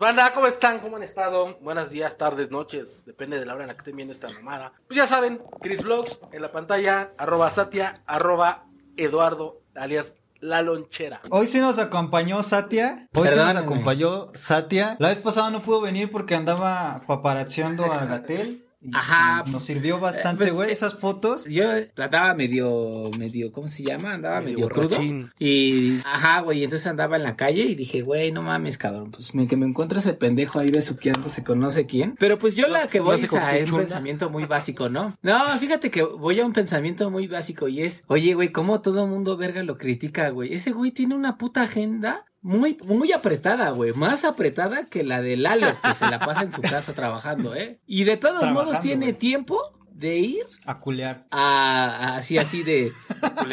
Banda, 0.00 0.32
¿cómo 0.32 0.46
están? 0.46 0.78
¿Cómo 0.78 0.96
han 0.96 1.02
estado? 1.02 1.58
Buenos 1.60 1.90
días, 1.90 2.16
tardes, 2.16 2.50
noches, 2.50 3.04
depende 3.04 3.38
de 3.38 3.44
la 3.44 3.52
hora 3.52 3.64
en 3.64 3.68
la 3.68 3.74
que 3.74 3.80
estén 3.80 3.96
viendo 3.96 4.14
esta 4.14 4.30
mamada. 4.30 4.72
Pues 4.86 4.96
ya 4.96 5.06
saben, 5.06 5.42
Chris 5.60 5.82
Vlogs 5.82 6.20
en 6.32 6.40
la 6.40 6.50
pantalla, 6.50 7.12
arroba 7.18 7.50
Satia, 7.50 7.92
arroba 8.06 8.64
Eduardo, 8.96 9.60
alias 9.74 10.16
La 10.40 10.62
Lonchera. 10.62 11.20
Hoy 11.28 11.46
sí 11.46 11.60
nos 11.60 11.78
acompañó 11.78 12.42
Satia. 12.42 13.10
Hoy 13.14 13.28
sí 13.28 13.36
nos 13.36 13.56
acompañó 13.56 14.28
Satia. 14.32 14.96
La 14.98 15.08
vez 15.08 15.18
pasada 15.18 15.50
no 15.50 15.60
pudo 15.60 15.82
venir 15.82 16.10
porque 16.10 16.34
andaba 16.34 17.02
paparazziando 17.06 17.84
a 17.84 18.06
Gatel. 18.06 18.69
Y- 18.82 18.90
Ajá. 18.94 19.44
y 19.46 19.50
Nos 19.50 19.64
sirvió 19.64 20.00
bastante, 20.00 20.44
Pues, 20.44 20.54
güey, 20.54 20.70
eh, 20.70 20.72
esas 20.72 20.94
fotos. 20.94 21.44
Yo 21.44 21.64
andaba 21.98 22.32
medio, 22.34 23.10
medio, 23.18 23.52
¿cómo 23.52 23.68
se 23.68 23.82
llama? 23.82 24.14
Andaba 24.14 24.40
Medio 24.40 24.54
medio, 24.56 24.68
crudo. 24.70 24.96
Y, 25.38 25.98
ajá, 26.04 26.40
güey, 26.40 26.64
entonces 26.64 26.86
andaba 26.86 27.16
en 27.16 27.22
la 27.22 27.36
calle 27.36 27.62
y 27.64 27.74
dije, 27.74 28.00
güey, 28.02 28.32
no 28.32 28.42
mames, 28.42 28.78
cabrón, 28.78 29.10
pues 29.10 29.34
me, 29.34 29.46
que 29.46 29.56
me 29.56 29.66
encuentre 29.66 29.98
ese 29.98 30.14
pendejo 30.14 30.60
ahí 30.60 30.70
besuqueándose 30.70 31.44
con 31.44 31.60
no 31.60 31.70
sé 31.70 31.84
quién. 31.86 32.14
Pero 32.18 32.38
pues 32.38 32.54
yo 32.54 32.68
la 32.68 32.88
que 32.88 32.98
no 33.00 33.04
voy 33.04 33.18
sé 33.18 33.24
es 33.24 33.30
con 33.30 33.40
a 33.40 33.50
un 33.52 33.64
chunda. 33.66 33.82
pensamiento 33.82 34.30
muy 34.30 34.44
básico, 34.46 34.88
¿no? 34.88 35.14
No, 35.22 35.44
fíjate 35.58 35.90
que 35.90 36.02
voy 36.02 36.40
a 36.40 36.46
un 36.46 36.52
pensamiento 36.54 37.10
muy 37.10 37.26
básico 37.26 37.68
y 37.68 37.82
es, 37.82 38.02
oye, 38.06 38.32
güey, 38.34 38.50
cómo 38.50 38.80
todo 38.80 39.06
mundo 39.06 39.36
verga 39.36 39.62
lo 39.62 39.76
critica, 39.76 40.30
güey. 40.30 40.54
Ese 40.54 40.72
güey 40.72 40.90
tiene 40.90 41.14
una 41.14 41.36
puta 41.36 41.62
agenda 41.62 42.24
muy, 42.42 42.78
muy 42.84 43.12
apretada, 43.12 43.70
güey. 43.70 43.92
Más 43.92 44.24
apretada 44.24 44.86
que 44.86 45.02
la 45.04 45.20
de 45.22 45.36
Lalo, 45.36 45.66
que 45.82 45.94
se 45.94 46.08
la 46.08 46.18
pasa 46.20 46.42
en 46.42 46.52
su 46.52 46.62
casa 46.62 46.92
trabajando, 46.94 47.54
¿eh? 47.54 47.80
Y 47.86 48.04
de 48.04 48.16
todos 48.16 48.50
modos 48.50 48.80
tiene 48.80 49.12
tiempo 49.12 49.60
de 49.92 50.16
ir 50.16 50.46
A 50.64 50.78
culear. 50.80 51.26
a, 51.30 51.84
a- 51.86 52.16
así, 52.16 52.38
así 52.38 52.62
de, 52.62 52.90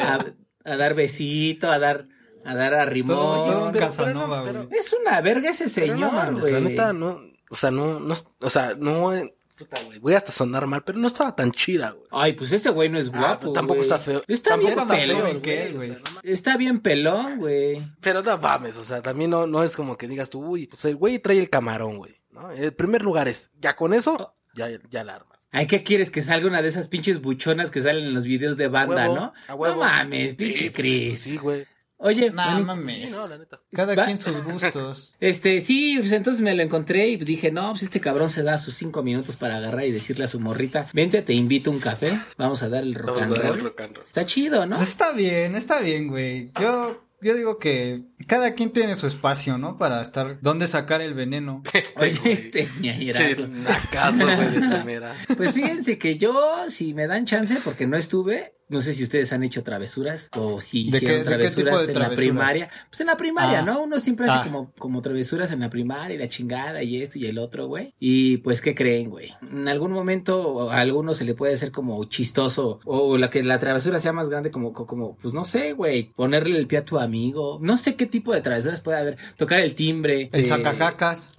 a, 0.01 0.19
a 0.63 0.77
dar 0.77 0.93
besito, 0.93 1.69
a 1.69 1.77
dar, 1.79 2.07
a 2.45 2.55
dar 2.55 2.71
Todo, 2.71 2.81
arrimón. 2.81 3.15
todo 3.17 3.65
un 3.65 3.71
pero- 3.73 3.85
Casanova, 3.85 4.43
pero 4.45 4.59
no, 4.63 4.67
güey. 4.67 4.79
Es 4.79 4.95
una 4.99 5.19
verga 5.21 5.49
ese 5.49 5.65
Pero 5.81 5.95
no 5.97 6.09
señor, 6.09 6.39
güey. 6.39 6.53
la 6.53 6.59
neta, 6.61 6.93
no, 6.93 7.19
o 7.49 7.55
sea, 7.55 7.71
no, 7.71 7.99
no, 7.99 8.13
o 8.39 8.49
sea, 8.49 8.73
no, 8.79 9.11
puta, 9.57 9.81
güey, 9.83 9.99
voy 9.99 10.13
hasta 10.13 10.31
sonar 10.31 10.67
mal, 10.67 10.83
pero 10.83 10.97
no 10.99 11.07
estaba 11.07 11.35
tan 11.35 11.51
chida, 11.51 11.91
güey. 11.91 12.07
Ay, 12.11 12.33
pues 12.33 12.51
ese 12.51 12.69
güey 12.69 12.89
no 12.89 12.97
es 12.99 13.09
Ah, 13.13 13.17
guapo. 13.19 13.53
tampoco 13.53 13.79
güey. 13.79 13.89
está 13.89 13.99
feo. 13.99 14.23
Está 14.27 14.51
Tampoco 14.51 14.67
bien 14.75 14.79
está 14.79 14.95
pelón. 14.95 15.41
feo, 15.43 15.73
güey. 15.75 15.89
o 15.89 15.93
sea, 15.93 16.01
no 16.03 16.11
mames. 16.15 16.21
Está 16.31 16.57
bien 16.57 16.79
pelón, 16.79 17.37
güey. 17.39 17.91
Pero 18.01 18.21
no 18.23 18.37
mames, 18.37 18.77
o 18.77 18.83
sea, 18.83 19.01
también 19.01 19.31
no, 19.31 19.47
no 19.47 19.63
es 19.63 19.75
como 19.75 19.97
que 19.97 20.07
digas 20.07 20.29
tú, 20.29 20.41
uy, 20.45 20.67
pues 20.67 20.83
el 20.85 20.95
güey 20.95 21.19
trae 21.19 21.39
el 21.39 21.49
camarón, 21.49 21.97
güey, 21.97 22.15
¿no? 22.31 22.51
El 22.51 22.73
primer 22.73 23.01
lugar 23.01 23.27
es, 23.27 23.51
ya 23.59 23.75
con 23.75 23.93
eso, 23.93 24.35
ya, 24.55 24.67
ya 24.89 25.03
la 25.03 25.15
armas. 25.15 25.37
Ay, 25.51 25.65
¿qué 25.65 25.81
quieres? 25.81 26.11
Que 26.11 26.21
salga 26.21 26.45
una 26.47 26.61
de 26.61 26.67
esas 26.67 26.87
pinches 26.89 27.21
buchonas 27.21 27.71
que 27.71 27.81
salen 27.81 28.03
en 28.05 28.13
los 28.13 28.25
videos 28.25 28.57
de 28.57 28.67
banda, 28.67 29.03
Huevo, 29.09 29.15
¿no? 29.15 29.33
a 29.47 29.55
huevo. 29.55 29.75
No 29.75 29.81
mames, 29.81 30.35
pinche 30.35 30.65
pues, 30.71 30.73
Chris. 30.73 31.19
Sí, 31.21 31.37
güey. 31.37 31.65
Oye, 31.99 32.29
Nah, 32.31 32.59
mames. 32.59 33.11
Sí, 33.11 33.17
no, 33.17 33.27
la 33.27 33.37
neta. 33.39 33.59
Cada 33.73 33.95
Va- 33.95 34.05
quien 34.05 34.19
sus 34.19 34.43
gustos. 34.43 35.15
Este, 35.19 35.61
sí, 35.61 35.95
pues 35.97 36.11
entonces 36.11 36.41
me 36.43 36.53
lo 36.53 36.61
encontré 36.61 37.07
y 37.07 37.17
dije, 37.17 37.51
no, 37.51 37.69
pues 37.71 37.83
este 37.83 37.99
cabrón 37.99 38.29
se 38.29 38.43
da 38.43 38.57
sus 38.59 38.75
cinco 38.75 39.01
minutos 39.03 39.35
para 39.35 39.57
agarrar 39.57 39.85
y 39.85 39.91
decirle 39.91 40.25
a 40.25 40.27
su 40.27 40.39
morrita, 40.39 40.87
vente, 40.93 41.21
te 41.23 41.33
invito 41.33 41.71
a 41.71 41.73
un 41.73 41.79
café, 41.79 42.19
vamos 42.37 42.61
a 42.63 42.69
dar 42.69 42.83
el 42.83 42.93
rock 42.93 43.19
Vamos 43.19 43.23
and 43.23 43.39
a 43.39 43.41
dar 43.41 43.51
roll. 43.55 43.63
rock 43.63 43.81
and 43.81 43.95
roll. 43.95 44.05
Está 44.05 44.25
chido, 44.25 44.65
¿no? 44.67 44.75
Pues 44.75 44.87
está 44.89 45.11
bien, 45.11 45.55
está 45.55 45.79
bien, 45.79 46.07
güey. 46.07 46.51
Yo, 46.61 47.03
yo 47.19 47.35
digo 47.35 47.57
que 47.57 48.03
cada 48.27 48.53
quien 48.53 48.69
tiene 48.71 48.95
su 48.95 49.07
espacio, 49.07 49.57
¿no? 49.57 49.77
Para 49.79 49.99
estar, 50.01 50.39
dónde 50.41 50.67
sacar 50.67 51.01
el 51.01 51.15
veneno. 51.15 51.63
Este, 51.73 52.03
Oye, 52.03 52.17
güey. 52.19 52.33
este 52.33 52.69
Sí, 52.69 52.79
güey, 52.79 54.51
de 54.59 54.75
primera. 54.75 55.15
Pues 55.37 55.53
fíjense 55.53 55.97
que 55.97 56.17
yo, 56.17 56.33
si 56.69 56.93
me 56.93 57.07
dan 57.07 57.25
chance, 57.25 57.57
porque 57.63 57.87
no 57.87 57.97
estuve, 57.97 58.53
no 58.69 58.81
sé 58.81 58.93
si 58.93 59.03
ustedes 59.03 59.31
han 59.33 59.43
hecho 59.43 59.63
travesuras 59.63 60.29
o 60.35 60.59
si 60.59 60.89
¿De 60.89 60.97
hicieron 60.97 61.23
qué- 61.23 61.29
de 61.29 61.37
qué 61.39 61.49
tipo 61.49 61.61
travesuras 61.69 61.87
de 61.87 61.93
en 61.93 61.99
la 61.99 62.09
primaria. 62.15 62.69
Pues 62.89 63.01
en 63.01 63.07
la 63.07 63.17
primaria, 63.17 63.59
Ah. 63.59 63.63
¿no? 63.63 63.81
Uno 63.83 63.99
siempre 63.99 64.25
hace 64.27 64.39
Ah. 64.39 64.43
como, 64.43 64.71
como 64.77 65.01
travesuras 65.01 65.51
en 65.51 65.59
la 65.61 65.69
primaria 65.69 66.15
y 66.15 66.17
la 66.19 66.27
chingada 66.29 66.83
y 66.83 67.01
esto 67.01 67.17
y 67.19 67.25
el 67.27 67.37
otro, 67.37 67.67
güey. 67.67 67.93
Y 67.99 68.37
pues, 68.37 68.61
¿qué 68.61 68.75
creen, 68.75 69.09
güey? 69.09 69.33
En 69.51 69.67
algún 69.67 69.91
momento 69.91 70.69
a 70.69 70.79
alguno 70.79 71.13
se 71.13 71.23
le 71.23 71.33
puede 71.33 71.53
hacer 71.53 71.71
como 71.71 72.03
chistoso 72.05 72.79
o 72.85 73.17
la 73.17 73.29
que 73.29 73.41
la 73.43 73.57
travesura 73.59 73.99
sea 73.99 74.11
más 74.13 74.29
grande 74.29 74.51
como, 74.51 74.73
como, 74.73 75.15
pues 75.15 75.33
no 75.33 75.45
sé, 75.45 75.71
güey, 75.73 76.11
ponerle 76.15 76.57
el 76.57 76.67
pie 76.67 76.79
a 76.79 76.85
tu 76.85 76.99
amigo. 76.99 77.59
No 77.61 77.77
sé 77.77 77.95
qué 77.95 78.05
tipo 78.05 78.33
de 78.33 78.41
travesuras 78.41 78.81
puede 78.81 78.99
haber. 78.99 79.17
Tocar 79.37 79.59
el 79.61 79.75
timbre. 79.75 80.29
El 80.33 80.41
eh. 80.41 80.43
El 80.43 80.45
sacacacas, 80.45 81.29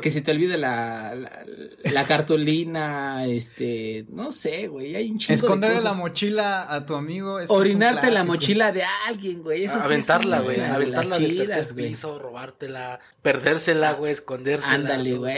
que 0.00 0.10
se 0.10 0.20
te 0.22 0.30
olvide 0.30 0.56
la, 0.56 1.14
la, 1.14 1.44
la 1.92 2.04
cartulina, 2.04 3.26
este, 3.26 4.06
no 4.10 4.30
sé, 4.30 4.68
güey, 4.68 4.96
hay 4.96 5.10
un 5.10 5.18
chingo 5.18 5.28
de 5.28 5.34
Esconderle 5.34 5.76
cosas. 5.76 5.84
la 5.92 5.92
mochila 5.98 6.13
a 6.38 6.86
tu 6.86 6.94
amigo. 6.94 7.38
Orinarte 7.48 8.10
la 8.10 8.24
mochila 8.24 8.72
de 8.72 8.84
alguien, 9.06 9.42
güey, 9.42 9.64
eso 9.64 9.78
sí 9.78 9.84
aventarla, 9.84 10.40
güey, 10.40 10.56
de 10.56 10.66
aventarla 10.66 11.18
del 11.18 11.36
tercer 11.36 11.74
güey. 11.74 11.88
piso, 11.90 12.18
robártela, 12.18 13.00
perdérsela, 13.22 13.92
güey, 13.92 14.12
escondérsela. 14.12 14.74
Ándale, 14.74 15.14
güey. 15.14 15.34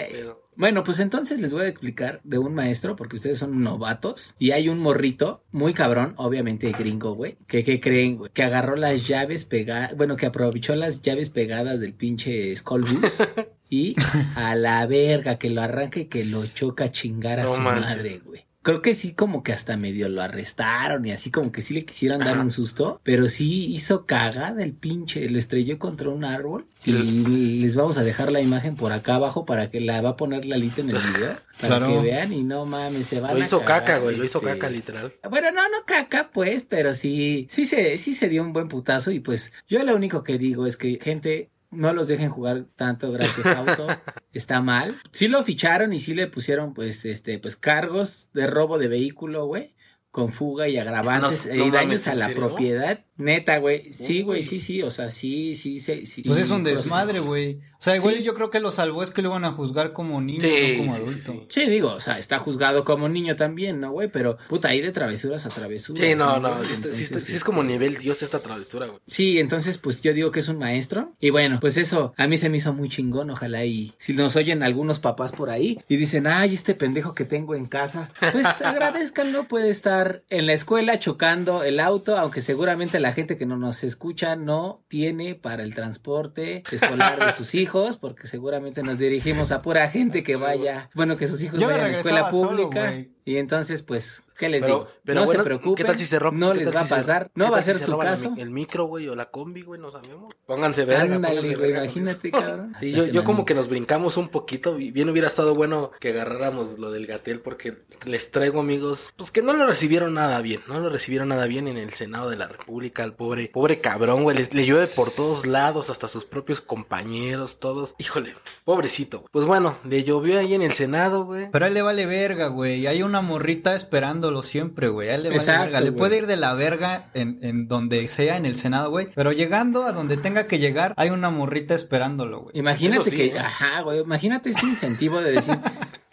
Bueno, 0.57 0.85
pues 0.85 1.01
entonces 1.01 1.39
les 1.41 1.53
voy 1.53 1.65
a 1.65 1.69
explicar 1.69 2.21
de 2.25 2.39
un 2.39 2.55
maestro, 2.55 2.97
porque 2.97 3.17
ustedes 3.17 3.39
son 3.39 3.63
novatos, 3.63 4.35
y 4.39 4.53
hay 4.53 4.71
un 4.71 4.79
morrito 4.79 5.45
muy 5.51 5.75
cabrón, 5.75 6.15
obviamente 6.17 6.73
gringo, 6.73 7.15
güey, 7.15 7.37
que, 7.47 7.63
¿qué 7.63 7.79
creen, 7.79 8.17
güey? 8.17 8.31
Que 8.33 8.43
agarró 8.43 8.75
las 8.75 9.07
llaves 9.07 9.45
pegadas, 9.45 9.95
bueno, 9.97 10.17
que 10.17 10.25
aprovechó 10.25 10.75
las 10.75 11.03
llaves 11.03 11.29
pegadas 11.29 11.79
del 11.81 11.93
pinche 11.93 12.57
Skull 12.57 12.85
Bus 12.85 13.23
y 13.69 13.97
a 14.35 14.55
la 14.55 14.87
verga, 14.87 15.39
que 15.39 15.51
lo 15.51 15.61
arranca 15.61 16.01
y 16.01 16.07
que 16.07 16.25
lo 16.25 16.47
choca 16.47 16.85
a 16.85 16.91
chingar 16.91 17.41
a 17.41 17.45
No 17.45 17.55
su 17.55 17.61
madre, 17.61 18.23
güey. 18.25 18.46
Creo 18.67 18.83
que 18.83 18.95
sí, 18.95 19.13
como 19.15 19.45
que 19.45 19.53
hasta 19.53 19.77
medio 19.77 20.09
lo 20.09 20.21
arrestaron 20.23 21.07
y 21.07 21.13
así 21.13 21.31
como 21.31 21.53
que 21.53 21.63
sí 21.63 21.73
le 21.73 21.85
quisieran 21.85 22.19
dar 22.19 22.31
Ajá. 22.35 22.41
un 22.43 22.51
susto, 22.51 23.01
pero 23.05 23.29
sí 23.29 23.67
hizo 23.73 24.07
cagada 24.07 24.61
el 24.65 24.73
pinche, 24.73 25.31
lo 25.31 25.39
estrelló 25.39 25.79
contra 25.79 26.09
un 26.09 26.25
árbol 26.25 26.67
y 26.85 27.61
les 27.61 27.77
vamos 27.77 27.97
a 27.97 28.03
dejar 28.03 28.33
la 28.33 28.41
imagen 28.41 28.75
por 28.75 28.91
acá 28.93 29.15
abajo 29.15 29.45
para 29.45 29.71
que 29.71 29.81
la 29.81 30.01
va 30.01 30.11
a 30.11 30.17
poner 30.17 30.45
Lalita 30.47 30.81
en 30.81 30.91
el 30.91 30.97
video, 30.99 31.33
para 31.61 31.79
Claro. 31.79 31.87
que 31.89 32.01
vean 32.09 32.33
y 32.33 32.43
no 32.43 32.67
mames, 32.67 33.07
se 33.07 33.21
van 33.21 33.37
Lo 33.37 33.41
a 33.41 33.45
hizo 33.45 33.61
cagar, 33.61 33.85
caca, 33.85 33.99
güey, 33.99 34.17
lo 34.17 34.25
hizo 34.25 34.39
este. 34.39 34.51
caca, 34.51 34.69
literal. 34.69 35.15
Bueno, 35.31 35.53
no, 35.53 35.63
no 35.69 35.85
caca, 35.87 36.31
pues, 36.33 36.65
pero 36.65 36.93
sí, 36.95 37.47
sí 37.49 37.65
se, 37.67 37.97
sí 37.99 38.15
se 38.15 38.29
dio 38.29 38.43
un 38.43 38.53
buen 38.53 38.67
putazo 38.67 39.13
y 39.13 39.21
pues 39.21 39.53
yo 39.69 39.85
lo 39.85 39.95
único 39.95 40.25
que 40.25 40.39
digo 40.39 40.67
es 40.67 40.77
que 40.77 40.99
gente 41.01 41.51
no 41.77 41.93
los 41.93 42.09
dejen 42.09 42.29
jugar 42.31 42.65
tanto 42.77 43.13
Grand 43.13 43.33
Theft 43.35 43.47
Auto, 43.57 43.87
está 44.33 44.61
mal. 44.61 44.97
Sí 45.13 45.29
lo 45.29 45.43
ficharon 45.45 45.93
y 45.93 46.01
sí 46.01 46.15
le 46.15 46.27
pusieron 46.27 46.75
pues 46.75 47.05
este 47.05 47.39
pues 47.39 47.57
cargos 47.57 48.29
de 48.35 48.47
robo 48.47 48.79
de 48.79 48.89
vehículo, 48.89 49.47
güey, 49.47 49.75
con 50.11 50.31
fuga 50.31 50.69
y 50.69 50.77
agravantes 50.79 51.47
No- 51.47 51.55
y 51.55 51.71
daños 51.71 52.07
mames, 52.07 52.09
a 52.09 52.13
¿en 52.13 52.19
la 52.19 52.29
propiedad. 52.31 53.05
Neta, 53.19 53.59
güey. 53.59 53.93
Sí, 53.93 54.23
güey, 54.23 54.43
sí, 54.43 54.59
sí, 54.61 54.83
o 54.83 54.91
sea, 54.91 55.11
sí, 55.11 55.55
sí, 55.55 55.81
sí, 55.81 56.05
sí. 56.07 56.23
Pues 56.23 56.39
es 56.41 56.51
un 56.51 56.65
desmadre, 56.65 57.21
güey. 57.21 57.59
O 57.79 57.83
sea, 57.87 57.95
igual 57.97 58.17
Sí. 58.17 58.23
yo 58.23 58.35
creo 58.35 58.51
que 58.51 58.59
lo 58.59 58.71
salvó 58.71 59.03
es 59.03 59.11
que 59.11 59.23
lo 59.23 59.29
iban 59.29 59.45
a 59.45 59.53
juzgar 59.53 59.93
como 59.93 60.21
niño, 60.21 60.41
Sí, 60.41 60.73
no 60.73 60.79
como 60.79 60.95
sí, 60.95 60.99
sí, 60.99 61.05
adulto. 61.31 61.33
sí. 61.51 61.61
Sí, 61.61 61.71
digo, 61.71 61.93
o 61.93 62.01
sea, 62.01 62.19
está 62.19 62.39
juzgado 62.39 62.85
como 62.85 63.09
niño 63.09 63.37
también, 63.37 63.81
¿no, 63.81 63.91
güey? 63.93 64.09
Pero, 64.11 64.39
puta, 64.49 64.69
ahí 64.69 64.81
de 64.81 64.93
travesuras 64.93 65.45
a 65.47 65.51
travesuras. 65.51 66.05
Sí, 66.05 66.15
no, 66.15 66.39
no, 66.41 66.49
está- 66.61 66.65
sí, 66.67 66.75
Entonces, 67.05 67.25
sí 67.25 67.37
es 67.37 67.45
como 67.45 67.61
este, 67.63 67.73
nivel 67.73 67.99
Dios 67.99 68.23
esta 68.23 68.39
travesura, 68.41 68.87
güey. 68.87 68.99
Sí, 69.07 69.39
entonces 69.39 69.79
pues 69.79 70.01
yo 70.03 70.13
digo 70.15 70.31
que 70.31 70.41
es 70.41 70.49
un 70.49 70.59
maestro. 70.59 71.13
Y 71.21 71.31
bueno, 71.31 71.59
pues 71.61 71.77
eso 71.77 72.13
a 72.17 72.27
mí 72.27 72.37
se 72.39 72.49
me 72.49 72.57
hizo 72.57 72.73
muy 72.73 72.89
chingón, 72.89 73.31
ojalá 73.31 73.65
y 73.65 73.93
si 73.99 74.15
nos 74.15 74.37
oyen 74.37 74.63
algunos 74.63 74.99
papás 74.99 75.33
por 75.33 75.51
ahí 75.51 75.79
y 75.89 75.97
dicen, 75.97 76.27
ay, 76.27 76.55
este 76.55 76.75
pendejo 76.75 77.15
que 77.15 77.25
tengo 77.25 77.55
en 77.55 77.67
casa, 77.67 78.09
pues 78.33 78.47
agradezcanlo, 78.63 79.45
puede 79.45 79.71
estar 79.71 80.23
en 80.31 80.47
la 80.47 80.55
escuela 80.55 80.99
chocando 80.99 81.63
el 81.63 81.79
auto, 81.81 82.17
aunque 82.19 82.41
seguramente 82.43 83.01
la 83.01 83.06
gente 83.13 83.37
que 83.37 83.47
no 83.47 83.57
nos 83.57 83.85
escucha 83.85 84.37
no 84.37 84.85
tiene 84.89 85.35
para 85.35 85.63
el 85.63 85.75
transporte 85.75 86.63
escolar 86.71 87.25
de 87.25 87.33
sus 87.33 87.55
hijos, 87.55 87.97
porque 87.97 88.27
seguramente 88.27 88.83
nos 88.83 88.99
dirigimos 88.99 89.53
a 89.53 89.63
pura 89.63 89.89
gente 89.89 90.23
que 90.23 90.37
vaya, 90.37 90.91
bueno, 90.95 91.17
que 91.17 91.29
sus 91.29 91.43
hijos 91.43 91.61
Yo 91.61 91.67
vayan 91.67 91.87
a 91.87 91.89
la 91.89 91.97
escuela 91.97 92.31
solo, 92.31 92.49
pública. 92.49 93.07
Y 93.27 93.37
entonces, 93.37 93.83
pues, 93.83 94.23
¿qué 94.39 94.49
les 94.49 94.63
Pero, 94.63 94.75
digo? 94.75 94.89
pero 95.05 95.21
no 95.21 95.27
bueno, 95.27 95.41
se 95.41 95.45
preocupen, 95.45 95.75
¿qué 95.75 95.85
tal 95.85 95.97
si 95.99 96.07
se 96.07 96.19
roban? 96.19 96.39
no 96.39 96.53
¿Qué 96.53 96.61
les 96.61 96.75
va 96.75 96.81
a 96.81 96.85
si 96.85 96.91
pasar, 96.91 97.31
no 97.35 97.51
va 97.51 97.59
a 97.59 97.63
ser 97.63 97.75
si 97.75 97.81
se 97.85 97.91
su 97.91 97.99
caso. 97.99 98.35
El, 98.39 98.51
micro, 98.51 98.85
güey, 98.87 99.09
o 99.09 99.15
la 99.17 99.31
combi, 99.31 99.63
güey, 99.63 99.81
no 99.81 99.91
sabemos. 99.91 100.33
Pónganse 100.47 100.85
verga, 100.85 101.17
Ándale, 101.17 101.35
pónganse 101.41 101.57
güey, 101.57 101.71
imagínate, 101.73 102.31
cabrón. 102.31 102.75
Sí, 102.81 102.95
Hasta 102.95 103.07
yo, 103.09 103.13
yo 103.13 103.25
como 103.25 103.45
que 103.45 103.55
nos 103.55 103.69
brincamos 103.69 104.17
un 104.17 104.29
poquito 104.29 104.79
y 104.79 104.91
bien 104.93 105.09
hubiera 105.11 105.27
estado 105.29 105.55
bueno 105.55 105.91
que 106.01 106.11
agarráramos 106.11 106.79
lo 106.79 106.91
del 106.93 107.07
Gatel 107.07 107.41
porque 107.41 107.83
les 108.05 108.31
traigo 108.31 108.61
amigos, 108.61 109.13
pues 109.17 109.31
que 109.33 109.43
no 109.43 109.53
lo 109.55 109.67
recibieron 109.67 110.15
nada 110.15 110.41
bien, 110.41 110.63
no 110.69 110.79
lo 110.81 110.89
recibieron 110.89 111.29
nada 111.29 111.47
bien 111.47 111.67
en 111.67 111.77
el 111.79 111.93
Senado 111.95 112.31
de 112.31 112.37
la 112.37 112.47
República, 112.47 113.03
al 113.03 113.15
pobre, 113.15 113.49
pobre 113.53 113.81
cabrón, 113.81 114.23
güey, 114.23 114.37
les- 114.37 114.55
le 114.55 114.65
llueve 114.67 114.87
por 114.87 115.11
todos 115.11 115.47
lados, 115.47 115.91
hasta 115.91 116.07
sus 116.07 116.25
propios 116.25 116.61
compañeros, 116.61 117.59
todos, 117.59 117.95
híjole, 117.99 118.35
pobrecito. 118.65 119.25
Pues 119.33 119.45
bueno, 119.45 119.79
le 119.85 120.05
llovió 120.05 120.39
ahí 120.39 120.55
en 120.55 120.63
el 120.63 120.73
Senado, 120.75 121.25
güey. 121.25 121.51
Pero 121.51 121.65
a 121.65 121.69
él 121.69 121.75
le 121.75 121.83
vale 121.83 122.07
verga, 122.07 122.47
güey. 122.49 122.87
Hay 122.87 123.03
una 123.03 123.16
morrita 123.21 123.75
esperándolo 123.75 124.43
siempre, 124.43 124.89
güey. 124.89 125.09
A 125.11 125.15
él 125.17 125.23
le 125.25 125.29
vale 125.31 125.41
Exacto, 125.41 125.65
verga. 125.65 125.81
Le 125.81 125.91
güey. 125.91 125.99
puede 125.99 126.17
ir 126.19 126.27
de 126.27 126.37
la 126.37 126.55
verga 126.55 127.09
en, 127.15 127.39
en 127.43 127.69
donde 127.69 128.07
sea, 128.09 128.37
en 128.37 128.47
el 128.47 128.57
Senado, 128.57 128.91
güey. 128.91 129.09
Pero 129.15 129.33
llegando 129.33 129.85
a 129.85 129.93
donde 129.93 130.17
tenga 130.17 130.47
que 130.47 130.59
llegar, 130.59 130.95
hay 130.97 131.11
una 131.11 131.31
morrita 131.31 131.75
esperándolo, 131.75 132.43
güey. 132.43 132.59
Imagínate 132.59 133.11
sí, 133.11 133.17
que, 133.17 133.39
ajá, 133.39 133.81
güey, 133.83 134.01
imagínate 134.01 134.51
ese 134.51 134.67
incentivo 134.67 135.21
de 135.21 135.33
decir 135.33 135.59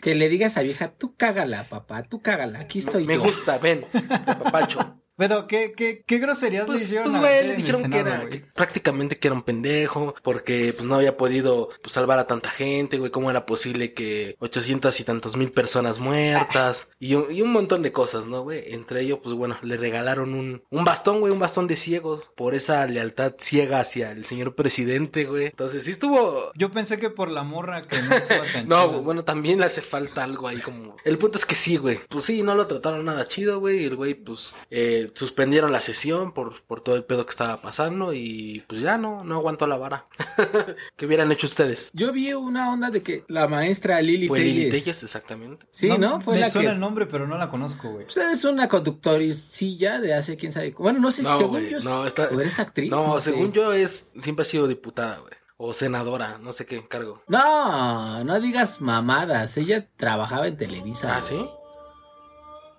que 0.01 0.15
le 0.15 0.27
digas 0.29 0.51
a 0.57 0.59
esa 0.59 0.63
vieja, 0.63 0.91
tú 0.97 1.15
cágala, 1.15 1.63
papá, 1.63 2.03
tú 2.03 2.21
cágala, 2.21 2.59
aquí 2.59 2.79
estoy 2.79 3.05
Me 3.05 3.15
yo. 3.15 3.21
gusta, 3.23 3.57
ven, 3.57 3.85
papacho. 4.25 4.99
Pero, 5.15 5.47
¿qué, 5.47 5.73
qué, 5.75 6.03
qué 6.05 6.17
groserías 6.17 6.67
le 6.67 6.73
Pues, 6.73 6.83
hicieron 6.83 7.11
pues, 7.11 7.15
a 7.15 7.19
güey, 7.19 7.47
le 7.47 7.55
dijeron 7.55 7.89
que 7.89 7.99
era, 7.99 8.29
que 8.29 8.39
prácticamente 8.53 9.19
que 9.19 9.27
era 9.27 9.35
un 9.35 9.43
pendejo, 9.43 10.15
porque 10.23 10.73
pues 10.73 10.85
no 10.85 10.95
había 10.95 11.17
podido 11.17 11.69
pues, 11.81 11.93
salvar 11.93 12.19
a 12.19 12.27
tanta 12.27 12.49
gente, 12.49 12.97
güey, 12.97 13.11
cómo 13.11 13.29
era 13.29 13.45
posible 13.45 13.93
que 13.93 14.35
800 14.39 14.99
y 14.99 15.03
tantos 15.03 15.37
mil 15.37 15.51
personas 15.51 15.99
muertas, 15.99 16.89
y 16.99 17.13
un, 17.15 17.31
y 17.31 17.41
un 17.41 17.51
montón 17.51 17.83
de 17.83 17.91
cosas, 17.91 18.25
¿no, 18.25 18.41
güey? 18.41 18.73
Entre 18.73 19.01
ellos, 19.01 19.19
pues 19.21 19.35
bueno, 19.35 19.57
le 19.61 19.77
regalaron 19.77 20.33
un, 20.33 20.63
un 20.69 20.83
bastón, 20.83 21.19
güey, 21.19 21.31
un 21.31 21.39
bastón 21.39 21.67
de 21.67 21.77
ciegos, 21.77 22.29
por 22.35 22.55
esa 22.55 22.85
lealtad 22.87 23.33
ciega 23.37 23.79
hacia 23.79 24.11
el 24.11 24.25
señor 24.25 24.55
presidente, 24.55 25.25
güey. 25.25 25.45
Entonces 25.47 25.83
sí 25.83 25.91
estuvo... 25.91 26.51
Yo 26.55 26.71
pensé 26.71 26.97
que 26.97 27.09
por 27.09 27.29
la 27.29 27.43
morra 27.43 27.87
que 27.87 28.01
no 28.01 28.15
estaba 28.15 28.45
tan 28.53 28.67
No, 28.67 29.01
bueno, 29.01 29.23
también 29.23 29.59
le 29.59 29.65
hace 29.65 29.81
falta 29.81 30.23
algo 30.23 30.47
ahí 30.47 30.57
como... 30.57 30.95
El 31.03 31.17
punto 31.17 31.37
es 31.37 31.45
que 31.45 31.55
sí, 31.55 31.77
güey. 31.77 31.99
Pues 32.09 32.25
sí, 32.25 32.41
no 32.43 32.55
lo 32.55 32.67
trataron 32.67 33.05
nada 33.05 33.27
chido, 33.27 33.59
güey. 33.59 33.83
Y 33.83 33.85
el 33.85 33.95
güey, 33.95 34.13
pues, 34.13 34.55
eh, 34.69 35.02
suspendieron 35.13 35.71
la 35.71 35.81
sesión 35.81 36.31
por, 36.33 36.61
por 36.63 36.81
todo 36.81 36.95
el 36.95 37.03
pedo 37.03 37.25
que 37.25 37.31
estaba 37.31 37.61
pasando 37.61 38.13
y 38.13 38.63
pues 38.67 38.81
ya 38.81 38.97
no, 38.97 39.23
no 39.23 39.35
aguantó 39.35 39.67
la 39.67 39.77
vara. 39.77 40.07
¿Qué 40.95 41.05
hubieran 41.05 41.31
hecho 41.31 41.47
ustedes? 41.47 41.89
Yo 41.93 42.11
vi 42.11 42.33
una 42.33 42.71
onda 42.71 42.89
de 42.89 43.01
que 43.01 43.25
la 43.27 43.47
maestra 43.47 44.01
Lili 44.01 44.27
Fue 44.27 44.39
Lili 44.39 44.69
Telles. 44.69 45.03
Exactamente. 45.03 45.65
Sí, 45.71 45.89
¿no? 45.97 46.21
Fue 46.21 46.35
me 46.35 46.41
la 46.41 46.49
suena 46.49 46.69
que. 46.69 46.73
el 46.75 46.79
nombre, 46.79 47.05
pero 47.05 47.27
no 47.27 47.37
la 47.37 47.49
conozco, 47.49 47.91
güey. 47.91 48.05
Pues 48.05 48.17
es 48.17 48.43
una 48.45 48.67
conductorcilla 48.67 49.99
de 49.99 50.13
hace 50.13 50.35
quién 50.37 50.51
sabe. 50.51 50.75
Bueno, 50.77 50.99
no 50.99 51.11
sé 51.11 51.23
si 51.23 51.27
No, 51.27 51.37
según 51.37 51.51
güey, 51.51 51.69
yo. 51.69 51.79
no, 51.79 52.05
está- 52.05 52.29
O 52.31 52.39
eres 52.39 52.59
actriz. 52.59 52.89
No, 52.89 53.19
según 53.19 53.51
yo 53.51 53.73
es, 53.73 54.11
siempre 54.17 54.43
ha 54.43 54.45
sido 54.45 54.67
diputada, 54.67 55.19
güey. 55.19 55.33
O 55.57 55.73
senadora, 55.73 56.39
no 56.39 56.51
sé 56.51 56.65
qué 56.65 56.85
cargo. 56.87 57.21
No, 57.27 58.23
no 58.23 58.39
digas 58.39 58.81
mamadas. 58.81 59.55
Ella 59.55 59.87
trabajaba 59.95 60.47
en 60.47 60.57
Televisa. 60.57 61.15
Ah, 61.17 61.21
¿sí? 61.21 61.37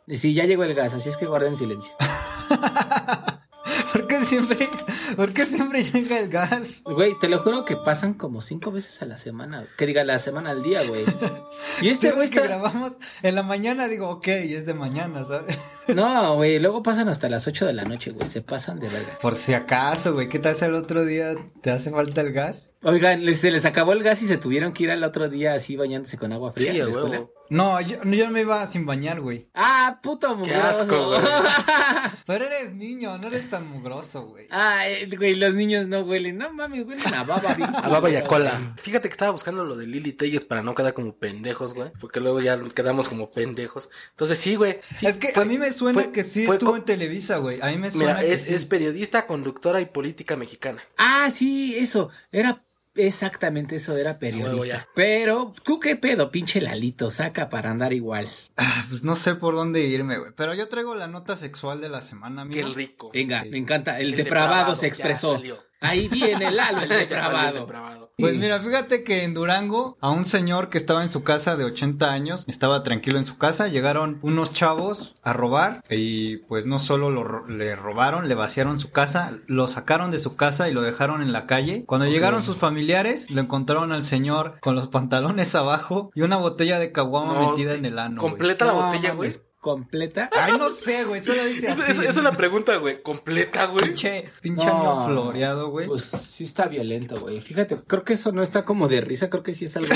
Y 0.06 0.16
sí, 0.16 0.34
ya 0.34 0.44
llegó 0.44 0.64
el 0.64 0.74
gas, 0.74 0.94
así 0.94 1.08
es 1.08 1.16
que 1.16 1.26
guarden 1.26 1.56
silencio. 1.56 1.92
¿Por 3.92 4.06
qué 4.08 4.24
siempre, 4.24 4.68
por 5.16 5.32
qué 5.32 5.46
siempre 5.46 5.82
llega 5.84 6.18
el 6.18 6.28
gas? 6.28 6.82
Güey, 6.84 7.16
te 7.20 7.28
lo 7.28 7.38
juro 7.38 7.64
que 7.64 7.76
pasan 7.76 8.14
como 8.14 8.42
cinco 8.42 8.72
veces 8.72 9.00
a 9.02 9.06
la 9.06 9.16
semana. 9.18 9.66
Que 9.78 9.86
diga 9.86 10.02
la 10.04 10.18
semana 10.18 10.50
al 10.50 10.62
día, 10.64 10.82
güey. 10.84 11.04
Y 11.80 11.88
este 11.90 12.10
güey 12.10 12.26
Siempre 12.26 12.30
que 12.30 12.38
está. 12.38 12.42
grabamos 12.42 12.92
en 13.22 13.34
la 13.36 13.42
mañana, 13.44 13.86
digo, 13.86 14.08
ok, 14.10 14.26
es 14.28 14.66
de 14.66 14.74
mañana, 14.74 15.24
¿sabes? 15.24 15.58
No, 15.94 16.36
güey, 16.36 16.58
luego 16.58 16.82
pasan 16.82 17.08
hasta 17.08 17.28
las 17.28 17.46
8 17.46 17.66
de 17.66 17.72
la 17.74 17.84
noche, 17.84 18.10
güey. 18.10 18.26
Se 18.26 18.40
pasan 18.42 18.80
de 18.80 18.88
verga. 18.88 19.18
Por 19.20 19.34
si 19.34 19.54
acaso, 19.54 20.12
güey, 20.14 20.26
¿qué 20.28 20.38
tal 20.38 20.56
si 20.56 20.64
el 20.64 20.74
otro 20.74 21.04
día 21.04 21.34
te 21.60 21.70
hace 21.70 21.90
falta 21.90 22.20
el 22.22 22.32
gas? 22.32 22.68
Oigan, 22.84 23.24
les- 23.24 23.40
se 23.40 23.50
les 23.50 23.64
acabó 23.64 23.92
el 23.92 24.02
gas 24.02 24.22
y 24.22 24.26
se 24.28 24.36
tuvieron 24.36 24.72
que 24.72 24.84
ir 24.84 24.90
al 24.90 25.02
otro 25.04 25.28
día 25.28 25.54
así 25.54 25.74
bañándose 25.76 26.16
con 26.18 26.32
agua 26.32 26.52
fría. 26.52 26.72
Sí, 26.72 26.80
a 26.80 26.84
la 26.84 26.90
escuela. 26.90 27.26
No, 27.50 27.78
yo, 27.80 28.02
yo 28.04 28.30
me 28.30 28.40
iba 28.40 28.66
sin 28.66 28.86
bañar, 28.86 29.20
güey. 29.20 29.46
Ah, 29.54 29.98
puto 30.02 30.28
Qué 30.30 30.34
mugroso. 30.36 30.68
asco, 30.82 31.08
güey. 31.08 31.20
Pero 32.26 32.46
eres 32.46 32.74
niño, 32.74 33.18
no 33.18 33.26
eres 33.28 33.50
tan 33.50 33.68
mugroso, 33.68 34.22
güey. 34.26 34.46
Ah, 34.50 34.88
eh, 34.88 35.08
güey, 35.16 35.34
los 35.34 35.54
niños 35.54 35.86
no 35.86 36.00
huelen. 36.00 36.38
No 36.38 36.52
mames, 36.52 36.86
huelen 36.86 37.14
a 37.14 37.22
baba. 37.24 37.54
bien 37.54 37.68
A 37.74 37.88
baba 37.88 38.08
y 38.10 38.16
a 38.16 38.24
cola. 38.24 38.74
Fíjate 38.80 39.08
que 39.08 39.12
estaba 39.12 39.30
buscando 39.32 39.64
lo 39.64 39.76
de 39.76 39.86
Lili 39.86 40.12
Telles 40.12 40.44
para 40.46 40.62
no 40.62 40.74
quedar 40.74 40.94
como 40.94 41.16
pendejos, 41.16 41.74
güey. 41.74 41.90
Porque 42.00 42.20
luego 42.20 42.40
ya 42.40 42.58
quedamos 42.74 43.08
como 43.10 43.30
pendejos. 43.30 43.90
Entonces 44.12 44.38
sí, 44.38 44.54
güey. 44.56 44.78
sí, 44.96 45.06
es 45.06 45.18
que 45.18 45.28
fue- 45.32 45.42
a 45.42 45.46
mí 45.46 45.58
me 45.58 45.70
suena 45.72 46.02
fue- 46.02 46.12
que 46.12 46.24
sí 46.24 46.46
fue 46.46 46.56
estuvo 46.56 46.76
en 46.76 46.84
Televisa, 46.84 47.36
güey. 47.38 47.60
A 47.60 47.66
mí 47.66 47.76
me 47.76 47.90
suena 47.90 48.14
Mira, 48.14 48.26
que 48.26 48.32
es, 48.32 48.42
sí. 48.42 48.54
es 48.54 48.64
periodista, 48.64 49.26
conductora 49.26 49.80
y 49.82 49.86
política 49.86 50.36
mexicana. 50.36 50.82
Ah, 50.96 51.28
sí, 51.30 51.76
eso. 51.78 52.10
Era 52.32 52.62
exactamente 52.94 53.76
eso, 53.76 53.96
era 53.96 54.18
periodista. 54.18 54.88
Pero, 54.94 55.52
¿tú 55.64 55.80
qué 55.80 55.96
pedo, 55.96 56.30
pinche 56.30 56.60
Lalito? 56.60 57.10
Saca 57.10 57.48
para 57.48 57.70
andar 57.70 57.92
igual. 57.92 58.28
Ah, 58.56 58.86
pues 58.88 59.02
no 59.02 59.16
sé 59.16 59.34
por 59.34 59.54
dónde 59.54 59.82
irme, 59.82 60.18
güey. 60.18 60.32
Pero 60.36 60.54
yo 60.54 60.68
traigo 60.68 60.94
la 60.94 61.08
nota 61.08 61.36
sexual 61.36 61.80
de 61.80 61.88
la 61.88 62.00
semana, 62.00 62.42
amigo. 62.42 62.68
Qué 62.68 62.74
rico. 62.74 63.10
Venga, 63.12 63.44
me 63.44 63.58
encanta. 63.58 63.98
El, 63.98 64.10
El 64.10 64.16
depravado, 64.16 64.48
depravado, 64.48 64.74
se 64.76 64.82
ya 64.82 64.88
expresó. 64.88 65.42
Ahí 65.84 66.08
viene 66.08 66.50
Lalo, 66.50 66.82
el 66.82 66.88
depravado. 66.88 67.66
Pues 68.16 68.36
mira, 68.36 68.60
fíjate 68.60 69.02
que 69.02 69.24
en 69.24 69.34
Durango, 69.34 69.98
a 70.00 70.10
un 70.10 70.24
señor 70.24 70.68
que 70.68 70.78
estaba 70.78 71.02
en 71.02 71.08
su 71.08 71.24
casa 71.24 71.56
de 71.56 71.64
80 71.64 72.12
años, 72.12 72.44
estaba 72.46 72.84
tranquilo 72.84 73.18
en 73.18 73.26
su 73.26 73.38
casa, 73.38 73.66
llegaron 73.66 74.20
unos 74.22 74.52
chavos 74.52 75.14
a 75.22 75.32
robar 75.32 75.82
y 75.90 76.36
pues 76.38 76.64
no 76.64 76.78
solo 76.78 77.10
lo 77.10 77.44
le 77.48 77.74
robaron, 77.74 78.28
le 78.28 78.36
vaciaron 78.36 78.78
su 78.78 78.92
casa, 78.92 79.32
lo 79.46 79.66
sacaron 79.66 80.12
de 80.12 80.20
su 80.20 80.36
casa 80.36 80.68
y 80.68 80.72
lo 80.72 80.82
dejaron 80.82 81.22
en 81.22 81.32
la 81.32 81.46
calle. 81.46 81.84
Cuando 81.86 82.06
llegaron 82.06 82.44
sus 82.44 82.56
familiares, 82.56 83.30
lo 83.32 83.40
encontraron 83.40 83.90
al 83.90 84.04
señor 84.04 84.58
con 84.60 84.76
los 84.76 84.86
pantalones 84.88 85.52
abajo 85.56 86.12
y 86.14 86.22
una 86.22 86.36
botella 86.36 86.78
de 86.78 86.92
caguama 86.92 87.34
No, 87.34 87.50
metida 87.50 87.74
en 87.74 87.84
el 87.84 87.98
ano. 87.98 88.20
Completa 88.20 88.64
la 88.64 88.74
No, 88.74 88.82
botella, 88.86 89.12
güey. 89.14 89.32
¿Completa? 89.64 90.28
Ay, 90.36 90.58
no 90.58 90.70
sé, 90.70 91.04
güey, 91.06 91.22
solo 91.24 91.42
dice 91.46 91.70
Esa 91.70 91.84
así. 91.84 91.92
esa- 91.92 92.04
es 92.10 92.16
la 92.16 92.32
pregunta, 92.32 92.76
güey. 92.76 93.00
Completa, 93.00 93.64
güey. 93.64 93.86
Pinche, 93.86 94.28
pinche 94.42 94.66
No. 94.66 95.00
ano 95.00 95.06
floreado, 95.06 95.70
güey. 95.70 95.86
Pues 95.86 96.04
sí 96.04 96.44
está 96.44 96.66
violento, 96.66 97.18
güey. 97.18 97.40
Fíjate, 97.40 97.78
creo 97.86 98.04
que 98.04 98.12
eso 98.12 98.30
no 98.30 98.42
está 98.42 98.66
como 98.66 98.88
de 98.88 99.00
risa, 99.00 99.30
creo 99.30 99.42
que 99.42 99.54
sí 99.54 99.64
es 99.64 99.74
algo... 99.78 99.94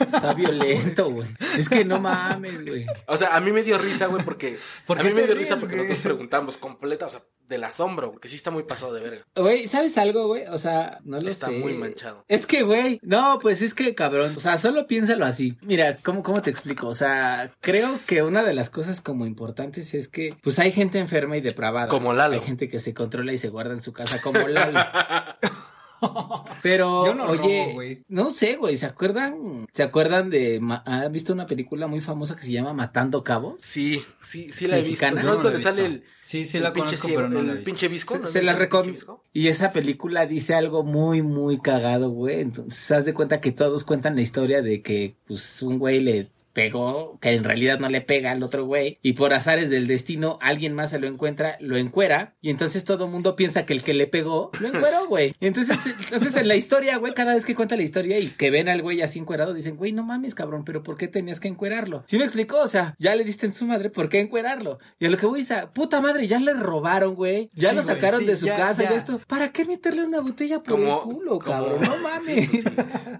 Está 0.00 0.34
violento, 0.34 1.10
güey. 1.10 1.28
Es 1.58 1.68
que 1.68 1.84
no 1.84 2.00
mames, 2.00 2.64
güey. 2.64 2.86
O 3.06 3.16
sea, 3.16 3.36
a 3.36 3.40
mí 3.40 3.52
me 3.52 3.62
dio 3.62 3.78
risa, 3.78 4.06
güey, 4.06 4.24
porque. 4.24 4.58
¿Por 4.86 4.98
a 5.00 5.02
mí 5.02 5.10
me 5.10 5.22
dio 5.22 5.34
ríes, 5.34 5.48
risa 5.48 5.56
porque 5.56 5.76
güey? 5.76 5.88
nosotros 5.88 6.02
preguntamos 6.02 6.56
completa, 6.56 7.06
o 7.06 7.10
sea, 7.10 7.22
del 7.48 7.64
asombro, 7.64 8.12
porque 8.12 8.28
sí 8.28 8.36
está 8.36 8.50
muy 8.50 8.62
pasado 8.62 8.94
de 8.94 9.00
verga. 9.00 9.26
Güey, 9.34 9.66
¿sabes 9.66 9.98
algo, 9.98 10.28
güey? 10.28 10.44
O 10.46 10.58
sea, 10.58 11.00
no 11.04 11.20
lo 11.20 11.28
Está 11.28 11.48
sé. 11.48 11.58
muy 11.58 11.74
manchado. 11.74 12.24
Es 12.28 12.46
que, 12.46 12.62
güey, 12.62 13.00
no, 13.02 13.38
pues 13.42 13.60
es 13.62 13.74
que, 13.74 13.94
cabrón, 13.94 14.34
o 14.36 14.40
sea, 14.40 14.56
solo 14.58 14.86
piénsalo 14.86 15.24
así. 15.26 15.56
Mira, 15.62 15.96
¿cómo, 16.02 16.22
¿cómo 16.22 16.40
te 16.42 16.50
explico? 16.50 16.86
O 16.86 16.94
sea, 16.94 17.52
creo 17.60 17.90
que 18.06 18.22
una 18.22 18.44
de 18.44 18.54
las 18.54 18.70
cosas 18.70 19.00
como 19.00 19.26
importantes 19.26 19.94
es 19.94 20.06
que, 20.08 20.36
pues 20.42 20.58
hay 20.60 20.70
gente 20.72 20.98
enferma 21.00 21.36
y 21.36 21.40
depravada. 21.40 21.88
Como 21.88 22.12
Lalo. 22.12 22.34
Hay 22.34 22.40
gente 22.40 22.68
que 22.68 22.78
se 22.78 22.94
controla 22.94 23.32
y 23.32 23.38
se 23.38 23.48
guarda 23.48 23.74
en 23.74 23.80
su 23.82 23.92
casa 23.92 24.20
como 24.22 24.46
Lalo. 24.46 24.78
Pero, 26.62 27.06
Yo 27.06 27.14
no 27.14 27.26
oye, 27.26 27.62
robo, 27.64 27.74
güey. 27.74 28.02
no 28.08 28.30
sé, 28.30 28.56
güey, 28.56 28.76
¿se 28.76 28.86
acuerdan? 28.86 29.66
¿Se 29.72 29.82
acuerdan 29.82 30.30
de, 30.30 30.60
ma- 30.60 30.82
¿han 30.86 31.10
visto 31.12 31.32
una 31.32 31.46
película 31.46 31.86
muy 31.86 32.00
famosa 32.00 32.36
que 32.36 32.42
se 32.42 32.52
llama 32.52 32.72
Matando 32.72 33.22
Cabos? 33.24 33.54
Sí, 33.62 34.02
sí, 34.20 34.50
sí 34.52 34.66
la 34.66 34.78
he 34.78 34.82
visto. 34.82 35.04
Mexicana. 35.06 35.22
¿No 35.22 35.32
es 35.32 35.38
no 35.38 35.42
la 35.44 35.50
donde 35.50 35.60
sale 35.60 35.88
visto. 35.88 35.96
el. 35.96 36.04
Sí, 36.22 36.44
sí 36.44 36.58
el 36.58 36.62
la 36.64 36.72
pinche 36.72 36.96
conozco, 36.98 37.08
pero 37.08 37.28
no 37.28 37.42
la 37.42 37.52
El 37.52 37.58
visto. 37.58 37.64
pinche 37.64 37.88
visco. 37.88 38.18
¿no? 38.18 38.26
Se, 38.26 38.32
se 38.32 38.38
¿Es 38.40 38.44
la 38.44 38.52
recomiendo. 38.54 38.92
visco? 38.98 39.24
Y 39.32 39.48
esa 39.48 39.72
película 39.72 40.26
dice 40.26 40.54
algo 40.54 40.82
muy, 40.84 41.22
muy 41.22 41.58
cagado, 41.60 42.10
güey. 42.10 42.40
Entonces, 42.40 42.90
haz 42.92 43.04
de 43.04 43.14
cuenta 43.14 43.40
que 43.40 43.52
todos 43.52 43.84
cuentan 43.84 44.14
la 44.16 44.22
historia 44.22 44.62
de 44.62 44.82
que, 44.82 45.16
pues, 45.26 45.62
un 45.62 45.78
güey 45.78 46.00
le 46.00 46.28
pegó, 46.52 47.18
que 47.20 47.30
en 47.32 47.44
realidad 47.44 47.78
no 47.78 47.88
le 47.88 48.00
pega 48.00 48.30
al 48.32 48.42
otro 48.42 48.64
güey, 48.64 48.98
y 49.02 49.12
por 49.14 49.32
azares 49.32 49.70
del 49.70 49.86
destino 49.86 50.38
alguien 50.40 50.74
más 50.74 50.90
se 50.90 50.98
lo 50.98 51.06
encuentra, 51.06 51.56
lo 51.60 51.76
encuera, 51.76 52.34
y 52.40 52.50
entonces 52.50 52.84
todo 52.84 53.04
el 53.06 53.10
mundo 53.10 53.36
piensa 53.36 53.66
que 53.66 53.72
el 53.72 53.82
que 53.82 53.94
le 53.94 54.06
pegó 54.06 54.50
lo 54.60 54.68
encueró, 54.68 55.06
güey. 55.08 55.34
Y 55.40 55.46
entonces, 55.46 55.78
entonces 56.04 56.36
en 56.36 56.48
la 56.48 56.56
historia, 56.56 56.96
güey, 56.98 57.14
cada 57.14 57.34
vez 57.34 57.44
que 57.44 57.54
cuenta 57.54 57.76
la 57.76 57.82
historia 57.82 58.18
y 58.18 58.28
que 58.28 58.50
ven 58.50 58.68
al 58.68 58.82
güey 58.82 59.02
así 59.02 59.18
encuerado, 59.18 59.54
dicen, 59.54 59.76
güey, 59.76 59.92
no 59.92 60.02
mames, 60.02 60.34
cabrón, 60.34 60.64
pero 60.64 60.82
¿por 60.82 60.96
qué 60.96 61.08
tenías 61.08 61.40
que 61.40 61.48
encuerarlo? 61.48 62.04
¿Sí 62.06 62.18
me 62.18 62.24
explicó? 62.24 62.58
O 62.60 62.68
sea, 62.68 62.94
ya 62.98 63.14
le 63.14 63.24
diste 63.24 63.46
en 63.46 63.52
su 63.52 63.64
madre, 63.64 63.90
¿por 63.90 64.08
qué 64.08 64.20
encuerarlo? 64.20 64.78
Y 64.98 65.06
a 65.06 65.10
lo 65.10 65.16
que 65.16 65.26
voy 65.26 65.46
a 65.50 65.70
puta 65.72 66.00
madre, 66.00 66.26
ya 66.26 66.38
le 66.40 66.52
robaron, 66.54 67.14
güey, 67.14 67.48
ya 67.54 67.70
Sí, 67.70 67.76
lo 67.76 67.82
güey, 67.82 67.94
sacaron 67.94 68.20
sí, 68.20 68.26
de 68.26 68.36
su 68.36 68.46
ya, 68.46 68.56
casa 68.56 68.82
ya. 68.84 68.92
y 68.92 68.96
esto, 68.96 69.20
¿para 69.26 69.52
qué 69.52 69.64
meterle 69.64 70.04
una 70.04 70.20
botella 70.20 70.62
por 70.62 70.74
Como- 70.78 70.96
el 70.96 71.02
culo, 71.02 71.38
como- 71.38 71.40
cabrón? 71.40 71.80
No 71.82 71.96
mames. 72.02 72.50
Sí, 72.50 72.62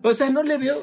pues, 0.03 0.15
O 0.15 0.19
sea, 0.19 0.31
no 0.31 0.43
le 0.43 0.59
veo, 0.59 0.77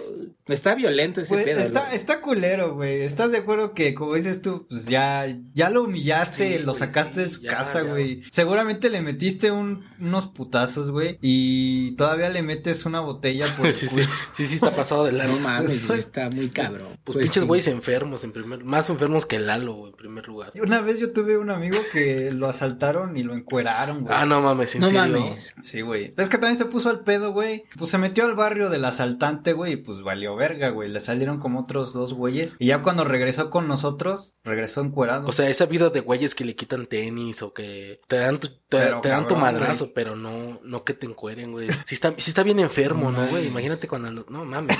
está 0.48 0.76
violento 0.76 1.22
ese 1.22 1.34
Güey, 1.34 1.46
pedo. 1.46 1.60
está, 1.60 1.82
güey. 1.82 1.96
está 1.96 2.22
culero, 2.38 2.74
güey. 2.76 3.02
¿Estás 3.02 3.32
de 3.32 3.40
acuerdo 3.40 3.74
que, 3.74 3.94
como 3.94 4.16
dices 4.16 4.42
tú, 4.42 4.66
pues 4.70 4.86
ya, 4.88 5.26
ya 5.54 5.70
lo 5.70 5.84
humillaste, 5.84 6.58
Sí, 6.58 6.64
lo 6.64 6.68
güey, 6.72 6.80
sacaste 6.80 7.22
de 7.22 7.30
su 7.30 7.42
ya, 7.42 7.52
casa, 7.58 7.84
ya. 7.84 7.90
güey? 7.92 8.22
Seguramente 8.32 8.90
le 8.90 9.02
metiste 9.02 9.52
un, 9.52 9.84
unos 10.00 10.28
putazos, 10.28 10.90
güey. 10.92 11.18
Y 11.22 11.92
todavía 11.96 12.30
le 12.30 12.42
metes 12.44 12.86
una 12.86 13.00
botella 13.00 13.46
por 13.58 13.68
el 13.68 13.74
Sí, 13.76 13.88
sí, 13.88 13.96
culo. 13.96 14.08
sí, 14.34 14.46
sí, 14.46 14.56
está 14.56 14.72
pasado 14.72 15.06
de 15.06 15.12
No 15.14 15.18
lanza. 15.20 15.42
mames, 15.42 15.88
güey, 15.88 16.00
está 16.00 16.30
muy 16.30 16.50
cabrón. 16.50 16.98
Pues, 17.04 17.18
pinches 17.18 17.34
sí. 17.34 17.48
güeyes 17.48 17.68
enfermos, 17.68 18.24
en 18.24 18.32
primer, 18.32 18.64
más 18.66 18.90
enfermos 18.90 19.26
que 19.26 19.40
Lalo, 19.40 19.74
güey, 19.74 19.92
en 19.92 19.98
primer 19.98 20.28
lugar. 20.28 20.52
Una 20.62 20.82
vez 20.82 21.00
yo 21.00 21.12
tuve 21.14 21.38
un 21.38 21.50
amigo 21.50 21.78
que 21.94 22.32
lo 22.34 22.48
asaltaron 22.48 23.18
y 23.18 23.24
lo 23.24 23.34
encueraron, 23.34 24.02
güey. 24.04 24.16
Ah, 24.16 24.26
no 24.26 24.42
mames, 24.42 24.76
en 24.76 24.82
No 24.82 24.88
serio. 24.88 25.02
mames. 25.02 25.54
Sí, 25.64 25.82
güey. 25.82 26.14
Es 26.18 26.30
que 26.30 26.38
también 26.38 26.58
se 26.58 26.66
puso 26.66 26.90
al 26.90 27.02
pedo, 27.02 27.32
güey. 27.32 27.64
Pues 27.78 27.92
se 27.92 27.98
metió 27.98 28.26
al 28.26 28.36
barrio 28.36 28.70
del 28.70 28.86
asaltante, 28.86 29.54
güey, 29.54 29.74
y 29.74 29.78
pues 29.78 30.02
valió 30.02 30.36
verga, 30.36 30.70
güey. 30.70 30.90
Le 30.90 31.00
salieron 31.00 31.40
como 31.40 31.62
otros 31.62 31.94
dos 31.94 32.14
güeyes. 32.28 32.56
Y 32.60 32.68
ya 32.68 32.82
cuando 32.82 33.04
regresó 33.04 33.50
con 33.50 33.68
nosotros, 33.68 34.36
regresó 34.44 34.82
encuerado. 34.82 35.28
O 35.28 35.32
sea, 35.32 35.50
he 35.50 35.54
sabido 35.54 35.90
de 35.90 36.02
güeyes 36.02 36.36
que 36.36 36.46
le 36.46 36.56
quitan 36.56 36.86
tenis 36.88 37.42
o 37.42 37.54
que 37.54 38.02
te 38.08 38.18
dan 38.18 38.40
tu, 38.40 38.50
te, 38.50 38.56
Pero, 38.70 39.02
te 39.02 39.10
dan 39.10 39.28
tu 39.28 39.36
madrazo, 39.36 39.86
güey. 39.86 39.94
pero 39.96 40.16
no, 40.16 40.60
no 40.64 40.84
que 40.84 40.94
te 40.94 41.06
encueren, 41.06 41.52
güey. 41.52 41.70
Sí 41.86 41.96
está, 41.96 42.14
sí 42.18 42.30
está 42.32 42.44
bien 42.44 42.60
enfermo, 42.60 43.12
No 43.12 43.22
¿no, 43.24 43.28
güey? 43.28 43.48
Imagínate 43.48 43.88
cuando 43.88 44.12
lo, 44.12 44.26
no 44.30 44.46
mames. 44.46 44.78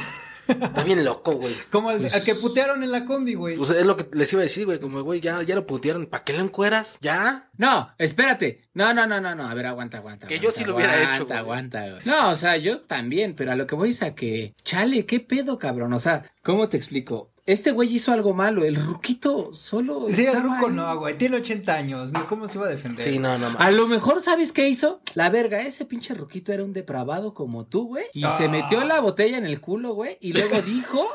Está 0.48 0.84
bien 0.84 1.04
loco, 1.04 1.34
güey. 1.34 1.54
como 1.72 1.92
el 1.92 2.00
pues- 2.00 2.16
a 2.16 2.24
que 2.24 2.34
putearon 2.36 2.82
en 2.84 2.92
la 2.92 3.06
combi, 3.06 3.34
güey. 3.34 3.58
Pues 3.58 3.70
es 3.72 3.86
lo 3.86 3.98
que 3.98 4.08
les 4.14 4.32
iba 4.32 4.42
a 4.42 4.44
decir, 4.44 4.66
güey, 4.66 4.80
como, 4.80 5.02
güey, 5.02 5.20
ya, 5.20 5.42
ya 5.44 5.56
lo 5.56 5.66
putearon, 5.68 6.06
¿para 6.08 6.24
qué 6.24 6.34
lo 6.34 6.42
encueras? 6.44 6.98
¿Ya? 7.02 7.50
No, 7.58 7.90
espérate. 7.98 8.70
No, 8.74 8.94
no, 8.94 9.06
no, 9.08 9.20
no, 9.20 9.36
no. 9.36 9.48
A 9.48 9.54
ver, 9.54 9.66
aguanta, 9.66 9.98
aguanta. 9.98 10.28
Que 10.28 10.36
aguanta, 10.36 10.46
yo 10.46 10.58
sí 10.58 10.64
lo 10.64 10.76
hubiera 10.76 10.94
aguanta, 10.94 11.16
hecho, 11.16 11.26
güey. 11.26 11.38
Aguanta, 11.38 11.82
güey. 11.90 12.02
No, 12.06 12.30
o 12.30 12.36
sea, 12.36 12.56
yo 12.58 12.80
también, 12.80 13.36
pero 13.36 13.52
a 13.52 13.56
lo 13.56 13.68
que 13.68 13.76
voy 13.76 13.90
es 13.90 14.02
a 14.04 14.16
que, 14.16 14.54
chale, 14.64 15.06
qué 15.06 15.20
pedo, 15.20 15.60
cabrón. 15.60 15.92
O 15.94 16.00
sea, 16.00 16.24
¿cómo 16.44 16.70
te 16.70 16.78
explico? 16.78 17.34
Este 17.48 17.72
güey 17.72 17.92
hizo 17.96 18.12
algo 18.12 18.34
malo. 18.34 18.64
El 18.64 18.76
ruquito 18.76 19.54
solo. 19.54 20.06
Sí, 20.10 20.26
el 20.26 20.42
ruco 20.44 20.68
ahí. 20.68 20.74
no, 20.74 21.00
güey. 21.00 21.16
Tiene 21.18 21.38
80 21.38 21.74
años. 21.74 22.12
ni 22.14 22.20
¿Cómo 22.22 22.48
se 22.48 22.58
iba 22.60 22.68
a 22.68 22.70
defender? 22.70 23.08
Sí, 23.08 23.18
no, 23.18 23.38
no, 23.40 23.48
A 23.48 23.50
mames. 23.52 23.76
lo 23.76 23.88
mejor, 23.88 24.22
¿sabes 24.22 24.52
qué 24.54 24.68
hizo? 24.70 25.02
La 25.16 25.30
verga, 25.30 25.62
ese 25.62 25.86
pinche 25.86 26.14
ruquito 26.14 26.54
era 26.54 26.64
un 26.64 26.74
depravado 26.74 27.34
como 27.34 27.66
tú, 27.66 27.88
güey. 27.88 28.06
Y 28.14 28.22
se 28.22 28.46
Ah. 28.46 28.50
metió 28.50 28.84
la 28.84 29.00
botella 29.00 29.38
en 29.38 29.46
el 29.46 29.60
culo, 29.62 29.94
güey. 29.94 30.18
Y 30.22 30.34
luego 30.34 30.62
dijo 30.62 31.10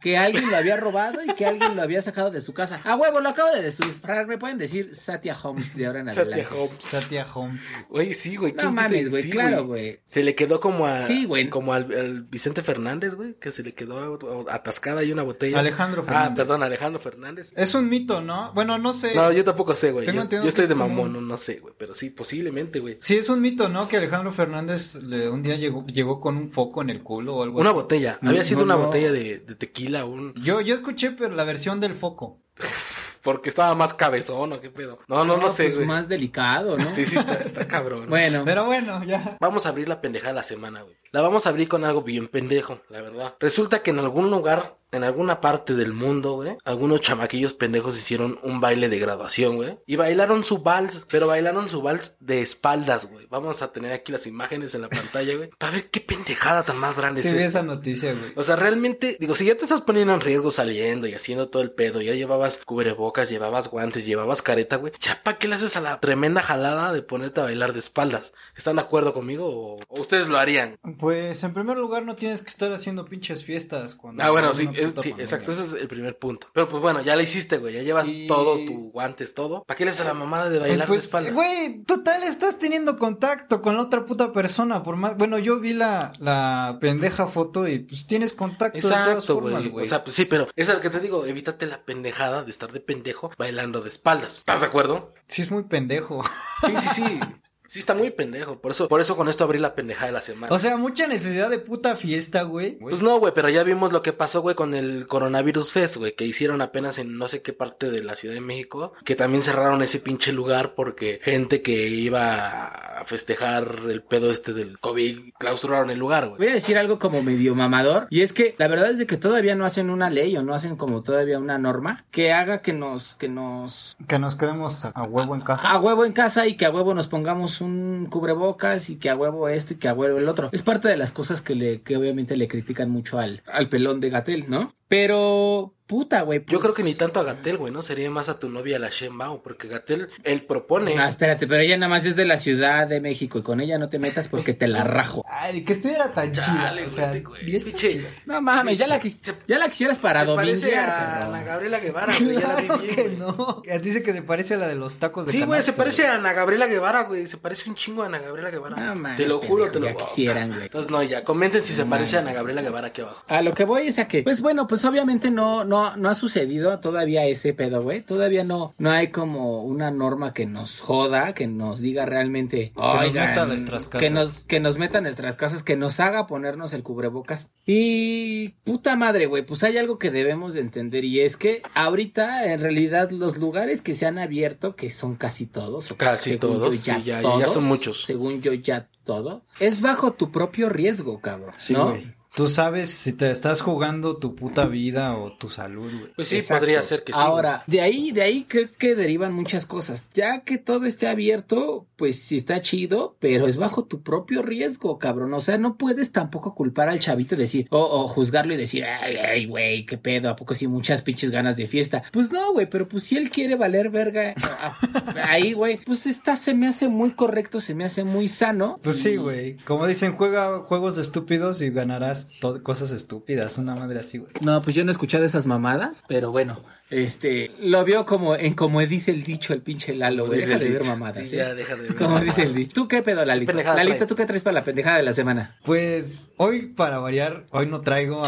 que 0.00 0.16
alguien 0.16 0.50
lo 0.50 0.56
había 0.56 0.76
robado 0.76 1.18
y 1.24 1.34
que 1.34 1.46
alguien 1.46 1.74
lo 1.76 1.82
había 1.82 2.00
sacado 2.00 2.30
de 2.30 2.40
su 2.40 2.54
casa. 2.54 2.80
A 2.84 2.96
huevo, 2.96 3.20
lo 3.20 3.28
acabo 3.28 3.50
de 3.50 3.62
descifrar. 3.62 4.26
Me 4.28 4.38
pueden 4.38 4.58
decir 4.58 4.94
Satya 4.94 5.36
Holmes 5.42 5.76
de 5.76 5.86
ahora 5.86 6.00
en 6.00 6.08
adelante. 6.10 6.42
Satya 6.44 6.56
Hobbs. 6.56 6.84
Satya 6.84 7.26
Holmes. 7.34 7.60
Güey, 7.88 8.14
sí, 8.14 8.36
güey. 8.36 8.52
No 8.52 8.58
¿quién 8.58 8.70
te- 8.76 8.80
mames, 8.82 9.10
güey, 9.10 9.22
sí, 9.24 9.30
claro, 9.30 9.66
güey. 9.66 10.00
Se 10.06 10.22
le 10.22 10.34
quedó 10.36 10.60
como 10.60 10.86
a. 10.86 11.00
Sí, 11.00 11.24
güey. 11.24 11.50
Como 11.50 11.72
al, 11.74 11.92
al 11.92 12.22
Vicente 12.22 12.62
Fernández, 12.62 13.14
güey. 13.14 13.34
Que 13.34 13.50
se 13.50 13.64
le 13.64 13.74
quedó 13.74 14.46
atascada 14.48 15.00
ahí 15.00 15.10
una 15.10 15.24
botella. 15.24 15.58
Alejandro 15.58 15.71
Ah, 15.80 16.02
Fernández. 16.04 16.36
perdón, 16.36 16.62
Alejandro 16.62 17.00
Fernández. 17.00 17.52
Es 17.56 17.74
un 17.74 17.88
mito, 17.88 18.20
¿no? 18.20 18.52
Bueno, 18.54 18.78
no 18.78 18.92
sé. 18.92 19.14
No, 19.14 19.30
yo 19.32 19.44
tampoco 19.44 19.74
sé, 19.74 19.92
güey. 19.92 20.04
Tengo 20.06 20.22
Yo, 20.28 20.42
yo 20.42 20.48
estoy 20.48 20.66
de 20.66 20.74
mamón, 20.74 21.08
un- 21.08 21.12
no, 21.14 21.20
no 21.20 21.36
sé, 21.36 21.60
güey. 21.60 21.74
Pero 21.78 21.94
sí, 21.94 22.10
posiblemente, 22.10 22.80
güey. 22.80 22.98
Sí, 23.00 23.16
es 23.16 23.28
un 23.30 23.40
mito, 23.40 23.68
¿no? 23.68 23.88
Que 23.88 23.96
Alejandro 23.96 24.32
Fernández 24.32 24.94
le- 24.96 25.28
un 25.28 25.42
día 25.42 25.56
llegó, 25.56 25.86
llegó 25.86 26.20
con 26.20 26.36
un 26.36 26.50
foco 26.50 26.82
en 26.82 26.90
el 26.90 27.02
culo 27.02 27.36
o 27.36 27.42
algo 27.42 27.60
Una 27.60 27.70
así. 27.70 27.74
botella. 27.74 28.18
No, 28.20 28.30
Había 28.30 28.44
sido 28.44 28.60
no, 28.60 28.64
una 28.66 28.74
no. 28.76 28.84
botella 28.86 29.12
de, 29.12 29.38
de 29.38 29.54
tequila, 29.54 30.04
un. 30.04 30.34
Yo, 30.42 30.60
yo 30.60 30.74
escuché, 30.74 31.12
pero 31.12 31.34
la 31.34 31.44
versión 31.44 31.80
del 31.80 31.94
foco. 31.94 32.40
Porque 33.22 33.50
estaba 33.50 33.74
más 33.76 33.94
cabezón 33.94 34.52
o 34.52 34.60
qué 34.60 34.68
pedo. 34.68 34.98
No, 35.06 35.24
no, 35.24 35.36
no, 35.36 35.48
sé, 35.50 35.64
pues 35.64 35.76
güey. 35.76 35.86
más 35.86 36.08
delicado, 36.08 36.76
¿no? 36.76 36.90
Sí, 36.90 37.06
sí, 37.06 37.16
está, 37.16 37.34
está 37.34 37.68
cabrón. 37.68 38.06
Bueno, 38.08 38.42
Pero 38.44 38.64
bueno, 38.64 39.04
ya. 39.04 39.36
Vamos 39.40 39.64
a 39.64 39.68
abrir 39.68 39.88
la 39.88 40.00
pendejada 40.00 40.32
de 40.32 40.36
la 40.40 40.42
semana, 40.42 40.82
güey. 40.82 40.96
La 41.12 41.20
vamos 41.20 41.46
a 41.46 41.50
abrir 41.50 41.68
con 41.68 41.84
algo 41.84 42.02
bien 42.02 42.26
pendejo, 42.28 42.80
la 42.88 43.02
verdad. 43.02 43.36
Resulta 43.38 43.82
que 43.82 43.90
en 43.90 43.98
algún 43.98 44.30
lugar, 44.30 44.78
en 44.92 45.04
alguna 45.04 45.42
parte 45.42 45.74
del 45.74 45.92
mundo, 45.92 46.32
güey, 46.36 46.56
algunos 46.64 47.02
chamaquillos 47.02 47.52
pendejos 47.52 47.98
hicieron 47.98 48.38
un 48.42 48.60
baile 48.60 48.88
de 48.88 48.98
graduación, 48.98 49.56
güey. 49.56 49.78
Y 49.86 49.96
bailaron 49.96 50.42
su 50.44 50.58
vals, 50.62 51.04
pero 51.10 51.26
bailaron 51.26 51.68
su 51.68 51.82
vals 51.82 52.16
de 52.20 52.40
espaldas, 52.40 53.10
güey. 53.10 53.26
Vamos 53.28 53.60
a 53.60 53.72
tener 53.72 53.92
aquí 53.92 54.10
las 54.10 54.26
imágenes 54.26 54.74
en 54.74 54.82
la 54.82 54.88
pantalla, 54.88 55.36
güey. 55.36 55.50
Para 55.58 55.72
ver 55.72 55.90
qué 55.90 56.00
pendejada 56.00 56.62
tan 56.62 56.78
más 56.78 56.96
grande 56.96 57.20
Sí, 57.20 57.28
es 57.28 57.34
esta. 57.34 57.46
esa 57.46 57.62
noticia, 57.62 58.14
güey. 58.14 58.32
O 58.36 58.42
sea, 58.42 58.56
realmente, 58.56 59.16
digo, 59.20 59.34
si 59.34 59.44
ya 59.44 59.54
te 59.54 59.64
estás 59.64 59.82
poniendo 59.82 60.14
en 60.14 60.20
riesgo 60.20 60.50
saliendo 60.50 61.06
y 61.06 61.14
haciendo 61.14 61.48
todo 61.50 61.62
el 61.62 61.72
pedo, 61.72 62.00
ya 62.00 62.14
llevabas 62.14 62.58
cubrebocas, 62.64 63.28
llevabas 63.28 63.68
guantes, 63.68 64.06
llevabas 64.06 64.40
careta, 64.40 64.76
güey, 64.76 64.94
ya 64.98 65.22
para 65.22 65.38
qué 65.38 65.46
le 65.48 65.56
haces 65.56 65.76
a 65.76 65.82
la 65.82 66.00
tremenda 66.00 66.40
jalada 66.42 66.92
de 66.94 67.02
ponerte 67.02 67.40
a 67.40 67.44
bailar 67.44 67.74
de 67.74 67.80
espaldas. 67.80 68.32
¿Están 68.56 68.76
de 68.76 68.82
acuerdo 68.82 69.12
conmigo 69.12 69.46
o, 69.46 69.78
o 69.88 70.00
ustedes 70.00 70.28
lo 70.28 70.38
harían? 70.38 70.78
Pues 71.02 71.42
en 71.42 71.52
primer 71.52 71.76
lugar 71.78 72.04
no 72.04 72.14
tienes 72.14 72.42
que 72.42 72.48
estar 72.48 72.72
haciendo 72.72 73.04
pinches 73.06 73.44
fiestas 73.44 73.96
cuando 73.96 74.22
Ah, 74.22 74.30
bueno, 74.30 74.54
sí, 74.54 74.68
es- 74.72 74.94
sí, 75.02 75.12
exacto, 75.18 75.50
ese 75.50 75.62
es 75.64 75.72
el 75.72 75.88
primer 75.88 76.16
punto. 76.16 76.46
Pero 76.52 76.68
pues 76.68 76.80
bueno, 76.80 77.02
ya 77.02 77.16
la 77.16 77.24
hiciste, 77.24 77.58
güey, 77.58 77.74
ya 77.74 77.82
llevas 77.82 78.06
Y- 78.06 78.28
todos 78.28 78.64
tus 78.64 78.92
guantes, 78.92 79.34
todo. 79.34 79.64
¿Para 79.64 79.76
qué 79.76 79.84
le 79.84 79.90
a 79.90 80.04
la 80.04 80.14
mamada 80.14 80.48
de 80.48 80.60
bailar 80.60 80.86
Pues, 80.86 81.00
de 81.00 81.06
espaldas? 81.06 81.34
Güey, 81.34 81.82
total, 81.82 82.22
estás 82.22 82.60
teniendo 82.60 83.00
contacto 83.00 83.60
con 83.62 83.74
la 83.74 83.82
otra 83.82 84.06
puta 84.06 84.32
persona, 84.32 84.84
por 84.84 84.94
más... 84.94 85.16
Bueno, 85.16 85.38
yo 85.40 85.58
vi 85.58 85.72
la, 85.72 86.12
la 86.20 86.78
pendeja 86.80 87.26
foto 87.26 87.66
y 87.66 87.80
pues 87.80 88.06
tienes 88.06 88.32
contacto 88.32 88.78
Exacto, 88.78 89.40
güey. 89.40 89.72
O 89.80 89.84
sea, 89.84 90.04
pues 90.04 90.14
sí, 90.14 90.24
pero 90.24 90.46
es 90.54 90.68
el 90.68 90.80
que 90.80 90.88
te 90.90 91.00
digo, 91.00 91.26
evítate 91.26 91.66
la 91.66 91.82
pendejada 91.84 92.44
de 92.44 92.52
estar 92.52 92.70
de 92.70 92.78
pendejo 92.78 93.32
bailando 93.36 93.80
de 93.80 93.88
espaldas. 93.90 94.38
¿Estás 94.38 94.60
de 94.60 94.68
acuerdo? 94.68 95.12
Sí 95.26 95.42
es 95.42 95.50
muy 95.50 95.64
pendejo. 95.64 96.22
Sí, 96.64 96.74
sí, 96.76 96.88
sí. 96.94 97.20
Sí 97.72 97.78
está 97.78 97.94
muy 97.94 98.10
pendejo. 98.10 98.60
Por 98.60 98.72
eso, 98.72 98.86
por 98.86 99.00
eso 99.00 99.16
con 99.16 99.30
esto 99.30 99.44
abrí 99.44 99.58
la 99.58 99.74
pendejada 99.74 100.08
de 100.08 100.12
la 100.12 100.20
semana. 100.20 100.54
O 100.54 100.58
sea, 100.58 100.76
mucha 100.76 101.06
necesidad 101.06 101.48
de 101.48 101.58
puta 101.58 101.96
fiesta, 101.96 102.42
güey. 102.42 102.72
Pues 102.72 103.00
no, 103.00 103.18
güey, 103.18 103.32
pero 103.34 103.48
ya 103.48 103.62
vimos 103.62 103.94
lo 103.94 104.02
que 104.02 104.12
pasó, 104.12 104.42
güey, 104.42 104.54
con 104.54 104.74
el 104.74 105.06
Coronavirus 105.06 105.72
Fest, 105.72 105.96
güey, 105.96 106.14
que 106.14 106.26
hicieron 106.26 106.60
apenas 106.60 106.98
en 106.98 107.16
no 107.16 107.28
sé 107.28 107.40
qué 107.40 107.54
parte 107.54 107.90
de 107.90 108.04
la 108.04 108.14
Ciudad 108.14 108.34
de 108.34 108.42
México, 108.42 108.92
que 109.06 109.16
también 109.16 109.42
cerraron 109.42 109.80
ese 109.80 110.00
pinche 110.00 110.34
lugar 110.34 110.74
porque 110.74 111.18
gente 111.22 111.62
que 111.62 111.88
iba 111.88 112.66
a 112.66 113.04
festejar 113.06 113.78
el 113.88 114.02
pedo 114.02 114.32
este 114.32 114.52
del 114.52 114.78
COVID 114.78 115.32
clausuraron 115.38 115.88
el 115.88 115.98
lugar, 115.98 116.28
güey. 116.28 116.38
voy 116.40 116.48
a 116.48 116.52
decir 116.52 116.76
algo 116.76 116.98
como 116.98 117.22
medio 117.22 117.54
mamador. 117.54 118.06
Y 118.10 118.20
es 118.20 118.34
que 118.34 118.54
la 118.58 118.68
verdad 118.68 118.90
es 118.90 118.98
de 118.98 119.06
que 119.06 119.16
todavía 119.16 119.54
no 119.54 119.64
hacen 119.64 119.88
una 119.88 120.10
ley 120.10 120.36
o 120.36 120.42
no 120.42 120.52
hacen 120.52 120.76
como 120.76 121.02
todavía 121.02 121.38
una 121.38 121.56
norma 121.56 122.04
que 122.10 122.32
haga 122.32 122.60
que 122.60 122.74
nos, 122.74 123.14
que 123.14 123.30
nos 123.30 123.96
Que 124.06 124.18
nos 124.18 124.34
quedemos 124.34 124.84
a, 124.84 124.90
a 124.90 125.04
huevo 125.04 125.34
en 125.34 125.40
casa. 125.40 125.70
a 125.70 125.80
huevo 125.80 126.04
en 126.04 126.12
casa 126.12 126.46
y 126.46 126.58
que 126.58 126.66
a 126.66 126.70
huevo 126.70 126.92
nos 126.92 127.06
pongamos 127.06 127.61
un 127.62 128.06
cubrebocas 128.10 128.90
y 128.90 128.96
que 128.96 129.10
a 129.10 129.16
huevo 129.16 129.48
esto 129.48 129.74
y 129.74 129.76
que 129.76 129.88
a 129.88 129.94
huevo 129.94 130.18
el 130.18 130.28
otro. 130.28 130.48
Es 130.52 130.62
parte 130.62 130.88
de 130.88 130.96
las 130.96 131.12
cosas 131.12 131.42
que 131.42 131.54
le, 131.54 131.80
que 131.82 131.96
obviamente 131.96 132.36
le 132.36 132.48
critican 132.48 132.90
mucho 132.90 133.18
al, 133.18 133.42
al 133.52 133.68
pelón 133.68 134.00
de 134.00 134.10
Gatel, 134.10 134.48
¿no? 134.48 134.74
Pero, 134.92 135.74
puta, 135.86 136.20
güey. 136.22 136.40
Yo 136.40 136.44
pues- 136.46 136.60
creo 136.60 136.74
que 136.74 136.82
ni 136.82 136.94
tanto 136.94 137.18
a 137.20 137.24
Gatel, 137.24 137.56
güey, 137.56 137.72
¿no? 137.72 137.82
Sería 137.82 138.10
más 138.10 138.28
a 138.28 138.38
tu 138.38 138.48
novia, 138.50 138.78
la 138.78 138.88
Shen 138.90 139.16
Bao, 139.16 139.42
porque 139.42 139.68
Gatel, 139.68 140.08
él 140.24 140.42
propone. 140.44 140.98
Ah, 140.98 141.08
espérate, 141.08 141.46
pero 141.46 141.62
ella 141.62 141.76
nada 141.76 141.88
más 141.90 142.04
es 142.04 142.14
de 142.14 142.24
la 142.26 142.36
Ciudad 142.38 142.86
de 142.86 143.00
México 143.00 143.38
y 143.38 143.42
con 143.42 143.60
ella 143.60 143.78
no 143.78 143.88
te 143.88 143.98
metas 143.98 144.28
porque 144.28 144.52
te 144.54 144.68
la 144.68 144.84
rajo. 144.84 145.24
Ay, 145.28 145.64
que 145.64 145.72
estuviera 145.72 146.12
tan 146.12 146.30
chida. 146.32 146.44
Chale, 146.44 146.86
güey, 147.24 147.56
este 147.56 147.72
güey. 147.94 148.06
No 148.26 148.40
mames, 148.42 148.76
ya 148.78 148.86
la, 148.86 149.00
ya 149.48 149.58
la 149.58 149.68
quisieras 149.68 149.98
para 149.98 150.24
Se 150.26 150.34
parece 150.34 150.76
a. 150.76 151.24
Ana 151.26 151.42
Gabriela 151.42 151.80
Guevara, 151.80 152.14
güey, 152.20 152.38
ya 152.38 152.48
la 152.48 152.56
vi 152.56 152.66
Claro 152.66 152.82
bien, 152.82 152.94
que 152.94 153.02
güey. 153.02 153.16
no. 153.16 153.62
Dice 153.82 154.02
que 154.02 154.12
se 154.12 154.22
parece 154.22 154.54
a 154.54 154.56
la 154.58 154.68
de 154.68 154.74
los 154.74 154.94
tacos 154.94 155.26
de 155.26 155.32
Sí, 155.32 155.42
güey, 155.42 155.62
se 155.62 155.72
parece 155.72 156.06
a 156.06 156.16
Ana 156.16 156.32
Gabriela 156.32 156.66
Guevara, 156.66 157.04
güey. 157.04 157.26
Se 157.26 157.38
parece 157.38 157.68
un 157.70 157.76
chingo 157.76 158.02
a 158.02 158.06
Ana 158.06 158.18
Gabriela 158.18 158.50
Guevara. 158.50 158.76
No 158.76 158.94
mames, 158.96 159.16
te 159.16 159.26
lo 159.26 159.40
juro, 159.40 159.70
te 159.70 159.80
lo 159.80 159.86
ya 159.86 159.94
quisieran, 159.94 160.50
güey. 160.50 160.64
Entonces, 160.64 160.90
no, 160.90 161.02
ya, 161.02 161.24
comenten 161.24 161.64
si 161.64 161.72
se 161.74 161.84
parece 161.86 162.16
a 162.16 162.20
Ana. 162.20 162.32
Gabriela 162.32 162.62
Guevara 162.62 162.88
aquí 162.88 163.00
abajo. 163.00 163.24
A 163.28 163.40
lo 163.42 163.54
que 163.54 163.64
voy 163.64 163.86
es 163.88 163.98
a 163.98 164.06
que, 164.08 164.22
pues 164.22 164.40
bueno, 164.40 164.66
pues 164.66 164.81
obviamente 164.84 165.30
no, 165.30 165.64
no, 165.64 165.96
no 165.96 166.08
ha 166.08 166.14
sucedido 166.14 166.78
todavía 166.80 167.24
ese 167.26 167.52
pedo, 167.54 167.82
güey. 167.82 168.02
Todavía 168.02 168.44
no, 168.44 168.74
no 168.78 168.90
hay 168.90 169.08
como 169.08 169.62
una 169.62 169.90
norma 169.90 170.32
que 170.32 170.46
nos 170.46 170.80
joda, 170.80 171.34
que 171.34 171.46
nos 171.46 171.80
diga 171.80 172.06
realmente, 172.06 172.72
nos 172.76 173.00
"Oigan, 173.02 173.28
meta 173.30 173.42
a 173.42 173.46
nuestras 173.46 173.88
que 173.88 173.98
casas". 173.98 174.12
nos, 174.12 174.38
que 174.44 174.60
nos 174.60 174.78
meta 174.78 174.98
a 174.98 175.00
nuestras 175.00 175.34
casas, 175.36 175.62
que 175.62 175.76
nos 175.76 176.00
haga 176.00 176.26
ponernos 176.26 176.72
el 176.72 176.82
cubrebocas. 176.82 177.48
Y 177.66 178.50
puta 178.64 178.96
madre, 178.96 179.26
güey, 179.26 179.44
pues 179.44 179.62
hay 179.64 179.78
algo 179.78 179.98
que 179.98 180.10
debemos 180.10 180.54
de 180.54 180.60
entender 180.60 181.04
y 181.04 181.20
es 181.20 181.36
que 181.36 181.62
ahorita 181.74 182.52
en 182.52 182.60
realidad 182.60 183.10
los 183.10 183.36
lugares 183.38 183.82
que 183.82 183.94
se 183.94 184.06
han 184.06 184.18
abierto, 184.18 184.76
que 184.76 184.90
son 184.90 185.16
casi 185.16 185.46
todos, 185.46 185.90
o 185.90 185.96
Casi 185.96 186.36
todos, 186.36 186.84
yo 186.84 186.94
sí, 186.94 187.02
ya- 187.04 187.20
ya 187.22 187.48
son 187.48 187.64
muchos. 187.64 188.04
Según 188.04 188.40
yo 188.42 188.52
ya 188.52 188.88
todo, 189.04 189.42
es 189.60 189.80
bajo 189.80 190.12
tu 190.12 190.30
propio 190.30 190.68
riesgo, 190.68 191.20
cabrón, 191.20 191.52
Sí, 191.56 191.72
¿no? 191.72 191.96
Tú 192.34 192.46
sabes 192.46 192.88
si 192.88 193.12
te 193.12 193.30
estás 193.30 193.60
jugando 193.60 194.16
tu 194.16 194.34
puta 194.34 194.66
vida 194.66 195.18
o 195.18 195.32
tu 195.32 195.50
salud, 195.50 195.92
güey. 195.92 196.12
Pues 196.16 196.28
sí, 196.28 196.36
Exacto. 196.36 196.60
podría 196.60 196.82
ser 196.82 197.04
que 197.04 197.12
sí. 197.12 197.18
Ahora, 197.20 197.62
de 197.66 197.82
ahí, 197.82 198.10
de 198.10 198.22
ahí 198.22 198.46
creo 198.48 198.70
que 198.78 198.94
derivan 198.94 199.34
muchas 199.34 199.66
cosas. 199.66 200.08
Ya 200.14 200.40
que 200.40 200.56
todo 200.56 200.86
esté 200.86 201.08
abierto, 201.08 201.86
pues 201.96 202.22
sí 202.22 202.36
está 202.36 202.62
chido, 202.62 203.16
pero 203.20 203.46
es 203.46 203.58
bajo 203.58 203.84
tu 203.84 204.02
propio 204.02 204.42
riesgo, 204.42 204.98
cabrón. 204.98 205.34
O 205.34 205.40
sea, 205.40 205.58
no 205.58 205.76
puedes 205.76 206.10
tampoco 206.10 206.54
culpar 206.54 206.88
al 206.88 207.00
chavito 207.00 207.34
y 207.34 207.38
decir, 207.38 207.66
o, 207.70 207.80
o 207.80 208.08
juzgarlo 208.08 208.54
y 208.54 208.56
decir, 208.56 208.84
ay, 208.84 209.16
ay, 209.16 209.46
güey, 209.46 209.84
qué 209.84 209.98
pedo, 209.98 210.30
¿a 210.30 210.36
poco 210.36 210.54
sí 210.54 210.66
muchas 210.66 211.02
pinches 211.02 211.30
ganas 211.30 211.56
de 211.56 211.66
fiesta? 211.66 212.02
Pues 212.12 212.32
no, 212.32 212.52
güey, 212.52 212.68
pero 212.68 212.88
pues 212.88 213.04
si 213.04 213.18
él 213.18 213.28
quiere 213.30 213.56
valer 213.56 213.90
verga 213.90 214.34
ah, 214.42 214.78
ahí, 215.24 215.52
güey, 215.52 215.76
pues 215.76 216.06
está, 216.06 216.36
se 216.36 216.54
me 216.54 216.66
hace 216.66 216.88
muy 216.88 217.10
correcto, 217.12 217.60
se 217.60 217.74
me 217.74 217.84
hace 217.84 218.04
muy 218.04 218.26
sano. 218.26 218.80
Pues 218.82 219.02
sí, 219.02 219.16
güey. 219.16 219.58
Como 219.58 219.86
dicen, 219.86 220.16
juega 220.16 220.60
juegos 220.60 220.96
estúpidos 220.96 221.60
y 221.60 221.70
ganarás 221.70 222.21
cosas 222.62 222.90
estúpidas. 222.90 223.58
Una 223.58 223.74
madre 223.74 224.00
así, 224.00 224.18
güey. 224.18 224.32
No, 224.40 224.62
pues 224.62 224.74
yo 224.76 224.84
no 224.84 224.90
he 224.90 224.92
escuchado 224.92 225.24
esas 225.24 225.46
mamadas, 225.46 226.02
pero 226.08 226.30
bueno, 226.30 226.60
este, 226.90 227.50
lo 227.60 227.84
vio 227.84 228.04
como 228.06 228.36
en 228.36 228.54
como 228.54 228.80
dice 228.80 229.10
el 229.12 229.22
dicho 229.22 229.52
el 229.54 229.62
pinche 229.62 229.94
Lalo, 229.94 230.26
güey. 230.26 230.40
Deja 230.40 230.58
de 230.58 230.68
ver 230.70 230.84
mamadas, 230.84 231.28
Sí, 231.28 231.34
¿eh? 231.36 231.38
ya, 231.38 231.54
deja 231.54 231.74
de 231.76 231.82
ver. 231.88 231.96
Como 231.96 232.20
dice 232.20 232.42
el 232.42 232.54
dicho. 232.54 232.72
¿Tú 232.74 232.88
qué 232.88 233.02
pedo, 233.02 233.24
Lalito? 233.24 233.46
pendejada 233.52 233.76
Lalito, 233.76 233.96
trae? 233.98 234.08
¿tú 234.08 234.16
qué 234.16 234.26
traes 234.26 234.42
para 234.42 234.54
la 234.54 234.62
pendejada 234.62 234.96
de 234.98 235.02
la 235.02 235.12
semana? 235.12 235.56
Pues 235.64 236.28
hoy, 236.36 236.66
para 236.66 236.98
variar, 236.98 237.44
hoy 237.50 237.66
no 237.66 237.80
traigo 237.80 238.22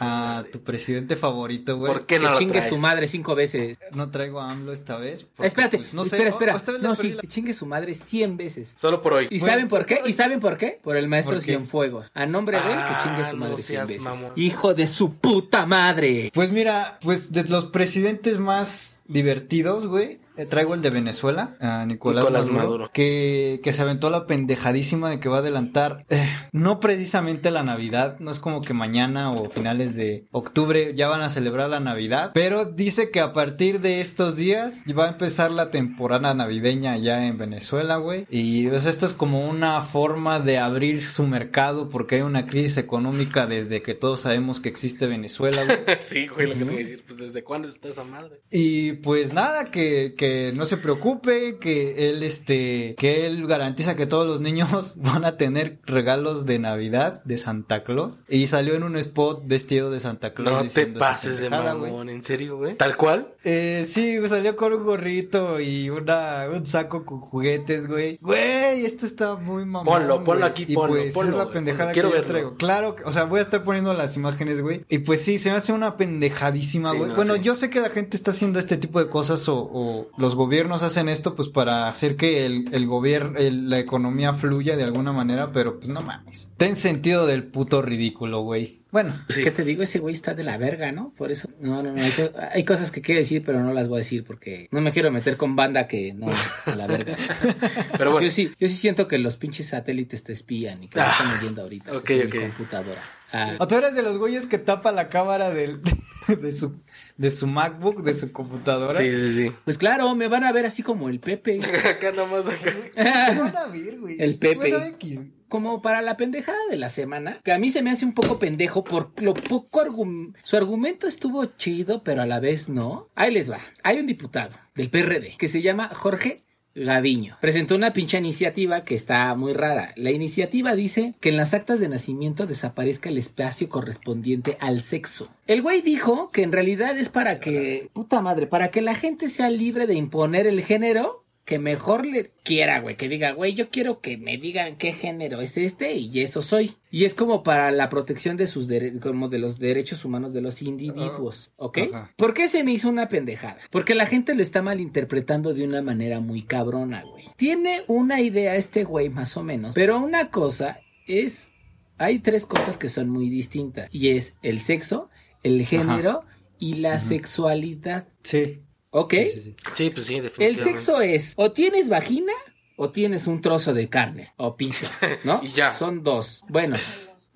a, 0.00 0.44
tu 0.52 0.60
presidente 0.62 1.16
favorito, 1.16 1.78
güey. 1.78 1.92
¿Por 1.92 2.06
qué 2.06 2.18
no 2.18 2.26
que 2.26 2.30
lo 2.32 2.38
chingue 2.38 2.52
traes? 2.58 2.68
su 2.68 2.76
madre 2.76 3.06
cinco 3.06 3.34
veces. 3.34 3.78
No 3.92 4.10
traigo 4.10 4.40
a 4.40 4.50
AMLO 4.50 4.72
esta 4.72 4.96
vez. 4.98 5.24
porque, 5.24 5.46
Espérate, 5.48 5.78
pues, 5.78 5.94
no 5.94 6.04
sé, 6.04 6.16
espera, 6.16 6.30
o- 6.30 6.32
espera. 6.32 6.54
o 6.54 6.56
esta 6.56 6.72
vez 6.72 6.82
le 6.82 6.88
no, 6.88 6.94
sí, 6.94 7.12
la- 7.12 7.20
que 7.22 7.28
chingue 7.28 7.54
su 7.54 7.66
madre 7.66 7.94
cien 7.94 8.36
veces. 8.36 8.72
Solo 8.76 9.00
por 9.00 9.14
hoy. 9.14 9.26
¿Y 9.30 9.38
Pues, 9.38 9.50
saben 9.50 9.68
por 9.68 9.86
qué? 9.86 10.00
¿Y 10.04 10.12
saben 10.12 10.38
por 10.40 10.56
qué? 10.58 10.78
Por 10.82 10.96
el 10.96 11.08
maestro 11.08 11.34
¿Por 11.36 11.40
qué? 11.40 11.52
Cienfuegos. 11.52 12.10
A 12.14 12.26
nombre 12.26 12.58
de 12.60 12.72
él, 12.72 12.78
que 12.78 13.02
chingue 13.08 13.24
su 13.30 13.31
madre 13.36 13.62
seas 13.62 13.98
mamón. 14.00 14.32
Hijo 14.36 14.74
de 14.74 14.86
su 14.86 15.14
puta 15.14 15.66
madre. 15.66 16.30
Pues 16.34 16.50
mira, 16.52 16.98
pues 17.02 17.32
de 17.32 17.44
los 17.44 17.66
presidentes 17.66 18.38
más 18.38 18.98
divertidos, 19.06 19.86
güey. 19.86 20.21
Traigo 20.48 20.74
el 20.74 20.82
de 20.82 20.90
Venezuela, 20.90 21.56
a 21.60 21.84
Nicolás, 21.86 22.24
Nicolás 22.24 22.46
Maduro, 22.46 22.64
Maduro. 22.64 22.90
Que, 22.92 23.60
que 23.62 23.72
se 23.72 23.82
aventó 23.82 24.10
la 24.10 24.26
pendejadísima 24.26 25.10
de 25.10 25.20
que 25.20 25.28
va 25.28 25.36
a 25.36 25.40
adelantar, 25.40 26.04
eh, 26.08 26.28
no 26.52 26.80
precisamente 26.80 27.50
la 27.50 27.62
Navidad, 27.62 28.18
no 28.18 28.30
es 28.30 28.38
como 28.38 28.60
que 28.60 28.74
mañana 28.74 29.32
o 29.32 29.48
finales 29.50 29.96
de 29.96 30.26
octubre 30.30 30.92
ya 30.94 31.08
van 31.08 31.22
a 31.22 31.30
celebrar 31.30 31.68
la 31.68 31.80
Navidad, 31.80 32.30
pero 32.34 32.64
dice 32.64 33.10
que 33.10 33.20
a 33.20 33.32
partir 33.32 33.80
de 33.80 34.00
estos 34.00 34.36
días 34.36 34.84
va 34.98 35.06
a 35.06 35.08
empezar 35.08 35.50
la 35.50 35.70
temporada 35.70 36.34
navideña 36.34 36.96
ya 36.96 37.26
en 37.26 37.38
Venezuela, 37.38 37.96
güey. 37.96 38.26
Y 38.30 38.68
pues, 38.68 38.86
esto 38.86 39.06
es 39.06 39.12
como 39.12 39.48
una 39.48 39.80
forma 39.82 40.40
de 40.40 40.58
abrir 40.58 41.02
su 41.02 41.26
mercado 41.26 41.88
porque 41.88 42.16
hay 42.16 42.22
una 42.22 42.46
crisis 42.46 42.78
económica 42.78 43.46
desde 43.46 43.82
que 43.82 43.94
todos 43.94 44.20
sabemos 44.20 44.60
que 44.60 44.68
existe 44.68 45.06
Venezuela, 45.06 45.64
güey. 45.64 45.78
sí, 45.98 46.28
güey, 46.28 46.46
lo 46.46 46.54
que 46.54 46.58
te 46.60 46.64
voy 46.64 46.74
a 46.74 46.78
decir. 46.78 47.04
Pues, 47.06 47.18
¿desde 47.18 47.44
cuándo 47.44 47.68
está 47.68 47.88
esa 47.88 48.04
madre? 48.04 48.40
Y 48.50 48.92
pues 48.92 49.32
nada, 49.32 49.66
que, 49.66 50.14
que 50.16 50.21
no 50.54 50.64
se 50.64 50.76
preocupe, 50.76 51.56
que 51.58 52.10
él, 52.10 52.22
este, 52.22 52.94
que 52.98 53.26
él 53.26 53.46
garantiza 53.46 53.96
que 53.96 54.06
todos 54.06 54.26
los 54.26 54.40
niños 54.40 54.94
van 54.96 55.24
a 55.24 55.36
tener 55.36 55.78
regalos 55.84 56.46
de 56.46 56.58
Navidad 56.58 57.22
de 57.24 57.38
Santa 57.38 57.84
Claus. 57.84 58.24
Y 58.28 58.46
salió 58.46 58.74
en 58.74 58.82
un 58.82 58.96
spot 58.96 59.42
vestido 59.46 59.90
de 59.90 60.00
Santa 60.00 60.34
Claus. 60.34 60.52
No 60.52 60.58
te 60.58 60.64
diciendo 60.64 61.00
esa 61.00 61.08
pases 61.10 61.38
de 61.38 61.50
mamón, 61.50 62.08
¿en 62.08 62.22
serio, 62.24 62.56
güey? 62.58 62.76
¿Tal 62.76 62.96
cual? 62.96 63.34
Eh, 63.44 63.84
sí, 63.88 64.16
güey, 64.16 64.28
salió 64.28 64.56
con 64.56 64.72
un 64.72 64.84
gorrito 64.84 65.60
y 65.60 65.90
una, 65.90 66.46
un 66.52 66.66
saco 66.66 67.04
con 67.04 67.20
juguetes, 67.20 67.88
güey. 67.88 68.18
Güey, 68.20 68.84
esto 68.86 69.06
está 69.06 69.34
muy 69.36 69.64
mamón. 69.64 69.84
Ponlo, 69.86 70.24
ponlo 70.24 70.46
aquí, 70.46 70.64
y 70.68 70.74
ponlo, 70.74 70.94
pues 70.96 71.12
ponlo, 71.14 71.30
es 71.32 71.36
la 71.38 71.50
pendejada 71.50 71.90
que 71.92 72.00
Quiero 72.00 72.14
yo 72.14 72.24
traigo. 72.24 72.54
Claro, 72.56 72.94
que- 72.96 73.04
o 73.04 73.10
sea, 73.10 73.24
voy 73.24 73.40
a 73.40 73.42
estar 73.42 73.62
poniendo 73.64 73.92
las 73.94 74.16
imágenes, 74.16 74.60
güey. 74.60 74.84
Y 74.88 74.98
pues 74.98 75.22
sí, 75.22 75.38
se 75.38 75.50
me 75.50 75.56
hace 75.56 75.72
una 75.72 75.96
pendejadísima, 75.96 76.92
Sí, 76.92 76.98
güey. 76.98 77.10
no, 77.10 77.16
bueno, 77.16 77.34
sí. 77.34 77.40
yo 77.40 77.54
sé 77.54 77.70
que 77.70 77.80
la 77.80 77.88
gente 77.88 78.16
está 78.16 78.30
haciendo 78.30 78.58
este 78.58 78.76
tipo 78.76 78.98
de 79.02 79.08
cosas 79.08 79.48
o, 79.48 79.56
o 79.58 80.10
los 80.16 80.34
gobiernos 80.34 80.82
hacen 80.82 81.08
esto 81.08 81.34
pues 81.34 81.48
para 81.48 81.88
hacer 81.88 82.16
que 82.16 82.46
el, 82.46 82.66
el 82.72 82.86
gobierno, 82.86 83.38
la 83.38 83.78
economía 83.78 84.32
fluya 84.32 84.76
de 84.76 84.84
alguna 84.84 85.12
manera, 85.12 85.52
pero 85.52 85.78
pues 85.78 85.88
no 85.88 86.00
mames. 86.00 86.50
Ten 86.56 86.76
sentido 86.76 87.26
del 87.26 87.44
puto 87.44 87.82
ridículo, 87.82 88.42
güey. 88.42 88.81
Bueno, 88.92 89.14
Sí. 89.28 89.42
¿Qué 89.42 89.50
te 89.50 89.64
digo? 89.64 89.82
Ese 89.82 89.98
güey 89.98 90.14
está 90.14 90.34
de 90.34 90.44
la 90.44 90.58
verga, 90.58 90.92
¿no? 90.92 91.12
Por 91.16 91.32
eso. 91.32 91.48
No, 91.60 91.82
no, 91.82 91.92
no. 91.92 92.00
Hay, 92.02 92.10
co- 92.10 92.30
hay 92.52 92.62
cosas 92.64 92.90
que 92.92 93.00
quiero 93.00 93.18
decir, 93.20 93.42
pero 93.44 93.60
no 93.62 93.72
las 93.72 93.88
voy 93.88 93.96
a 93.96 93.98
decir 94.00 94.22
porque 94.22 94.68
no 94.70 94.80
me 94.82 94.92
quiero 94.92 95.10
meter 95.10 95.36
con 95.38 95.56
banda 95.56 95.88
que 95.88 96.12
no, 96.12 96.28
a 96.66 96.76
la 96.76 96.86
verga. 96.86 97.16
Pero 97.98 98.10
bueno. 98.12 98.26
Yo 98.26 98.30
sí, 98.30 98.50
yo 98.60 98.68
sí 98.68 98.74
siento 98.74 99.08
que 99.08 99.16
los 99.18 99.36
pinches 99.36 99.68
satélites 99.68 100.22
te 100.24 100.32
espían 100.34 100.82
y 100.84 100.88
que 100.88 100.98
me 100.98 101.04
Ah, 101.06 101.16
están 101.18 101.40
viendo 101.40 101.62
ahorita. 101.62 101.90
ok, 101.96 102.10
ok. 102.26 102.34
Mi 102.34 102.40
computadora. 102.42 103.02
Ah, 103.32 103.56
¿O 103.60 103.66
tú 103.66 103.76
eres 103.76 103.94
de 103.94 104.02
los 104.02 104.18
güeyes 104.18 104.46
que 104.46 104.58
tapa 104.58 104.92
la 104.92 105.08
cámara 105.08 105.50
del, 105.50 105.80
de, 106.28 106.52
su, 106.52 106.78
de 107.16 107.30
su 107.30 107.46
MacBook, 107.46 108.02
de 108.02 108.14
su 108.14 108.30
computadora? 108.30 108.98
Sí, 108.98 109.10
sí, 109.10 109.32
sí. 109.34 109.52
pues 109.64 109.78
claro, 109.78 110.14
me 110.14 110.28
van 110.28 110.44
a 110.44 110.52
ver 110.52 110.66
así 110.66 110.82
como 110.82 111.08
el 111.08 111.18
Pepe. 111.18 111.60
acá 111.88 112.12
nomás, 112.12 112.46
acá. 112.46 112.72
¿Qué 112.94 113.38
van 113.40 113.56
a 113.56 113.66
ver, 113.68 113.98
güey? 114.00 114.16
El 114.20 114.36
Pepe. 114.36 114.56
Bueno, 114.56 114.84
X. 114.84 115.20
Como 115.52 115.82
para 115.82 116.00
la 116.00 116.16
pendejada 116.16 116.56
de 116.70 116.78
la 116.78 116.88
semana, 116.88 117.38
que 117.44 117.52
a 117.52 117.58
mí 117.58 117.68
se 117.68 117.82
me 117.82 117.90
hace 117.90 118.06
un 118.06 118.14
poco 118.14 118.38
pendejo 118.38 118.82
por 118.84 119.12
lo 119.20 119.34
poco 119.34 119.82
argumento. 119.82 120.38
Su 120.44 120.56
argumento 120.56 121.06
estuvo 121.06 121.44
chido, 121.44 122.02
pero 122.02 122.22
a 122.22 122.26
la 122.26 122.40
vez 122.40 122.70
no. 122.70 123.10
Ahí 123.14 123.34
les 123.34 123.50
va. 123.50 123.58
Hay 123.82 123.98
un 123.98 124.06
diputado 124.06 124.56
del 124.74 124.88
PRD 124.88 125.36
que 125.36 125.48
se 125.48 125.60
llama 125.60 125.90
Jorge 125.92 126.42
Gaviño. 126.74 127.36
Presentó 127.42 127.74
una 127.74 127.92
pinche 127.92 128.16
iniciativa 128.16 128.82
que 128.82 128.94
está 128.94 129.34
muy 129.34 129.52
rara. 129.52 129.92
La 129.96 130.10
iniciativa 130.10 130.74
dice 130.74 131.12
que 131.20 131.28
en 131.28 131.36
las 131.36 131.52
actas 131.52 131.80
de 131.80 131.90
nacimiento 131.90 132.46
desaparezca 132.46 133.10
el 133.10 133.18
espacio 133.18 133.68
correspondiente 133.68 134.56
al 134.58 134.82
sexo. 134.82 135.28
El 135.46 135.60
güey 135.60 135.82
dijo 135.82 136.30
que 136.30 136.44
en 136.44 136.52
realidad 136.52 136.96
es 136.96 137.10
para 137.10 137.40
que, 137.40 137.90
puta 137.92 138.22
madre, 138.22 138.46
para 138.46 138.70
que 138.70 138.80
la 138.80 138.94
gente 138.94 139.28
sea 139.28 139.50
libre 139.50 139.86
de 139.86 139.96
imponer 139.96 140.46
el 140.46 140.64
género 140.64 141.21
que 141.44 141.58
mejor 141.58 142.06
le 142.06 142.30
quiera, 142.44 142.78
güey, 142.80 142.96
que 142.96 143.08
diga, 143.08 143.32
güey, 143.32 143.54
yo 143.54 143.68
quiero 143.68 144.00
que 144.00 144.16
me 144.16 144.38
digan 144.38 144.76
qué 144.76 144.92
género 144.92 145.40
es 145.40 145.56
este 145.56 145.94
y 145.96 146.20
eso 146.20 146.40
soy. 146.40 146.76
Y 146.90 147.04
es 147.04 147.14
como 147.14 147.42
para 147.42 147.72
la 147.72 147.88
protección 147.88 148.36
de 148.36 148.46
sus 148.46 148.68
dere- 148.68 149.00
como 149.00 149.28
de 149.28 149.40
los 149.40 149.58
derechos 149.58 150.04
humanos 150.04 150.32
de 150.32 150.40
los 150.40 150.62
individuos, 150.62 151.50
¿ok? 151.56 151.78
Ajá. 151.92 152.12
¿Por 152.16 152.32
qué 152.32 152.48
se 152.48 152.62
me 152.62 152.72
hizo 152.72 152.88
una 152.88 153.08
pendejada? 153.08 153.58
Porque 153.70 153.94
la 153.96 154.06
gente 154.06 154.34
lo 154.36 154.42
está 154.42 154.62
malinterpretando 154.62 155.52
de 155.52 155.64
una 155.64 155.82
manera 155.82 156.20
muy 156.20 156.42
cabrona, 156.42 157.02
güey. 157.02 157.24
Tiene 157.36 157.82
una 157.88 158.20
idea 158.20 158.54
este 158.54 158.84
güey 158.84 159.08
más 159.08 159.36
o 159.36 159.42
menos, 159.42 159.74
pero 159.74 159.98
una 159.98 160.30
cosa 160.30 160.78
es 161.08 161.50
hay 161.98 162.20
tres 162.20 162.46
cosas 162.46 162.78
que 162.78 162.88
son 162.88 163.08
muy 163.08 163.28
distintas 163.30 163.88
y 163.90 164.10
es 164.10 164.36
el 164.42 164.60
sexo, 164.60 165.10
el 165.42 165.66
género 165.66 166.24
y 166.58 166.74
la 166.74 167.00
sexualidad, 167.00 168.06
Sí. 168.22 168.60
¿Ok? 168.92 169.12
Sí, 169.14 169.28
sí, 169.28 169.40
sí. 169.42 169.56
Sí, 169.76 169.90
pues 169.90 170.06
sí, 170.06 170.14
El 170.16 170.22
definitivamente. 170.22 170.78
sexo 170.78 171.00
es 171.00 171.34
o 171.36 171.50
tienes 171.52 171.88
vagina 171.88 172.32
o 172.76 172.90
tienes 172.90 173.26
un 173.26 173.40
trozo 173.40 173.74
de 173.74 173.88
carne 173.88 174.32
o 174.36 174.56
pito, 174.56 174.86
¿no? 175.24 175.40
Y 175.44 175.50
ya. 175.52 175.76
Son 175.76 176.02
dos. 176.02 176.44
Bueno, 176.48 176.76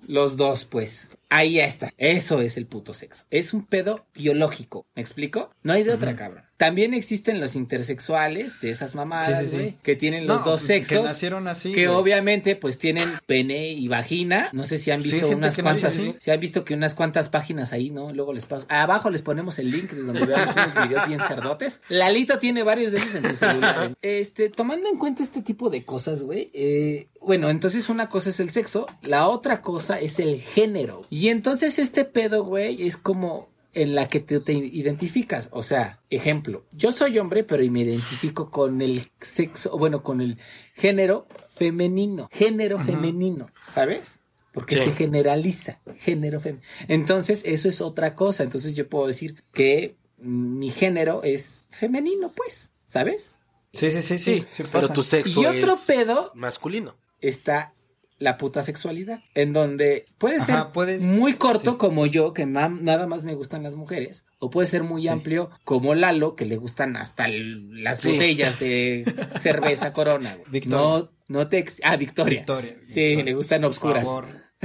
los 0.07 0.37
dos, 0.37 0.65
pues. 0.65 1.09
Ahí 1.29 1.53
ya 1.55 1.65
está. 1.65 1.93
Eso 1.97 2.41
es 2.41 2.55
el 2.57 2.67
puto 2.67 2.93
sexo. 2.93 3.25
Es 3.29 3.53
un 3.53 3.65
pedo 3.65 4.05
biológico. 4.15 4.85
¿Me 4.95 5.01
explico? 5.01 5.51
No 5.63 5.73
hay 5.73 5.83
de 5.83 5.91
otra, 5.93 6.15
cabrón. 6.15 6.43
También 6.57 6.95
existen 6.95 7.39
los 7.39 7.55
intersexuales 7.55 8.59
de 8.61 8.71
esas 8.71 8.95
mamadas, 8.95 9.25
Sí, 9.27 9.45
sí, 9.45 9.51
sí. 9.51 9.57
güey, 9.57 9.77
que 9.83 9.95
tienen 9.95 10.25
los 10.25 10.39
No, 10.39 10.45
dos 10.51 10.61
pues, 10.61 10.79
que 10.79 10.85
sexos. 10.85 11.05
nacieron 11.05 11.47
así, 11.47 11.71
Que 11.71 11.85
güey. 11.85 11.97
obviamente, 11.99 12.55
pues 12.55 12.79
tienen 12.79 13.07
pene 13.27 13.69
y 13.73 13.87
vagina. 13.87 14.49
No 14.53 14.63
sé 14.65 14.77
si 14.79 14.89
han 14.89 15.03
visto 15.03 15.27
unas 15.29 15.55
que 15.55 15.61
cuantas. 15.61 15.93
Si 16.17 16.31
han 16.31 16.39
visto 16.39 16.63
que 16.65 16.73
unas 16.73 16.95
cuantas 16.95 17.29
páginas 17.29 17.73
ahí, 17.73 17.91
¿no? 17.91 18.11
Luego 18.11 18.33
les 18.33 18.45
paso. 18.45 18.65
Abajo 18.69 19.09
les 19.11 19.21
ponemos 19.21 19.59
el 19.59 19.69
link 19.69 19.91
de 19.91 20.01
donde 20.03 20.25
veamos 20.25 20.55
unos 20.55 20.87
videos 20.87 21.07
bien 21.07 21.19
cerdotes. 21.21 21.81
Lalito 21.89 22.39
tiene 22.39 22.63
varios 22.63 22.91
de 22.91 22.97
esos 22.99 23.15
en 23.15 23.27
su 23.27 23.35
celular. 23.35 23.95
Este, 24.01 24.49
tomando 24.49 24.89
en 24.89 24.97
cuenta 24.97 25.21
este 25.23 25.41
tipo 25.43 25.69
de 25.69 25.85
cosas, 25.85 26.23
güey. 26.23 26.49
eh, 26.53 27.09
bueno, 27.19 27.49
entonces 27.49 27.89
una 27.89 28.07
cosa 28.07 28.29
es 28.29 28.39
el 28.39 28.51
sexo, 28.51 28.85
la 29.01 29.27
otra 29.27 29.61
cosa 29.61 29.99
es 29.99 30.17
el 30.19 30.39
género. 30.39 31.05
Y 31.09 31.16
entonces 31.29 31.79
este 31.79 32.05
pedo, 32.05 32.43
güey, 32.43 32.85
es 32.85 32.97
como 32.97 33.49
en 33.73 33.93
la 33.95 34.09
que 34.09 34.19
te, 34.19 34.39
te 34.39 34.53
identificas. 34.53 35.49
O 35.51 35.61
sea, 35.61 35.99
ejemplo, 36.09 36.65
yo 36.71 36.91
soy 36.91 37.19
hombre, 37.19 37.43
pero 37.43 37.63
y 37.63 37.69
me 37.69 37.81
identifico 37.81 38.49
con 38.49 38.81
el 38.81 39.11
sexo, 39.19 39.77
bueno, 39.77 40.01
con 40.03 40.21
el 40.21 40.37
género 40.73 41.27
femenino. 41.55 42.27
Género 42.31 42.79
femenino, 42.79 43.49
¿sabes? 43.69 44.19
Porque 44.51 44.77
Sí. 44.77 44.85
se 44.85 44.91
generaliza. 44.93 45.79
Género 45.97 46.39
femenino. 46.39 46.65
Entonces, 46.87 47.41
eso 47.45 47.69
es 47.69 47.81
otra 47.81 48.15
cosa. 48.15 48.43
Entonces, 48.43 48.73
yo 48.75 48.87
puedo 48.89 49.05
decir 49.07 49.43
que 49.53 49.95
mi 50.17 50.71
género 50.71 51.21
es 51.23 51.67
femenino, 51.69 52.31
pues, 52.35 52.71
¿sabes? 52.87 53.37
Sí, 53.73 53.91
sí, 53.91 54.01
sí, 54.01 54.17
sí. 54.17 54.37
Sí, 54.39 54.45
sí 54.51 54.63
pero 54.71 54.89
tu 54.89 55.03
sexo 55.03 55.41
Y 55.41 55.45
otro 55.45 55.73
es 55.73 55.81
pedo 55.85 56.31
masculino. 56.33 56.95
está 57.21 57.73
la 58.19 58.37
puta 58.37 58.63
sexualidad, 58.63 59.21
en 59.35 59.53
donde 59.53 60.05
puede 60.17 60.39
ser 60.39 60.55
Ajá, 60.55 60.71
puedes- 60.71 61.01
muy 61.03 61.33
corto 61.35 61.71
sí. 61.71 61.77
como 61.77 62.05
yo, 62.05 62.33
que 62.33 62.45
nada 62.45 63.05
más 63.07 63.23
me 63.23 63.35
gustan 63.35 63.63
las 63.63 63.75
mujeres, 63.75 64.23
o 64.39 64.49
puede 64.49 64.67
ser 64.67 64.83
muy 64.83 65.03
Sí. 65.03 65.07
amplio 65.09 65.49
como 65.63 65.93
Lalo, 65.95 66.35
que 66.35 66.45
le 66.45 66.57
gustan 66.57 66.97
hasta 66.97 67.27
las 67.27 67.99
Sí. 67.99 68.11
botellas 68.13 68.59
de 68.59 69.03
cerveza 69.39 69.93
Corona. 69.93 70.33
güey. 70.35 70.51
Victoria. 70.51 70.77
No, 70.77 71.09
no 71.27 71.47
te... 71.47 71.65
Ah, 71.83 71.95
Victoria. 71.95 72.39
Victoria. 72.39 72.77
Sí, 72.87 73.01
Victoria. 73.01 73.23
le 73.25 73.33
gustan 73.33 73.61
Por 73.61 73.69
obscuras. 73.69 74.03
favor. 74.05 74.47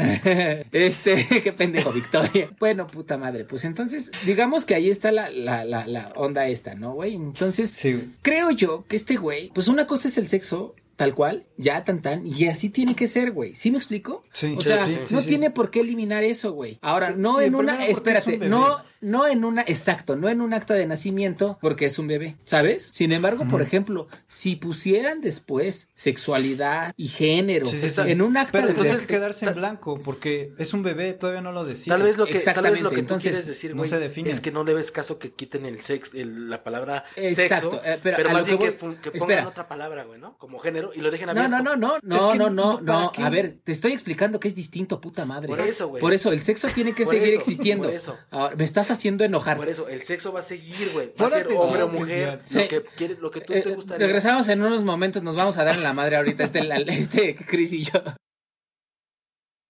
este, 0.72 1.26
qué 1.44 1.52
pendejo, 1.52 1.92
Victoria. 1.92 2.48
Bueno, 2.58 2.86
puta 2.86 3.18
madre. 3.18 3.44
Pues 3.44 3.64
entonces, 3.64 4.10
digamos 4.24 4.64
que 4.64 4.74
ahí 4.74 4.88
está 4.90 5.12
la, 5.12 5.28
la, 5.30 5.64
la, 5.64 5.86
la 5.86 6.12
onda 6.16 6.48
esta, 6.48 6.74
¿no, 6.74 6.94
güey? 6.94 7.14
Entonces, 7.14 7.70
Sí, 7.70 8.12
creo 8.22 8.50
yo 8.50 8.84
que 8.88 8.96
este 8.96 9.16
güey, 9.16 9.50
pues 9.54 9.68
una 9.68 9.86
cosa 9.86 10.08
es 10.08 10.16
el 10.18 10.28
sexo, 10.28 10.74
tal 10.96 11.14
cual, 11.14 11.46
ya 11.57 11.85
tan 11.85 12.02
tan, 12.02 12.26
y 12.26 12.46
así 12.46 12.70
tiene 12.70 12.94
que 12.94 13.09
ser, 13.09 13.33
güey. 13.33 13.55
¿Sí 13.55 13.70
me 13.70 13.78
explico? 13.78 14.22
Sí, 14.33 14.55
O 14.57 14.61
sí, 14.61 14.68
sea, 14.68 14.85
sí, 14.85 14.98
sí, 15.07 15.14
no 15.14 15.22
sí. 15.22 15.28
tiene 15.28 15.50
por 15.50 15.70
qué 15.70 15.81
eliminar 15.81 16.22
eso, 16.24 16.52
güey. 16.52 16.78
Ahora, 16.83 17.11
no 17.16 17.40
en 17.40 17.55
una, 17.55 17.85
es 17.87 17.96
espérate, 17.98 18.38
un 18.38 18.50
no, 18.50 18.78
no 19.02 19.26
en 19.26 19.44
una, 19.44 19.60
exacto, 19.62 20.16
no 20.16 20.28
en 20.30 20.40
un 20.40 20.54
acta 20.54 20.72
de 20.74 20.86
nacimiento, 20.86 21.58
porque 21.60 21.84
es 21.86 21.98
un 21.98 22.06
bebé, 22.06 22.36
¿sabes? 22.44 22.88
Sin 22.92 23.12
embargo, 23.12 23.44
por 23.50 23.60
ejemplo, 23.60 24.08
si 24.28 24.56
pusieran 24.56 25.20
después 25.20 25.88
sexualidad 25.94 26.94
y 26.96 27.08
género 27.08 27.66
Sí, 27.66 27.78
sí, 27.78 27.88
sí. 27.90 28.00
en 28.06 28.22
un 28.22 28.36
acta 28.36 28.52
Pero 28.52 28.66
de 28.66 28.70
entonces 28.70 28.92
entonces- 28.92 29.08
quedarse 29.08 29.46
en 29.46 29.54
blanco, 29.54 29.98
porque 30.04 30.52
es 30.58 30.72
un 30.72 30.82
bebé, 30.82 31.12
todavía 31.14 31.40
no 31.42 31.52
lo 31.52 31.64
decía. 31.64 31.92
Tal 31.92 32.02
vez 32.02 32.16
lo 32.16 32.26
que, 32.26 32.38
tal 32.38 32.62
vez 32.62 32.80
lo 32.80 32.90
que 32.90 32.96
tú 32.96 33.00
entonces, 33.00 33.32
quieres 33.32 33.46
decir, 33.46 33.70
no 33.72 33.78
güey, 33.78 33.90
se 33.90 33.98
define. 33.98 34.30
es 34.30 34.40
que 34.40 34.52
no 34.52 34.64
le 34.64 34.72
ves 34.74 34.90
caso 34.92 35.18
que 35.18 35.32
quiten 35.32 35.66
el 35.66 35.80
sex, 35.82 36.14
el- 36.14 36.48
la 36.48 36.62
palabra 36.62 37.04
Exacto, 37.16 37.70
sexo, 37.72 37.82
eh, 37.84 37.98
pero 38.02 38.16
pero, 38.18 38.30
a 38.30 38.32
más 38.34 38.42
lo 38.42 38.46
bien 38.46 38.58
que 38.58 38.76
que, 38.78 38.86
voy- 38.86 38.96
que 38.96 39.08
espera. 39.08 39.26
pongan 39.26 39.46
otra 39.46 39.68
palabra, 39.68 40.04
güey, 40.04 40.20
¿no? 40.20 40.38
Como 40.38 40.58
género 40.60 40.92
y 40.94 41.00
lo 41.00 41.10
dejen 41.10 41.26
No, 41.26 41.32
abierto. 41.32 41.50
no, 41.50 41.62
no, 41.76 41.76
no, 41.76 42.16
Es 42.16 42.22
no, 42.22 42.32
que 42.32 42.38
no, 42.38 42.50
no, 42.50 42.80
no, 42.80 42.86
¿para 42.86 43.00
no. 43.18 43.26
A 43.26 43.30
ver, 43.30 43.58
te 43.64 43.72
estoy 43.72 43.92
explicando 43.92 44.38
que 44.38 44.48
es 44.48 44.54
distinto, 44.54 45.00
puta 45.00 45.24
madre. 45.24 45.48
Por 45.48 45.60
eso, 45.60 45.88
güey. 45.88 46.00
Por 46.00 46.12
eso, 46.12 46.30
el 46.32 46.40
sexo 46.42 46.68
tiene 46.68 46.94
que 46.94 47.04
Por 47.04 47.14
seguir 47.14 47.30
eso, 47.30 47.38
existiendo. 47.40 47.84
por 47.88 47.94
eso. 47.96 48.16
Ahora, 48.30 48.54
me 48.56 48.64
estás 48.64 48.90
haciendo 48.92 49.24
enojar. 49.24 49.57
Por 49.57 49.68
eso, 49.68 49.88
el 49.88 50.02
sexo 50.02 50.33
va 50.33 50.40
a 50.40 50.42
seguir, 50.44 50.90
güey. 50.92 51.12
Va 51.20 51.26
a 51.26 51.31
ser 51.31 51.46
hombre 51.57 51.83
o 51.83 51.88
mujer, 51.88 52.40
Sí. 52.44 52.59
lo 52.62 52.68
que 52.68 52.83
quiere, 52.96 53.16
lo 53.20 53.31
que 53.31 53.40
tú 53.40 53.52
Eh, 53.52 53.62
te 53.62 53.74
gustaría. 53.74 54.07
regresamos 54.07 54.48
en 54.48 54.62
unos 54.62 54.85
momentos, 54.85 55.22
nos 55.22 55.35
vamos 55.37 55.59
a 55.59 55.64
dar 55.64 55.74
en 55.76 55.83
la 55.83 55.92
madre 55.92 56.16
ahorita, 56.16 56.44
este, 56.44 56.62
la- 56.62 56.76
este 56.78 57.35
Chris 57.35 57.72
y 57.72 57.83
yo. 57.85 57.92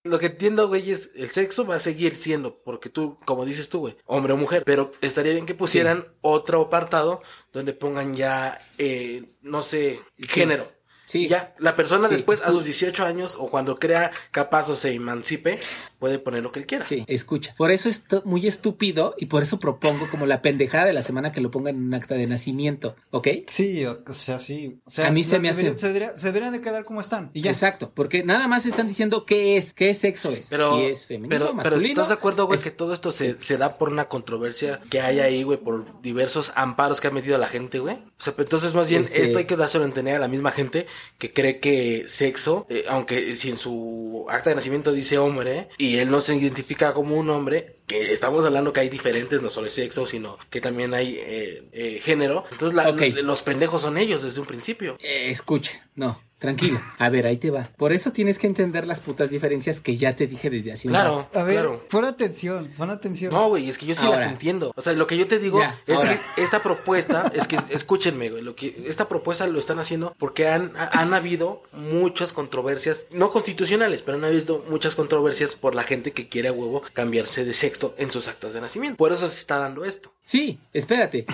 Lo 0.04 0.18
que 0.18 0.26
entiendo, 0.26 0.66
güey, 0.66 0.90
es 0.90 1.10
el 1.14 1.30
sexo 1.30 1.64
va 1.64 1.76
a 1.76 1.80
seguir 1.80 2.16
siendo, 2.16 2.60
porque 2.64 2.90
tú, 2.90 3.18
como 3.24 3.44
dices 3.44 3.68
tú, 3.68 3.78
güey, 3.78 3.96
hombre 4.06 4.32
o 4.32 4.36
mujer, 4.36 4.64
pero 4.66 4.90
estaría 5.00 5.32
bien 5.32 5.46
que 5.46 5.54
pusieran 5.54 6.08
otro 6.22 6.62
apartado 6.62 7.22
donde 7.52 7.72
pongan 7.72 8.16
ya, 8.16 8.60
eh, 8.78 9.22
no 9.42 9.62
sé, 9.62 10.00
género. 10.18 10.72
Sí. 11.12 11.28
Ya, 11.28 11.54
la 11.58 11.76
persona 11.76 12.08
Sí. 12.08 12.14
después, 12.14 12.40
a 12.40 12.50
sus 12.52 12.64
18 12.64 13.04
años, 13.04 13.36
o 13.38 13.50
cuando 13.50 13.78
crea 13.78 14.10
capaz 14.30 14.70
o 14.70 14.76
se 14.76 14.94
emancipe, 14.94 15.58
puede 15.98 16.18
poner 16.18 16.42
lo 16.42 16.52
que 16.52 16.60
él 16.60 16.66
quiera. 16.66 16.86
Sí, 16.86 17.04
escucha. 17.06 17.54
Por 17.58 17.70
eso 17.70 17.90
es 17.90 18.04
muy 18.24 18.46
estúpido 18.46 19.14
y 19.18 19.26
por 19.26 19.42
eso 19.42 19.58
propongo 19.60 20.08
como 20.10 20.24
la 20.24 20.40
pendejada 20.40 20.86
de 20.86 20.94
la 20.94 21.02
semana 21.02 21.30
que 21.32 21.42
lo 21.42 21.50
pongan 21.50 21.76
en 21.76 21.82
un 21.82 21.92
acta 21.94 22.14
de 22.14 22.26
nacimiento, 22.26 22.96
¿ok? 23.10 23.28
Sí, 23.46 23.84
o 23.84 23.98
sea, 24.14 24.38
sí. 24.38 24.80
O 24.86 24.90
sea, 24.90 25.08
A 25.08 25.10
mí 25.10 25.22
se 25.22 25.38
me 25.38 25.50
hace- 25.50 25.58
debería- 25.64 25.78
Se, 25.78 25.86
debería- 25.88 26.16
se 26.16 26.26
deberían 26.28 26.52
de 26.52 26.60
quedar 26.62 26.84
como 26.86 27.00
están. 27.02 27.30
Y 27.34 27.42
ya. 27.42 27.50
Exacto, 27.50 27.92
porque 27.94 28.24
nada 28.24 28.48
más 28.48 28.64
están 28.64 28.88
diciendo 28.88 29.26
qué 29.26 29.58
es, 29.58 29.74
qué 29.74 29.92
sexo 29.92 30.30
es. 30.30 30.46
Pero, 30.48 30.76
si 30.78 30.86
es 30.86 31.06
femenino, 31.06 31.54
pero. 31.62 31.76
¿estás 31.76 32.08
de 32.08 32.14
acuerdo, 32.14 32.46
güey, 32.46 32.56
es- 32.58 32.64
que 32.64 32.70
todo 32.70 32.94
esto 32.94 33.10
se, 33.10 33.38
se 33.38 33.58
da 33.58 33.76
por 33.76 33.90
una 33.90 34.06
controversia 34.06 34.80
que 34.88 35.02
hay 35.02 35.20
ahí, 35.20 35.42
güey, 35.42 35.58
por 35.58 36.00
diversos 36.00 36.52
amparos 36.54 37.00
que 37.02 37.08
ha 37.08 37.10
metido 37.10 37.36
la 37.36 37.48
gente, 37.48 37.78
güey? 37.80 37.96
O 37.96 38.22
sea, 38.24 38.34
entonces 38.38 38.72
más 38.74 38.88
bien 38.88 39.02
Este- 39.02 39.24
esto 39.24 39.38
hay 39.38 39.44
que 39.44 39.56
dárselo 39.56 39.84
a 39.84 39.88
entender 39.88 40.16
a 40.16 40.18
la 40.18 40.28
misma 40.28 40.50
gente 40.52 40.86
que 41.18 41.32
cree 41.32 41.60
que 41.60 42.04
sexo, 42.08 42.66
eh, 42.68 42.84
aunque 42.88 43.36
si 43.36 43.50
en 43.50 43.56
su 43.56 44.26
acta 44.28 44.50
de 44.50 44.56
nacimiento 44.56 44.92
dice 44.92 45.18
hombre 45.18 45.68
y 45.78 45.96
él 45.98 46.10
no 46.10 46.20
se 46.20 46.34
identifica 46.36 46.92
como 46.94 47.16
un 47.16 47.30
hombre, 47.30 47.78
que 47.86 48.12
estamos 48.12 48.44
hablando 48.46 48.72
que 48.72 48.80
hay 48.80 48.88
diferentes, 48.88 49.42
no 49.42 49.50
solo 49.50 49.66
es 49.66 49.74
sexo, 49.74 50.06
sino 50.06 50.38
que 50.50 50.60
también 50.60 50.94
hay 50.94 51.16
eh, 51.18 51.68
eh, 51.72 52.00
género. 52.02 52.44
Entonces 52.50 52.74
la- 52.74 52.90
los 53.22 53.42
pendejos 53.42 53.82
son 53.82 53.98
ellos 53.98 54.22
desde 54.22 54.40
un 54.40 54.46
principio. 54.46 54.96
Eh, 55.00 55.30
escucha, 55.30 55.88
no, 55.94 56.22
tranquilo. 56.42 56.78
A 56.98 57.08
ver, 57.08 57.26
ahí 57.26 57.38
te 57.38 57.50
va. 57.50 57.70
Por 57.78 57.94
eso 57.94 58.12
tienes 58.12 58.38
que 58.38 58.46
entender 58.46 58.86
las 58.86 59.00
putas 59.00 59.30
diferencias 59.30 59.80
que 59.80 59.96
ya 59.96 60.14
te 60.14 60.26
dije 60.26 60.50
desde 60.50 60.72
hace 60.72 60.88
un 60.88 60.92
Claro, 60.92 61.16
rato. 61.20 61.38
A 61.40 61.44
ver, 61.44 61.54
claro. 61.62 61.80
pon 61.90 62.04
atención, 62.04 62.70
pon 62.76 62.90
atención. 62.90 63.32
No, 63.32 63.48
güey, 63.48 63.70
es 63.70 63.78
que 63.78 63.86
yo 63.86 63.94
sí 63.94 64.04
Ahora. 64.04 64.18
las 64.20 64.28
entiendo. 64.30 64.72
O 64.76 64.82
sea, 64.82 64.92
lo 64.92 65.06
que 65.06 65.16
yo 65.16 65.26
te 65.26 65.38
digo 65.38 65.60
Ya, 65.60 65.80
es 65.86 65.96
ahora. 65.96 66.18
que 66.36 66.42
esta 66.42 66.62
propuesta, 66.62 67.32
es 67.34 67.46
que 67.48 67.56
escúchenme, 67.70 68.28
güey, 68.30 68.42
lo 68.42 68.54
que 68.54 68.84
esta 68.86 69.08
propuesta 69.08 69.46
lo 69.46 69.58
están 69.58 69.78
haciendo 69.78 70.14
porque 70.18 70.48
han, 70.48 70.72
ha- 70.76 71.00
han 71.00 71.14
habido 71.14 71.62
muchas 71.72 72.32
controversias, 72.32 73.06
no 73.12 73.30
constitucionales, 73.30 74.02
pero 74.02 74.18
han 74.18 74.24
habido 74.24 74.64
muchas 74.68 74.94
controversias 74.94 75.54
por 75.54 75.74
la 75.74 75.84
gente 75.84 76.12
que 76.12 76.28
quiere 76.28 76.48
a 76.48 76.52
huevo 76.52 76.82
cambiarse 76.92 77.44
de 77.44 77.54
sexo 77.54 77.94
en 77.96 78.10
sus 78.10 78.28
actas 78.28 78.52
de 78.52 78.60
nacimiento. 78.60 78.96
Por 78.96 79.12
eso 79.12 79.28
se 79.28 79.38
está 79.38 79.58
dando 79.58 79.84
esto. 79.84 80.12
Sí, 80.24 80.60
espérate. 80.72 81.26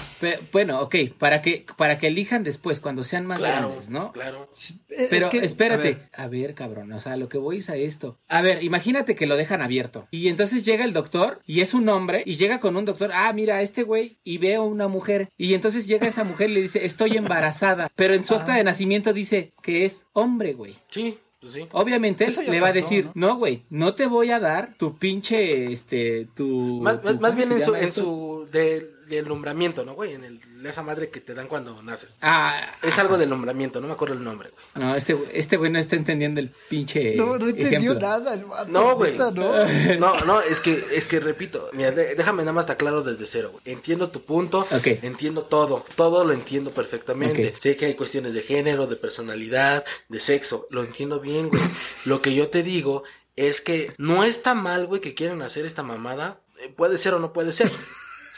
Bueno, 0.50 0.80
ok, 0.80 0.96
para 1.18 1.42
que, 1.42 1.66
para 1.76 1.98
que 1.98 2.06
elijan 2.06 2.42
después, 2.42 2.80
cuando 2.80 3.04
sean 3.04 3.26
más 3.26 3.38
Claro, 3.38 3.68
grandes, 3.68 3.90
¿no? 3.90 4.12
claro. 4.12 4.48
Es 4.50 5.08
Pero 5.10 5.28
que, 5.28 5.40
a 5.40 5.44
espérate, 5.44 5.82
ver, 5.94 6.08
a 6.14 6.26
ver. 6.26 6.54
cabrón, 6.54 6.90
o 6.92 6.98
sea, 7.00 7.16
lo 7.16 7.28
que 7.28 7.36
voy 7.38 7.58
es 7.58 7.68
a 7.68 7.76
esto. 7.76 8.18
A 8.28 8.40
ver, 8.40 8.62
imagínate 8.64 9.14
que 9.14 9.26
lo 9.26 9.36
dejan 9.36 9.60
abierto 9.60 10.08
y 10.10 10.28
entonces 10.28 10.64
llega 10.64 10.84
el 10.84 10.94
doctor 10.94 11.40
y 11.46 11.60
es 11.60 11.74
un 11.74 11.88
hombre 11.90 12.22
y 12.24 12.36
llega 12.36 12.60
con 12.60 12.76
un 12.76 12.86
doctor, 12.86 13.10
ah, 13.12 13.32
mira, 13.34 13.60
este 13.60 13.82
güey 13.82 14.16
y 14.24 14.38
veo 14.38 14.64
una 14.64 14.88
mujer 14.88 15.28
y 15.36 15.52
entonces 15.54 15.86
llega 15.86 16.06
esa 16.08 16.24
mujer 16.24 16.48
y 16.50 16.54
le 16.54 16.62
dice, 16.62 16.86
estoy 16.86 17.16
embarazada, 17.16 17.90
pero 17.94 18.14
en 18.14 18.24
su 18.24 18.34
acta 18.34 18.54
de 18.56 18.64
nacimiento 18.64 19.12
dice 19.12 19.52
que 19.62 19.84
es 19.84 20.06
hombre, 20.14 20.54
güey. 20.54 20.74
Sí, 20.88 21.18
pues 21.40 21.52
sí. 21.52 21.66
Obviamente 21.72 22.24
Eso 22.24 22.42
le 22.42 22.60
va 22.60 22.68
a 22.68 22.72
decir, 22.72 23.10
no, 23.14 23.36
güey, 23.36 23.62
no 23.70 23.94
te 23.94 24.06
voy 24.06 24.30
a 24.30 24.40
dar 24.40 24.74
tu 24.76 24.96
pinche, 24.98 25.72
este, 25.72 26.26
tu... 26.34 26.80
Más, 26.82 27.00
tu- 27.00 27.06
más, 27.06 27.20
más 27.20 27.30
¿cómo 27.32 27.36
bien 27.36 27.52
en 27.52 27.62
su, 27.64 27.74
en 27.74 27.92
su 27.92 28.46
del, 28.50 28.90
del 29.08 29.26
nombramiento, 29.28 29.84
¿no, 29.84 29.94
güey? 29.94 30.12
En 30.14 30.24
el, 30.24 30.40
esa 30.66 30.82
madre 30.82 31.08
que 31.10 31.20
te 31.20 31.34
dan 31.34 31.46
cuando 31.48 31.82
naces. 31.82 32.18
Ah, 32.22 32.54
Es 32.82 32.98
algo 32.98 33.16
del 33.18 33.28
nombramiento, 33.30 33.80
no 33.80 33.86
me 33.86 33.92
acuerdo 33.94 34.14
el 34.14 34.22
nombre, 34.24 34.50
güey. 34.50 34.86
no, 34.86 34.94
este, 34.94 35.16
este 35.32 35.56
güey 35.56 35.70
no 35.70 35.78
está 35.78 35.96
entendiendo 35.96 36.40
el 36.40 36.50
pinche 36.68 37.14
no, 37.16 37.38
no 37.38 37.46
entendió 37.48 37.92
ejemplo. 37.92 38.00
nada 38.00 38.34
el 38.34 38.44
vato, 38.44 38.70
No, 38.70 38.96
güey. 38.96 39.16
no. 39.16 39.30
No, 39.98 40.20
no, 40.24 40.40
es 40.40 40.60
que, 40.60 40.72
es 40.92 41.08
que 41.08 41.20
repito, 41.20 41.70
mira, 41.72 41.90
déjame 41.90 42.42
nada 42.42 42.52
más 42.52 42.64
estar 42.64 42.76
claro 42.76 43.02
desde 43.02 43.26
cero, 43.26 43.50
güey. 43.52 43.62
Entiendo 43.66 44.10
tu 44.10 44.24
punto, 44.24 44.60
Ok. 44.70 44.86
entiendo 45.02 45.42
todo, 45.44 45.84
todo 45.96 46.24
lo 46.24 46.32
entiendo 46.32 46.70
perfectamente. 46.72 47.48
Ok. 47.54 47.58
Sé 47.58 47.76
que 47.76 47.86
hay 47.86 47.94
cuestiones 47.94 48.34
de 48.34 48.42
género, 48.42 48.86
de 48.86 48.96
personalidad, 48.96 49.84
de 50.08 50.20
sexo, 50.20 50.66
lo 50.70 50.82
entiendo 50.82 51.20
bien, 51.20 51.48
güey. 51.48 51.62
lo 52.04 52.20
que 52.22 52.34
yo 52.34 52.48
te 52.48 52.62
digo 52.62 53.04
es 53.36 53.60
que 53.60 53.92
no 53.98 54.24
está 54.24 54.54
mal, 54.54 54.86
güey, 54.86 55.00
que 55.00 55.14
quieran 55.14 55.42
hacer 55.42 55.64
esta 55.64 55.82
mamada. 55.82 56.40
Eh, 56.60 56.72
Puede 56.76 56.98
ser 56.98 57.14
o 57.14 57.20
no 57.20 57.32
puede 57.32 57.52
ser. 57.52 57.70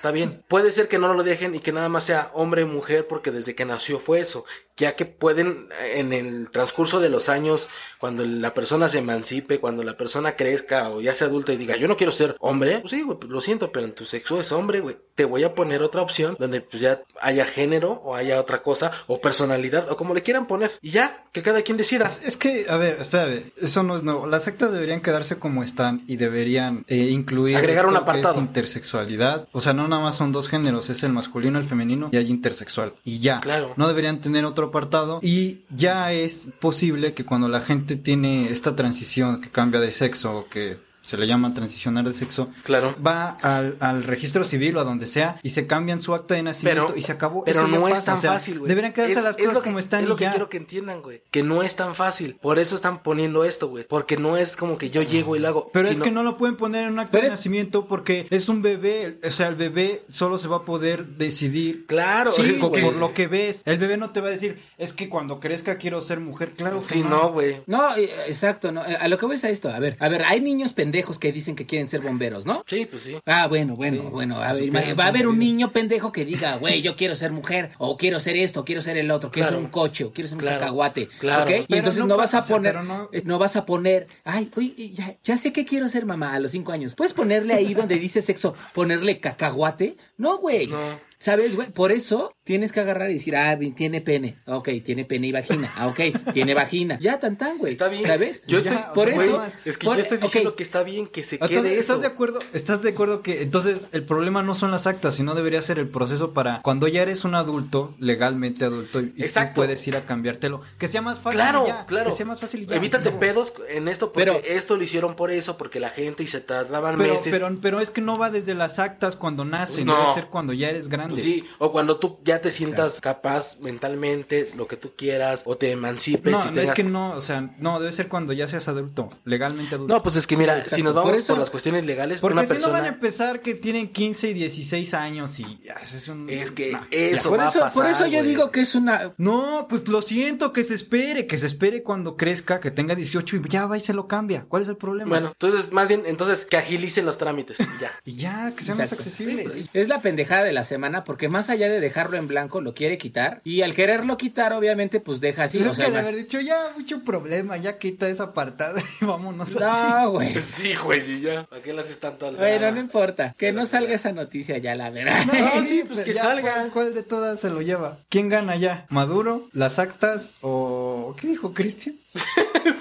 Está 0.01 0.13
bien. 0.13 0.31
Puede 0.49 0.73
ser 0.73 0.89
que 0.89 0.99
no 0.99 1.13
lo 1.13 1.23
dejen 1.23 1.55
y 1.55 1.59
que 1.59 1.73
nada 1.73 1.91
más 1.91 2.05
sea 2.05 2.31
hombre 2.33 2.63
y 2.63 2.65
mujer 2.65 3.07
porque 3.07 3.31
desde 3.31 3.55
que 3.55 3.67
nació 3.67 3.99
fue 3.99 4.21
eso. 4.21 4.47
Ya 4.79 4.97
que 4.97 5.05
pueden 5.05 5.69
eh, 5.79 6.01
en 6.01 6.15
el 6.15 6.51
transcurso 6.51 7.01
de 7.01 7.11
los 7.11 7.29
años, 7.29 7.69
cuando 7.99 8.25
la 8.25 8.55
persona 8.55 8.89
se 8.89 8.97
emancipe, 9.01 9.61
cuando 9.61 9.83
la 9.83 9.99
persona 9.99 10.37
crezca 10.37 10.89
o 10.89 11.03
ya 11.03 11.15
sea 11.15 11.27
adulta 11.27 11.53
y 11.53 11.59
diga, 11.59 11.77
yo 11.77 11.87
no 11.87 11.99
quiero 11.99 12.13
ser 12.13 12.35
hombre, 12.41 12.79
pues 12.79 12.93
sí, 12.93 13.03
güey, 13.03 13.19
pues 13.19 13.31
lo 13.31 13.43
siento, 13.43 13.71
pero 13.73 13.85
en 13.85 13.95
tu 13.95 14.07
sexo 14.07 14.41
es 14.41 14.53
hombre, 14.53 14.81
güey. 14.81 14.97
Te 15.15 15.27
voy 15.27 15.45
a 15.45 15.55
poner 15.55 15.83
otra 15.83 16.01
opción 16.01 16.35
donde 16.39 16.63
pues 16.63 16.81
ya 16.81 17.03
haya 17.21 17.45
género 17.45 18.01
o 18.03 18.15
haya 18.15 18.41
otra 18.41 18.63
cosa 18.63 18.91
o 19.07 19.21
personalidad 19.21 19.93
o 19.93 19.99
como 19.99 20.15
le 20.15 20.23
quieran 20.23 20.47
poner. 20.47 20.73
Y 20.81 20.93
ya, 20.93 21.27
que 21.33 21.43
cada 21.43 21.61
quien 21.61 21.77
decida. 21.77 22.07
Es, 22.07 22.23
es 22.25 22.37
que, 22.39 22.65
a 22.71 22.79
ver, 22.79 22.97
espérame, 23.03 23.53
eso 23.61 23.83
no 23.83 23.97
es 23.99 24.03
nuevo. 24.03 24.27
Las 24.27 24.45
sectas 24.45 24.73
deberían 24.73 25.03
quedarse 25.03 25.39
como 25.39 25.63
están 25.63 26.05
y 26.07 26.17
deberían 26.17 26.87
eh, 26.89 26.97
incluir 26.97 27.59
Agregar 27.59 27.85
un 27.85 27.99
apartado. 27.99 28.41
intersexualidad. 28.41 29.47
O 29.53 29.61
sea, 29.61 29.75
no 29.75 29.90
nada 29.91 30.03
más 30.03 30.17
son 30.17 30.33
dos 30.33 30.49
géneros, 30.49 30.89
es 30.89 31.03
el 31.03 31.13
masculino, 31.13 31.59
el 31.59 31.67
femenino 31.67 32.09
y 32.13 32.17
hay 32.17 32.31
intersexual. 32.31 32.95
Y 33.05 33.19
ya. 33.19 33.41
Claro. 33.41 33.75
No 33.77 33.89
deberían 33.89 34.21
tener 34.21 34.45
otro 34.45 34.69
apartado. 34.69 35.21
Y 35.23 35.61
ya 35.71 36.13
es 36.13 36.49
posible 36.61 37.13
que 37.13 37.25
cuando 37.25 37.49
la 37.49 37.61
gente 37.61 37.97
tiene 37.97 38.51
esta 38.51 38.77
transición 38.77 39.41
que 39.41 39.51
cambia 39.51 39.81
de 39.81 39.93
sexo 39.93 40.39
o 40.39 40.49
que 40.49 40.79
se 41.11 41.17
le 41.17 41.27
llama 41.27 41.53
transicionar 41.55 42.05
de 42.05 42.13
sexo, 42.15 42.49
Claro. 42.63 42.95
va 43.05 43.31
al, 43.43 43.77
al 43.81 44.05
registro 44.05 44.45
civil 44.45 44.77
o 44.77 44.81
a 44.81 44.85
donde 44.85 45.07
sea 45.07 45.39
y 45.43 45.51
se 45.51 45.67
cambian 45.67 46.01
su 46.03 46.15
acta 46.15 46.35
de 46.35 46.43
nacimiento 46.43 46.87
Pero, 46.87 46.99
y 46.99 47.03
se 47.03 47.13
acabó. 47.13 47.45
pero 47.45 47.61
Eso 47.61 47.69
no 47.69 47.89
es 47.89 47.95
pasa, 47.95 48.05
tan 48.05 48.19
o 48.19 48.21
sea, 48.21 48.33
fácil, 48.33 48.59
güey. 48.61 48.69
Deberían 48.69 48.93
quedarse 48.93 49.15
Es- 49.19 49.23
las 49.25 49.33
es 49.33 49.37
cosas 49.39 49.55
lo 49.55 49.61
que- 49.63 49.69
como 49.69 49.79
están 49.79 50.03
Es 50.03 50.09
lo 50.09 50.15
y 50.15 50.19
que 50.19 50.25
ya. 50.25 50.31
quiero 50.31 50.49
que 50.49 50.57
entiendan, 50.57 51.03
güey. 51.03 51.23
Que 51.31 51.43
no 51.43 51.63
es 51.63 51.77
tan 51.77 51.95
fácil. 51.95 52.37
Por 52.41 52.59
eso 52.59 52.77
están 52.77 53.03
poniendo 53.03 53.45
esto, 53.45 53.69
güey. 53.69 53.85
Porque 53.89 54.17
no 54.17 54.37
es 54.37 54.57
como 54.57 54.79
que 54.79 54.91
yo 54.91 55.03
llego 55.03 55.37
y 55.37 55.39
lo 55.41 55.49
hago. 55.49 55.71
Pero 55.73 55.89
es 55.89 55.99
que 56.01 56.11
no 56.11 56.23
lo 56.23 56.37
pueden 56.37 56.57
poner 56.57 56.85
en 56.87 56.93
un 56.93 56.99
acta 57.01 57.13
Pero 57.13 57.23
de 57.23 57.29
es- 57.29 57.33
nacimiento 57.35 57.87
porque 57.87 58.27
es 58.31 58.49
un 58.49 58.63
bebé, 58.63 59.19
o 59.25 59.31
sea, 59.31 59.49
el 59.49 59.57
bebé 59.57 60.03
solo 60.11 60.39
se 60.39 60.49
va 60.49 60.59
a 60.59 60.63
poder 60.65 61.07
decidir 61.07 61.87
Claro, 61.87 62.33
Sí, 62.33 62.43
por, 62.61 62.95
lo 62.97 63.13
que 63.15 63.27
ves. 63.27 63.63
El 63.65 63.79
bebé 63.79 63.97
no 63.97 64.11
te 64.11 64.21
va 64.21 64.29
a 64.29 64.31
decir, 64.31 64.59
es 64.79 64.93
que 64.93 65.09
cuando 65.09 65.41
crezca 65.41 65.77
quiero 65.77 66.01
ser 66.03 66.21
mujer, 66.21 66.53
claro 66.53 66.81
que 66.81 66.87
Sí, 66.95 67.03
no, 67.03 67.33
güey. 67.33 67.63
No, 67.67 67.97
eh, 67.97 68.11
exacto, 68.27 68.73
no. 68.73 68.81
A 68.83 69.09
lo 69.09 69.19
que 69.19 69.27
voy 69.27 69.37
es 69.37 69.45
a 69.45 69.49
esto. 69.51 69.69
A 69.71 69.79
ver, 69.79 69.97
a 70.01 70.09
ver, 70.09 70.23
hay 70.25 70.41
niños 70.41 70.73
pendejos 70.73 71.00
que 71.19 71.33
dicen 71.33 71.57
que 71.57 71.67
quieren 71.67 71.89
ser 71.89 72.01
bomberos, 72.01 72.47
¿no? 72.47 72.65
Sí, 72.67 72.87
pues 72.87 73.03
sí. 73.03 73.17
Ah, 73.27 73.47
bueno, 73.49 73.77
bueno, 73.77 74.03
Sí, 74.03 74.09
bueno. 74.11 74.41
A 74.41 74.53
ver, 74.53 74.99
va 74.99 75.05
a 75.05 75.09
haber 75.09 75.27
un 75.27 75.39
niño 75.39 75.71
pendejo 75.73 76.13
que 76.13 76.25
diga, 76.25 76.57
güey, 76.61 76.83
yo 76.83 76.97
quiero 76.97 77.15
ser 77.15 77.33
mujer, 77.33 77.71
o 77.79 77.97
quiero 77.97 78.21
ser 78.21 78.37
esto, 78.37 78.61
o 78.61 78.65
quiero 78.65 78.81
ser 78.81 78.97
el 78.97 79.11
otro, 79.11 79.31
quiero 79.31 79.49
Claro. 79.49 79.59
ser 79.59 79.65
un 79.65 79.71
coche, 79.71 80.05
o 80.05 80.13
quiero 80.13 80.29
ser 80.29 80.37
un 80.37 80.41
Claro. 80.43 80.61
cacahuate. 80.61 81.09
Claro. 81.19 81.51
Y 81.69 81.77
entonces 81.77 82.01
no 82.01 82.07
no, 82.09 82.17
vas 82.17 82.35
a 82.35 82.41
o 82.41 82.43
sea, 82.43 82.57
poner, 82.57 82.75
no- 82.85 83.09
eh, 83.13 83.23
no 83.25 83.39
vas 83.39 83.57
a 83.57 83.65
poner, 83.67 84.07
ay, 84.25 84.51
oye, 84.57 84.91
ya, 84.93 85.17
ya 85.23 85.37
sé 85.37 85.53
que 85.53 85.65
quiero 85.65 85.89
ser 85.89 86.07
mamá 86.07 86.35
a 86.35 86.39
los 86.41 86.51
cinco 86.51 86.73
años. 86.73 86.95
¿Puedes 86.95 87.13
ponerle 87.13 87.55
ahí 87.55 87.75
donde 87.75 87.97
dice 87.97 88.21
sexo, 88.23 88.55
ponerle 88.75 89.21
cacahuate? 89.21 89.97
No, 90.17 90.39
güey. 90.39 90.67
No. 90.67 90.79
¿Sabes, 91.21 91.55
güey? 91.55 91.71
Por 91.71 91.93
eso 91.93 92.35
tienes 92.45 92.73
que 92.73 92.81
agarrar 92.81 93.11
y 93.11 93.15
decir, 93.15 93.37
ah, 93.37 93.57
tiene 93.77 94.01
pene. 94.01 94.39
Ok, 94.47 94.71
tiene 94.83 95.05
pene 95.05 95.27
y 95.27 95.33
vagina. 95.33 95.71
Ah, 95.77 95.87
ok, 95.89 96.33
tiene 96.33 96.55
vagina. 96.55 96.99
Ya, 96.99 97.21
tan 97.21 97.37
tan, 97.37 97.59
güey. 97.59 97.73
Está 97.73 97.89
bien. 97.89 98.07
¿Sabes? 98.07 98.43
Yo 98.47 98.59
Ya, 98.61 98.71
estoy, 98.71 98.91
o 98.91 98.95
por 98.95 99.09
sea, 99.09 99.23
eso. 99.25 99.43
es 99.67 99.77
que 99.77 99.87
por- 99.87 99.97
yo 99.97 100.03
estoy 100.03 100.17
diciendo 100.17 100.57
que 100.57 100.63
está 100.63 100.83
bien 100.83 101.07
que 101.07 101.23
se 101.23 101.39
quede 101.39 101.49
Entonces, 101.49 101.73
eso. 101.73 101.81
¿estás 101.81 102.01
de 102.01 102.07
acuerdo? 102.07 102.39
¿Estás 102.55 102.83
de 102.83 102.89
acuerdo 102.89 103.21
que 103.23 103.43
entonces 103.43 103.87
el 103.93 104.03
problema 104.05 104.43
no 104.43 104.55
son 104.55 104.71
las 104.71 104.87
actas, 104.87 105.15
sino 105.15 105.35
debería 105.35 105.61
ser 105.61 105.79
el 105.79 105.89
proceso 105.91 106.33
para 106.33 106.63
cuando 106.63 106.89
ya 106.89 107.03
eres 107.03 107.25
un 107.27 107.35
adulto, 107.35 107.95
legalmente 107.99 108.65
adulto, 108.65 109.03
y, 109.03 109.05
y 109.05 109.09
tú 109.11 109.23
Exacto. 109.23 109.57
puedes 109.61 109.87
ir 109.87 109.97
a 109.97 110.07
cambiártelo? 110.07 110.63
Que 110.79 110.89
sea 110.89 111.03
más 111.03 111.21
fácil 111.21 111.39
Claro, 111.41 111.67
ya, 111.67 111.85
claro. 111.85 112.09
Que 112.11 112.17
sea 112.17 112.25
más 112.25 112.41
fácil 112.41 112.63
y 112.63 112.67
ya. 112.67 112.77
Evítate 112.77 113.13
No. 113.13 113.21
pedos 113.21 113.53
en 113.69 113.89
esto 113.89 114.11
porque 114.15 114.25
Pero- 114.33 114.41
esto 114.43 114.77
lo 114.79 114.83
hicieron 114.85 115.17
por 115.17 115.31
eso, 115.31 115.59
porque 115.59 115.81
la 115.81 115.91
gente 115.91 116.23
y 116.23 116.29
se 116.29 116.41
tardaban 116.41 116.97
Pero, 116.97 117.13
meses. 117.15 117.29
pero, 117.31 117.55
pero 117.61 117.81
es 117.81 117.91
que 117.91 118.01
no 118.01 118.17
va 118.17 118.31
desde 118.31 118.55
las 118.55 118.79
actas 118.79 119.17
cuando 119.17 119.45
nacen, 119.45 119.85
No. 119.85 119.97
debe 120.01 120.15
ser 120.15 120.27
cuando 120.27 120.55
ya 120.55 120.71
eres 120.71 120.89
grande. 120.89 121.10
Pues 121.11 121.23
sí, 121.23 121.45
o 121.59 121.73
cuando 121.73 121.99
tú 121.99 122.19
ya 122.25 122.41
te 122.41 122.53
sientas 122.53 123.01
capaz 123.01 123.59
mentalmente, 123.61 124.49
lo 124.57 124.67
que 124.67 124.77
tú 124.77 124.93
quieras, 124.97 125.43
o 125.45 125.57
te 125.57 125.71
emancipes. 125.71 126.33
No, 126.33 126.47
y 126.49 126.55
no, 126.55 126.61
es 126.61 126.71
que 126.73 126.85
no, 126.85 127.11
o 127.13 127.21
sea, 127.21 127.51
no, 127.59 127.81
debe 127.81 127.93
ser 127.93 128.09
cuando 128.09 128.33
ya 128.33 128.47
seas 128.49 128.69
adulto, 128.69 129.11
legalmente 129.25 129.75
adulto. 129.75 129.95
No, 129.95 130.03
pues 130.03 130.17
es 130.17 130.27
que 130.27 130.37
mira, 130.37 130.65
si 130.65 130.83
nos 130.83 130.95
vamos 130.95 131.11
Por 131.11 131.15
por, 131.15 131.21
eso- 131.21 131.37
las 131.37 131.51
cuestiones 131.51 131.87
legales, 131.87 132.21
Porque 132.21 132.33
una 132.39 132.47
si 132.47 132.55
no 132.59 132.71
van 132.71 132.85
a 132.85 132.89
empezar 132.89 133.43
que 133.43 133.55
tienen 133.55 133.89
15 133.93 134.31
y 134.31 134.35
16 134.35 134.95
años 134.95 135.39
y 135.41 135.61
es 135.83 136.09
un... 136.09 136.29
Es 136.31 136.51
que 136.51 136.71
Nah, 136.73 136.83
eso 136.91 137.31
por 137.31 137.41
va 137.41 137.49
eso, 137.49 137.59
a 137.59 137.63
pasar, 137.65 137.73
por 137.83 137.87
eso 137.91 138.07
yo 138.07 138.19
güey. 138.19 138.29
digo 138.31 138.51
que 138.53 138.61
es 138.61 138.75
una. 138.75 139.13
No, 139.19 139.67
pues 139.69 139.89
lo 139.89 140.03
siento, 140.03 140.53
que 140.53 140.63
se 140.63 140.75
espere, 140.75 141.27
que 141.27 141.37
se 141.37 141.47
espere 141.47 141.83
cuando 141.83 142.17
crezca, 142.17 142.61
que 142.61 142.71
tenga 142.71 142.95
18 142.95 143.37
y 143.37 143.43
ya 143.49 143.67
va 143.67 143.77
y 143.77 143.81
se 143.81 143.93
lo 143.93 144.07
cambia. 144.07 144.45
¿Cuál 144.49 144.63
es 144.63 144.69
el 144.69 144.77
problema? 144.77 145.09
Bueno, 145.09 145.29
entonces, 145.29 145.73
más 145.73 145.89
bien, 145.89 146.05
entonces, 146.07 146.45
que 146.45 146.57
agilicen 146.57 147.05
los 147.07 147.19
trámites, 147.19 147.59
ya. 147.81 147.91
Y 148.05 148.15
ya, 148.17 148.53
que 148.57 148.63
sea 148.63 148.75
más 148.77 148.93
Exacto. 148.93 149.05
accesible. 149.05 149.67
Es 149.73 149.89
la 149.89 150.01
pendejada 150.01 150.45
de 150.45 150.53
la 150.53 150.63
semana 150.65 151.00
porque 151.05 151.29
más 151.29 151.51
allá 151.51 151.69
de 151.69 151.81
dejarlo 151.81 152.17
en 152.17 152.29
blanco 152.29 152.61
lo 152.61 152.75
quiere 152.75 152.99
quitar 152.99 153.41
y 153.45 153.63
al 153.63 153.75
quererlo 153.75 154.17
quitar 154.17 154.53
obviamente 154.53 155.01
pues 155.01 155.21
deja 155.21 155.45
así. 155.45 155.59
Pues 155.59 155.69
o 155.69 155.71
es 155.73 155.77
sea, 155.77 155.87
que 155.87 155.93
de 155.93 155.99
haber 155.99 156.17
dicho 156.17 156.41
ya 156.41 156.73
mucho 156.77 157.03
problema, 157.05 157.57
ya 157.57 157.79
quita 157.79 158.09
esa 158.09 158.25
apartada 158.25 158.81
y 159.01 159.05
vámonos 159.05 159.57
así. 159.57 159.59
No, 159.61 160.11
güey. 160.13 160.35
Sí, 160.43 160.75
güey, 160.75 161.11
y 161.13 161.21
ya. 161.21 161.45
¿Para 161.45 161.63
qué 161.63 161.73
le 161.73 161.81
haces 161.81 161.99
tanto 162.01 162.27
al 162.29 162.37
Bueno, 162.37 162.71
no 162.73 162.81
importa. 162.81 163.35
Que 163.39 163.53
no 163.53 163.65
salga 163.67 163.95
esa 163.95 164.13
noticia 164.13 164.59
ya, 164.59 164.75
la 164.75 164.91
verdad. 164.91 165.25
No, 165.27 165.63
sí, 165.65 165.85
pues 165.89 166.01
que 166.01 166.13
ya, 166.15 166.23
salga. 166.23 166.53
¿cuál, 166.55 166.71
cuál 166.73 166.95
de 166.95 167.03
todas 167.03 167.41
se 167.41 167.51
lo 167.51 167.63
lleva? 167.63 167.99
¿Quién 168.09 168.29
gana 168.29 168.57
ya? 168.57 168.87
¿Maduro? 168.91 169.49
¿Las 169.53 169.79
actas? 169.79 170.35
¿O 170.41 171.15
qué 171.21 171.29
dijo 171.29 171.53
Cristian? 171.53 171.97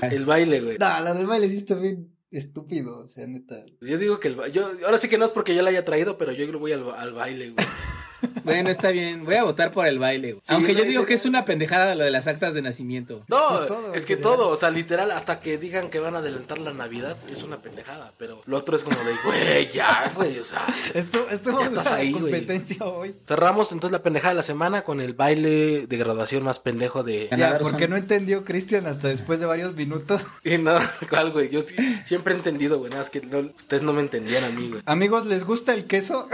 El 0.01 0.25
baile, 0.25 0.61
güey. 0.61 0.77
No, 0.77 0.99
la 0.99 1.13
del 1.13 1.25
baile 1.25 1.49
sí 1.49 1.57
está 1.57 1.75
bien 1.75 2.13
estúpido, 2.31 2.99
o 2.99 3.07
sea, 3.07 3.25
neta. 3.27 3.55
Yo 3.81 3.97
digo 3.97 4.19
que 4.19 4.27
el 4.29 4.35
ba- 4.35 4.47
yo 4.47 4.71
ahora 4.85 4.99
sí 4.99 5.07
que 5.09 5.17
no 5.17 5.25
es 5.25 5.31
porque 5.31 5.55
yo 5.55 5.61
la 5.61 5.69
haya 5.71 5.83
traído, 5.85 6.17
pero 6.17 6.31
yo 6.31 6.59
voy 6.59 6.71
al, 6.73 6.89
al 6.95 7.13
baile, 7.13 7.49
güey. 7.51 7.65
Bueno, 8.43 8.69
está 8.69 8.89
bien. 8.91 9.25
Voy 9.25 9.35
a 9.35 9.43
votar 9.43 9.71
por 9.71 9.85
el 9.87 9.99
baile. 9.99 10.33
Sí, 10.43 10.53
Aunque 10.53 10.73
yo 10.75 10.83
digo 10.83 11.01
ese- 11.01 11.07
que 11.07 11.13
es 11.13 11.25
una 11.25 11.45
pendejada 11.45 11.95
lo 11.95 12.03
de 12.03 12.11
las 12.11 12.27
actas 12.27 12.53
de 12.53 12.61
nacimiento. 12.61 13.23
No, 13.27 13.61
Es 13.61 13.67
todo, 13.67 13.93
es 13.93 14.05
que 14.05 14.17
todo, 14.17 14.49
o 14.49 14.55
sea, 14.55 14.69
literal, 14.71 15.11
hasta 15.11 15.39
que 15.39 15.57
digan 15.57 15.89
que 15.89 15.99
van 15.99 16.15
a 16.15 16.19
adelantar 16.19 16.57
la 16.59 16.73
Navidad, 16.73 17.17
es 17.29 17.43
una 17.43 17.61
pendejada, 17.61 18.13
pero 18.17 18.41
lo 18.45 18.57
otro 18.57 18.75
es 18.75 18.83
como 18.83 18.97
de, 18.97 19.11
güey, 19.25 19.71
ya, 19.71 20.11
güey, 20.15 20.39
o 20.39 20.43
sea. 20.43 20.65
Esto, 20.93 21.25
esto 21.29 21.59
Ya 21.59 21.65
estás 21.67 21.85
la 21.85 21.95
ahí, 21.95 22.11
güey. 22.11 22.23
competencia 22.23 22.85
hoy. 22.85 23.15
Cerramos 23.27 23.71
entonces 23.71 23.91
la 23.93 24.03
pendejada 24.03 24.33
de 24.33 24.37
la 24.37 24.43
semana 24.43 24.81
con 24.83 25.01
el 25.01 25.13
baile 25.13 25.85
de 25.87 25.97
graduación 25.97 26.43
más 26.43 26.59
pendejo 26.59 27.03
de... 27.03 27.29
Ya, 27.37 27.57
porque 27.59 27.87
no 27.87 27.95
entendió 27.97 28.43
Cristian 28.45 28.87
hasta 28.87 29.07
después 29.09 29.39
de 29.39 29.45
varios 29.45 29.75
minutos. 29.75 30.21
Y 30.43 30.57
no, 30.57 30.79
¿cuál, 31.09 31.31
güey? 31.31 31.49
Yo 31.49 31.61
sí, 31.61 31.75
siempre 32.05 32.33
he 32.33 32.37
entendido, 32.37 32.77
güey, 32.79 32.89
nada 32.89 33.01
más 33.01 33.09
que 33.09 33.21
no- 33.21 33.39
ustedes 33.55 33.83
no 33.83 33.93
me 33.93 34.01
entendían 34.01 34.43
a 34.43 34.49
mí, 34.49 34.69
güey. 34.69 34.81
Amigos, 34.85 35.25
¿les 35.27 35.43
gusta 35.43 35.73
el 35.73 35.85
queso? 35.85 36.27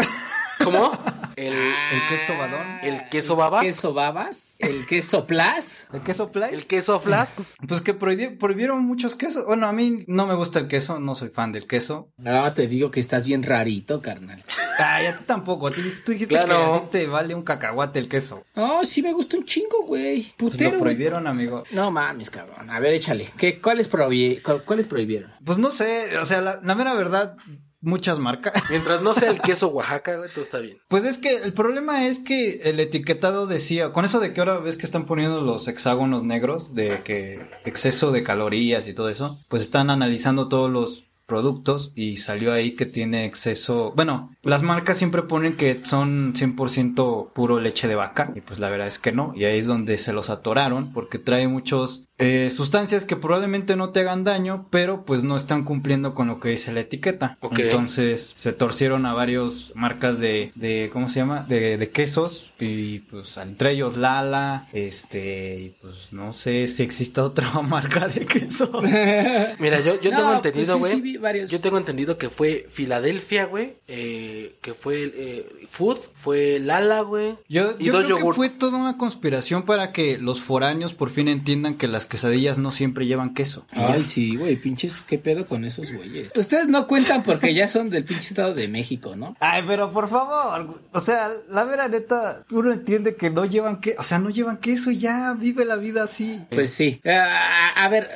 ¿Cómo? 0.63 0.91
El, 1.36 1.54
¿El 1.54 2.08
queso 2.10 2.38
badón? 2.38 2.80
el 2.84 3.10
queso 3.10 3.36
babas. 3.36 3.63
queso 3.63 3.93
babas, 3.93 4.56
el 4.60 4.86
queso 4.88 5.26
plas. 5.28 5.86
¿El 5.93 6.02
queso 6.02 6.32
play? 6.32 6.54
El 6.54 6.65
queso 6.65 7.00
flash. 7.00 7.30
Pues 7.67 7.82
que 7.82 7.98
prohibi- 7.98 8.38
prohibieron 8.38 8.84
muchos 8.86 9.15
quesos. 9.15 9.45
Bueno, 9.45 9.67
a 9.67 9.71
mí 9.74 10.04
no 10.08 10.28
me 10.28 10.34
gusta 10.36 10.60
el 10.60 10.67
queso, 10.67 11.00
no 11.00 11.15
soy 11.15 11.30
fan 11.30 11.52
del 11.52 11.67
queso. 11.67 12.10
No, 12.17 12.54
te 12.54 12.67
digo 12.67 12.91
que 12.91 13.00
estás 13.00 13.26
bien 13.26 13.43
rarito, 13.43 14.02
carnal. 14.02 14.43
Ay, 14.78 15.08
a 15.08 15.15
ti 15.15 15.24
tampoco. 15.26 15.71
Tú 15.71 15.82
dijiste 16.12 16.36
Claro. 16.36 16.48
que 16.74 16.78
a 16.78 16.82
ti 16.82 16.88
te 16.91 17.08
vale 17.08 17.34
un 17.34 17.43
cacahuate 17.43 18.00
el 18.00 18.08
queso. 18.10 18.43
No, 18.56 18.84
sí 18.84 19.02
me 19.02 19.13
gusta 19.13 19.38
un 19.38 19.45
chingo, 19.45 19.84
güey. 19.88 20.24
Pues 20.38 20.52
Putero. 20.52 20.71
lo 20.71 20.78
güey. 20.78 20.82
prohibieron, 20.82 21.28
amigo. 21.28 21.63
No 21.71 21.91
mames, 21.91 22.30
cabrón. 22.30 22.69
A 22.69 22.80
ver, 22.80 22.93
échale. 22.93 23.30
¿Qué, 23.38 23.60
¿Cuáles, 23.62 23.91
prohibi- 23.91 24.41
cu- 24.41 24.62
¿Cuáles 24.65 24.86
prohibieron? 24.86 25.32
Pues 25.43 25.58
no 25.58 25.71
sé, 25.71 26.17
o 26.17 26.26
sea, 26.26 26.41
la, 26.41 26.60
la 26.62 26.76
mera 26.76 26.93
verdad, 26.93 27.36
muchas 27.86 28.19
marcas. 28.19 28.54
Mientras 28.69 29.02
no 29.02 29.13
sea 29.13 29.32
el 29.32 29.41
queso 29.41 29.69
Oaxaca, 29.69 30.17
güey, 30.17 30.30
todo 30.30 30.43
está 30.43 30.60
bien. 30.60 30.78
Pues 30.88 31.06
es 31.06 31.17
que 31.17 31.38
el 31.38 31.54
problema 31.54 32.08
es 32.08 32.19
que 32.19 32.62
el 32.63 32.80
etiquetado 32.80 33.48
decía, 33.48 33.91
con 33.91 34.06
eso 34.06 34.19
de 34.19 34.34
que 34.34 34.41
ahora 34.41 34.58
ves 34.58 34.78
que 34.78 34.86
están 34.86 35.06
poniendo 35.06 35.41
los 35.41 35.67
hexágonos 35.67 36.24
negros, 36.24 36.76
de 36.76 37.02
que 37.04 37.39
exceso 37.65 38.12
de 38.12 38.24
calorías 38.24 38.88
y 38.88 38.93
todo 38.93 39.10
eso, 39.10 39.39
pues 39.48 39.62
están 39.62 39.89
analizando 39.89 40.50
todos 40.50 40.69
los 40.69 41.06
productos 41.26 41.91
y 41.95 42.17
salió 42.17 42.54
ahí 42.54 42.76
que 42.76 42.86
tiene 42.86 43.26
exceso, 43.26 43.93
bueno, 43.95 44.36
las 44.43 44.63
marcas 44.63 44.98
siempre 44.98 45.24
ponen 45.24 45.58
que 45.58 45.82
son 45.84 46.34
100% 46.34 47.32
puro 47.34 47.60
leche 47.60 47.88
de 47.88 47.95
vaca 47.95 48.32
y 48.36 48.41
pues 48.41 48.60
la 48.60 48.69
verdad 48.69 48.88
es 48.88 49.00
que 49.00 49.12
no, 49.12 49.34
y 49.36 49.45
ahí 49.45 49.60
es 49.60 49.67
donde 49.67 49.98
se 49.98 50.13
los 50.13 50.30
atoraron 50.30 50.93
porque 50.93 51.17
trae 51.17 51.48
muchos 51.48 52.06
eh, 52.17 52.49
sustancias 52.49 53.04
que 53.06 53.15
probablemente 53.15 53.75
no 53.75 53.89
te 53.89 53.99
hagan 54.01 54.23
daño, 54.23 54.67
pero 54.69 55.06
pues 55.06 55.23
no 55.23 55.36
están 55.36 55.63
cumpliendo 55.63 56.15
con 56.15 56.28
lo 56.28 56.39
que 56.39 56.49
dice 56.49 56.71
la 56.71 56.82
etiqueta. 56.82 57.38
Ok. 57.41 57.60
Entonces 57.60 58.32
se 58.34 58.54
torcieron 58.54 59.06
a 59.06 59.13
varios 59.13 59.71
marcas 59.75 60.19
de, 60.19 60.51
de 60.56 60.89
¿cómo 60.93 61.10
se 61.10 61.19
llama? 61.19 61.45
De, 61.47 61.78
de 61.78 61.89
quesos 61.89 62.51
y 62.60 62.99
pues 62.99 63.36
entre 63.38 63.71
ellos 63.71 63.97
Lala, 63.97 64.67
este, 64.73 65.60
y 65.60 65.69
pues 65.82 66.10
no 66.12 66.34
sé 66.34 66.67
si 66.67 66.84
exista 66.84 67.23
otra 67.23 67.49
marca 67.62 68.08
de 68.08 68.25
queso. 68.25 68.71
Mira, 69.60 69.80
yo, 69.82 69.99
yo 70.01 70.12
No, 70.12 70.17
tengo 70.17 70.41
pues 70.41 70.45
entendido, 70.45 70.80
güey. 70.80 70.93
sí 71.01 71.19
yo 71.49 71.60
tengo 71.62 71.78
entendido 71.78 72.17
que 72.17 72.30
fue 72.30 72.67
Filadelfia, 72.71 73.45
güey. 73.45 73.75
Eh, 73.88 74.56
que 74.62 74.73
fue 74.73 75.12
eh, 75.15 75.67
Food, 75.69 75.99
fue 76.15 76.60
Lala, 76.60 77.01
güey. 77.01 77.36
Yo, 77.49 77.75
Y 77.80 77.86
yo 77.86 77.93
dos 77.93 78.06
creo 78.06 78.17
yogur. 78.17 78.34
que 78.34 78.36
fue 78.38 78.49
toda 78.49 78.78
una 78.78 78.97
conspiración 78.97 79.63
para 79.63 79.91
que 79.91 80.17
los 80.17 80.41
foráneos 80.41 80.93
por 80.93 81.10
fin 81.10 81.28
entiendan 81.28 81.75
que 81.75 81.88
las 81.88 82.05
quesadillas 82.06 82.58
no 82.58 82.72
siempre 82.72 83.06
llevan 83.06 83.34
queso. 83.34 83.65
Ay, 83.72 84.04
sí, 84.04 84.36
güey, 84.36 84.56
pinches, 84.56 84.96
¿qué 85.08 85.18
pedo 85.18 85.46
con 85.46 85.65
esos 85.65 85.91
güeyes? 85.91 86.32
Ustedes 86.36 86.68
no 86.68 86.88
cuentan 86.88 87.24
porque 87.24 87.54
ya 87.54 87.68
son 87.68 87.89
del 87.89 88.04
pinche 88.04 88.30
estado 88.30 88.54
de 88.54 88.68
México, 88.68 89.15
¿no? 89.15 89.36
Ay, 89.39 89.63
pero 89.65 89.91
por 89.91 90.08
favor, 90.08 90.82
o 90.91 91.02
sea, 91.02 91.30
la 91.50 91.63
vera 91.63 91.88
neta, 91.88 92.46
uno 92.52 92.72
entiende 92.72 93.15
que 93.15 93.30
no 93.30 93.46
llevan 93.46 93.80
queso, 93.80 94.00
o 94.00 94.04
sea, 94.04 94.20
no 94.20 94.30
llevan 94.30 94.58
queso 94.58 94.91
y 94.91 94.98
ya 94.98 95.34
vive 95.34 95.65
la 95.65 95.76
vida 95.76 96.04
así. 96.04 96.41
Pues 96.50 96.72
sí. 96.72 97.02
Ah, 97.06 97.74
a 97.76 97.89
ver, 97.89 98.10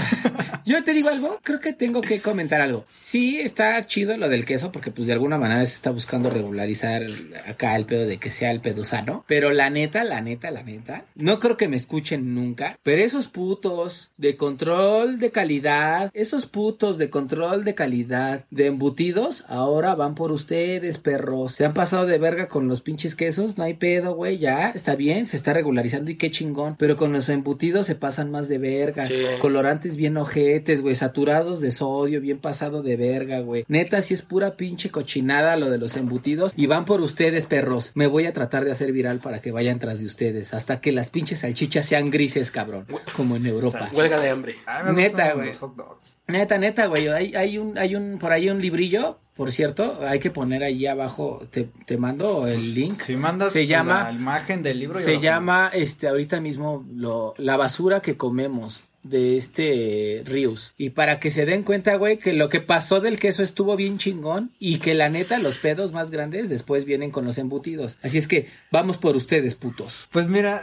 yo 0.64 0.82
te 0.84 0.92
digo 0.92 1.08
algo, 1.08 1.40
creo 1.42 1.60
que 1.60 1.72
tengo 1.72 2.00
que 2.00 2.20
comentar 2.20 2.60
algo. 2.60 2.84
Sí 2.86 3.40
está 3.40 3.86
chido 3.86 4.16
lo 4.16 4.28
del 4.28 4.44
queso 4.44 4.72
porque 4.72 4.90
pues 4.90 5.06
de 5.06 5.12
alguna 5.12 5.38
manera 5.38 5.64
se 5.66 5.74
está 5.74 5.90
buscando 5.90 6.30
regularizar 6.30 7.02
acá 7.46 7.76
el 7.76 7.86
pedo 7.86 8.06
de 8.06 8.18
que 8.18 8.30
sea 8.30 8.50
el 8.50 8.60
pedo 8.60 8.84
sano, 8.84 9.24
pero 9.26 9.52
la 9.52 9.70
neta, 9.70 10.04
la 10.04 10.20
neta, 10.20 10.50
la 10.50 10.62
neta, 10.62 11.04
no 11.14 11.38
creo 11.38 11.56
que 11.56 11.68
me 11.68 11.76
escuchen 11.76 12.34
nunca, 12.34 12.78
pero 12.82 13.02
esos 13.16 13.28
putos 13.28 14.10
de 14.18 14.36
control 14.36 15.18
de 15.18 15.30
calidad, 15.30 16.10
esos 16.12 16.44
putos 16.44 16.98
de 16.98 17.08
control 17.08 17.64
de 17.64 17.74
calidad 17.74 18.44
de 18.50 18.66
embutidos, 18.66 19.44
ahora 19.48 19.94
van 19.94 20.14
por 20.14 20.32
ustedes, 20.32 20.98
perros. 20.98 21.52
Se 21.52 21.64
han 21.64 21.72
pasado 21.72 22.04
de 22.04 22.18
verga 22.18 22.46
con 22.46 22.68
los 22.68 22.82
pinches 22.82 23.16
quesos, 23.16 23.56
no 23.56 23.64
hay 23.64 23.72
pedo, 23.72 24.14
güey, 24.14 24.36
ya, 24.36 24.68
está 24.68 24.96
bien, 24.96 25.24
se 25.24 25.38
está 25.38 25.54
regularizando 25.54 26.10
y 26.10 26.16
qué 26.16 26.30
chingón, 26.30 26.76
pero 26.78 26.96
con 26.96 27.14
los 27.14 27.30
embutidos 27.30 27.86
se 27.86 27.94
pasan 27.94 28.30
más 28.30 28.48
de 28.48 28.58
verga. 28.58 29.06
Sí. 29.06 29.14
Colorantes 29.40 29.96
bien 29.96 30.18
ojetes, 30.18 30.82
güey, 30.82 30.94
saturados 30.94 31.60
de 31.60 31.70
sodio, 31.70 32.20
bien 32.20 32.36
pasado 32.36 32.82
de 32.82 32.96
verga, 32.96 33.40
güey. 33.40 33.64
Neta, 33.66 34.02
si 34.02 34.12
es 34.12 34.20
pura 34.20 34.58
pinche 34.58 34.90
cochinada 34.90 35.56
lo 35.56 35.70
de 35.70 35.78
los 35.78 35.96
embutidos 35.96 36.52
y 36.54 36.66
van 36.66 36.84
por 36.84 37.00
ustedes, 37.00 37.46
perros. 37.46 37.92
Me 37.94 38.08
voy 38.08 38.26
a 38.26 38.34
tratar 38.34 38.66
de 38.66 38.72
hacer 38.72 38.92
viral 38.92 39.20
para 39.20 39.40
que 39.40 39.52
vayan 39.52 39.78
tras 39.78 40.00
de 40.00 40.04
ustedes 40.04 40.52
hasta 40.52 40.82
que 40.82 40.92
las 40.92 41.08
pinches 41.08 41.38
salchichas 41.38 41.86
sean 41.86 42.10
grises, 42.10 42.50
cabrón, 42.50 42.84
como 43.14 43.36
en 43.36 43.46
Europa. 43.46 43.90
Huelga 43.92 44.18
de 44.20 44.30
hambre. 44.30 44.56
Ay, 44.66 44.84
me 44.92 45.02
Neta, 45.02 45.32
güey. 45.34 45.48
los 45.48 45.58
hot 45.58 45.76
dogs. 45.76 46.16
Neta, 46.28 46.58
neta, 46.58 46.86
güey. 46.86 47.08
Hay, 47.08 47.34
hay 47.34 47.58
un, 47.58 47.76
hay 47.78 47.94
un, 47.94 48.18
por 48.18 48.32
ahí 48.32 48.48
un 48.50 48.60
librillo, 48.60 49.18
por 49.36 49.52
cierto. 49.52 50.00
Hay 50.06 50.18
que 50.18 50.30
poner 50.30 50.62
ahí 50.62 50.86
abajo. 50.86 51.46
Te, 51.50 51.68
te 51.86 51.96
mando 51.98 52.46
el 52.46 52.74
link. 52.74 53.00
Si 53.00 53.16
mandas 53.16 53.52
Se 53.52 53.66
llama- 53.66 54.04
la 54.04 54.12
imagen 54.12 54.62
del 54.62 54.80
libro, 54.80 54.98
Se 55.00 55.20
llama, 55.20 55.70
este, 55.72 56.08
ahorita 56.08 56.40
mismo, 56.40 56.84
lo, 56.94 57.34
la 57.38 57.56
basura 57.56 58.00
que 58.00 58.16
comemos 58.16 58.82
de 59.02 59.36
este 59.36 60.22
Rius. 60.26 60.74
Y 60.76 60.90
para 60.90 61.20
que 61.20 61.30
se 61.30 61.46
den 61.46 61.62
cuenta, 61.62 61.94
güey, 61.94 62.18
que 62.18 62.32
lo 62.32 62.48
que 62.48 62.60
pasó 62.60 62.98
del 62.98 63.20
queso 63.20 63.44
estuvo 63.44 63.76
bien 63.76 63.98
chingón 63.98 64.50
y 64.58 64.78
que 64.78 64.94
la 64.94 65.08
neta, 65.08 65.38
los 65.38 65.58
pedos 65.58 65.92
más 65.92 66.10
grandes 66.10 66.48
después 66.48 66.84
vienen 66.84 67.12
con 67.12 67.24
los 67.24 67.38
embutidos. 67.38 67.98
Así 68.02 68.18
es 68.18 68.26
que 68.26 68.48
vamos 68.72 68.98
por 68.98 69.14
ustedes, 69.14 69.54
putos. 69.54 70.08
Pues 70.10 70.26
mira, 70.26 70.58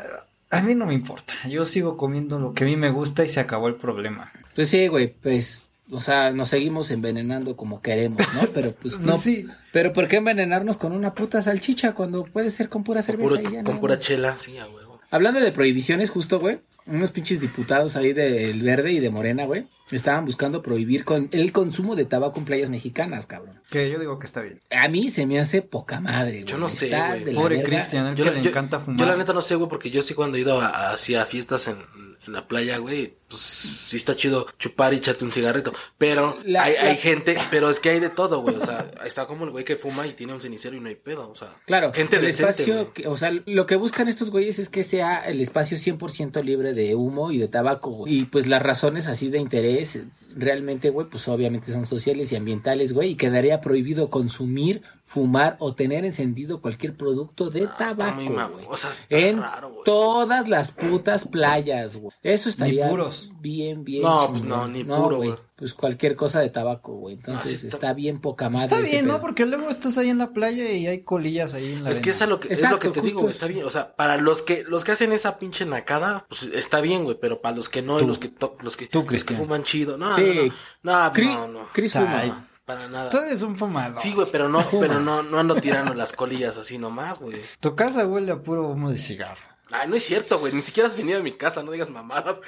a 0.53 0.61
mí 0.61 0.75
no 0.75 0.85
me 0.85 0.93
importa. 0.93 1.33
Yo 1.49 1.65
sigo 1.65 1.97
comiendo 1.97 2.39
lo 2.39 2.53
que 2.53 2.63
a 2.63 2.67
mí 2.67 2.75
me 2.75 2.89
gusta 2.89 3.23
y 3.25 3.29
se 3.29 3.39
acabó 3.39 3.67
el 3.67 3.75
problema. 3.75 4.31
Pues 4.55 4.69
sí, 4.69 4.87
güey, 4.87 5.13
pues, 5.21 5.67
o 5.91 5.99
sea, 5.99 6.31
nos 6.31 6.49
seguimos 6.49 6.91
envenenando 6.91 7.55
como 7.57 7.81
queremos, 7.81 8.19
¿no? 8.33 8.41
Pero 8.53 8.73
pues 8.73 8.99
no. 8.99 9.11
Pues 9.11 9.21
sí. 9.21 9.47
Pero 9.71 9.93
¿por 9.93 10.07
qué 10.07 10.17
envenenarnos 10.17 10.77
con 10.77 10.91
una 10.93 11.13
puta 11.13 11.41
salchicha 11.41 11.93
cuando 11.93 12.23
puede 12.25 12.51
ser 12.51 12.69
con 12.69 12.83
pura 12.83 13.01
cerveza 13.01 13.29
puro- 13.29 13.41
y 13.41 13.43
ya 13.43 13.49
con 13.49 13.63
nada 13.63 13.79
pura 13.81 13.99
chela, 13.99 14.37
sí, 14.37 14.57
a 14.57 14.67
huevo. 14.67 14.99
Hablando 15.11 15.39
de 15.39 15.51
prohibiciones, 15.51 16.09
justo, 16.09 16.39
güey, 16.39 16.59
unos 16.87 17.11
pinches 17.11 17.39
diputados 17.39 17.95
ahí 17.95 18.13
del 18.13 18.61
Verde 18.63 18.91
y 18.93 18.99
de 18.99 19.09
Morena, 19.11 19.45
güey, 19.45 19.67
estaban 19.91 20.25
buscando 20.25 20.61
prohibir 20.61 21.03
con 21.05 21.29
el 21.31 21.51
consumo 21.51 21.95
de 21.95 22.05
tabaco 22.05 22.39
en 22.39 22.45
playas 22.45 22.69
mexicanas, 22.69 23.25
cabrón. 23.27 23.61
Que 23.69 23.89
yo 23.91 23.99
digo 23.99 24.17
que 24.19 24.25
está 24.25 24.41
bien. 24.41 24.59
A 24.71 24.87
mí 24.87 25.09
se 25.09 25.25
me 25.25 25.39
hace 25.39 25.61
poca 25.61 25.99
madre, 25.99 26.41
güey. 26.41 26.45
Yo 26.45 26.57
no 26.57 26.69
sé, 26.69 26.89
güey. 26.89 27.33
Pobre. 27.35 27.61
Cristian, 27.63 28.07
el 28.07 28.15
Yo 28.15 28.25
que 28.25 28.31
le 28.31 28.39
encanta 28.49 28.79
fumar. 28.79 28.99
yo 28.99 29.05
la 29.05 29.17
neta 29.17 29.33
no 29.33 29.41
sé, 29.41 29.55
güey, 29.55 29.69
porque 29.69 29.89
yo 29.91 30.01
sí 30.01 30.13
cuando 30.13 30.37
he 30.37 30.41
ido 30.41 30.59
a- 30.59 30.91
hacia 30.93 31.25
fiestas 31.25 31.67
en, 31.67 31.77
en 32.25 32.33
la 32.33 32.47
playa, 32.47 32.77
güey, 32.77 33.17
pues 33.33 33.41
sí 33.41 33.97
está 33.97 34.15
chido 34.15 34.45
chupar 34.59 34.93
y 34.93 34.97
echarte 34.97 35.25
un 35.25 35.31
cigarrito. 35.31 35.73
Pero 35.97 36.37
La- 36.45 36.63
hay, 36.63 36.73
la- 36.75 36.81
hay 36.91 36.97
gente, 36.97 37.35
pero 37.49 37.69
es 37.69 37.79
que 37.79 37.89
hay 37.89 37.99
de 37.99 38.09
todo, 38.09 38.41
güey. 38.41 38.55
O 38.55 38.65
sea, 38.65 38.91
está 39.05 39.25
como 39.25 39.45
el 39.45 39.51
güey 39.51 39.65
que 39.65 39.75
fuma 39.75 40.05
y 40.05 40.13
tiene 40.13 40.33
un 40.33 40.41
cenicero 40.41 40.75
y 40.75 40.79
no 40.79 40.87
hay 40.89 40.95
pedo. 40.95 41.29
O 41.29 41.35
sea, 41.35 41.55
Claro, 41.65 41.91
gente 41.93 42.17
el 42.17 42.21
decente, 42.25 42.51
espacio, 42.51 42.93
que- 42.93 43.07
o 43.07 43.17
sea, 43.17 43.31
lo 43.45 43.65
que 43.65 43.75
buscan 43.75 44.07
estos 44.07 44.29
güeyes 44.29 44.59
es 44.59 44.69
que 44.69 44.83
sea 44.83 45.25
el 45.27 45.41
espacio 45.41 45.77
100% 45.77 46.43
libre 46.43 46.73
de 46.73 46.93
humo 46.95 47.31
y 47.31 47.37
de 47.39 47.47
tabaco. 47.47 47.89
güey. 47.91 48.19
Y 48.19 48.25
pues 48.25 48.47
las 48.47 48.61
razones 48.61 49.07
así 49.07 49.29
de 49.29 49.39
interés, 49.39 49.97
realmente, 50.35 50.89
güey, 50.89 51.07
pues 51.09 51.27
obviamente 51.27 51.71
son 51.71 51.85
sociales 51.85 52.31
y 52.31 52.35
ambientales, 52.35 52.93
güey, 52.93 53.11
y 53.11 53.15
quedaría 53.15 53.61
prohibido 53.61 54.09
consumir, 54.09 54.81
fumar 55.03 55.57
o 55.59 55.75
tener 55.75 56.05
encendido 56.05 56.61
cualquier 56.61 56.95
producto 56.95 57.49
de 57.49 57.63
está 57.63 57.89
tabaco, 57.89 58.15
muy 58.21 58.27
mam- 58.29 58.51
güey. 58.51 58.65
O 58.69 58.77
sea, 58.77 58.91
está 58.91 59.05
En 59.09 59.39
raro, 59.41 59.69
güey. 59.69 59.83
todas 59.85 60.49
las 60.49 60.71
putas 60.71 61.27
playas, 61.27 61.95
güey. 61.97 62.13
Eso 62.23 62.49
estaría 62.49 62.89
puros. 62.89 63.22
Bien, 63.39 63.83
bien. 63.83 64.03
No, 64.03 64.27
pues 64.29 64.41
chingón. 64.41 64.59
no, 64.59 64.67
ni 64.67 64.83
puro, 64.83 65.17
güey. 65.17 65.35
Pues 65.55 65.73
cualquier 65.73 66.15
cosa 66.15 66.39
de 66.41 66.49
tabaco, 66.49 66.93
güey. 66.95 67.15
Entonces 67.15 67.41
Ah, 67.41 67.47
sí, 67.47 67.53
está- 67.67 67.67
está... 67.77 67.93
bien 67.93 68.19
poca 68.19 68.49
madre. 68.49 68.65
Está 68.65 68.79
bien, 68.79 69.05
¿no? 69.07 69.21
Porque 69.21 69.45
luego 69.45 69.69
estás 69.69 69.97
ahí 69.97 70.09
en 70.09 70.17
la 70.17 70.31
playa 70.31 70.69
y 70.71 70.87
hay 70.87 71.03
colillas 71.03 71.53
ahí 71.53 71.73
en 71.73 71.83
la 71.83 71.91
Es 71.91 71.99
que 71.99 72.09
arena. 72.09 72.23
es, 72.25 72.29
lo 72.29 72.39
que, 72.39 72.47
es 72.53 72.59
Exacto, 72.59 72.75
lo 72.87 72.93
que 72.93 72.99
te 73.01 73.05
digo, 73.05 73.21
güey, 73.21 73.29
es- 73.29 73.35
está 73.35 73.47
bien. 73.47 73.65
O 73.65 73.71
sea, 73.71 73.95
para 73.95 74.17
los 74.17 74.41
que 74.41 74.63
los 74.63 74.83
que 74.83 74.91
hacen 74.93 75.11
esa 75.13 75.39
pinche 75.39 75.65
nacada, 75.65 76.25
pues 76.27 76.43
está 76.53 76.81
bien, 76.81 77.03
güey. 77.03 77.17
Pero 77.21 77.41
para 77.41 77.55
los 77.55 77.69
que 77.69 77.81
no, 77.81 77.99
y 77.99 78.05
los 78.05 78.17
que, 78.17 78.29
to- 78.29 78.57
los 78.61 78.75
que, 78.75 78.87
Tú, 78.87 79.05
los 79.09 79.23
que 79.23 79.35
fuman 79.35 79.63
chido. 79.63 79.97
No, 79.97 80.15
Sí. 80.15 80.51
no, 80.83 80.91
no. 80.93 81.07
No, 81.07 81.13
Cri- 81.13 81.33
no, 81.33 81.47
no. 81.47 81.69
Chris 81.73 81.93
fuma. 81.93 82.25
No, 82.25 82.47
para 82.65 82.87
nada. 82.87 83.09
Tú 83.09 83.17
eres 83.17 83.41
un 83.41 83.55
fumador. 83.57 84.01
Sí, 84.01 84.13
güey, 84.13 84.27
pero 84.31 84.49
no, 84.49 84.59
pero 84.79 84.99
no, 85.01 85.21
no 85.23 85.37
ando 85.39 85.55
tirando 85.55 85.93
las 85.93 86.13
colillas 86.13 86.57
así 86.57 86.77
nomás, 86.77 87.19
güey. 87.19 87.37
Tu 87.59 87.75
casa 87.75 88.05
huele 88.07 88.31
a 88.31 88.41
puro 88.41 88.67
humo 88.69 88.89
de 88.89 88.97
cigarro. 88.97 89.52
Ay, 89.73 89.87
no 89.89 89.95
es 89.95 90.03
cierto, 90.05 90.39
güey. 90.39 90.53
Ni 90.53 90.61
siquiera 90.61 90.87
has 90.87 90.95
venido 90.95 91.19
a 91.19 91.23
mi 91.23 91.31
casa, 91.33 91.63
no 91.63 91.71
digas 91.71 91.89
mamadas. 91.89 92.37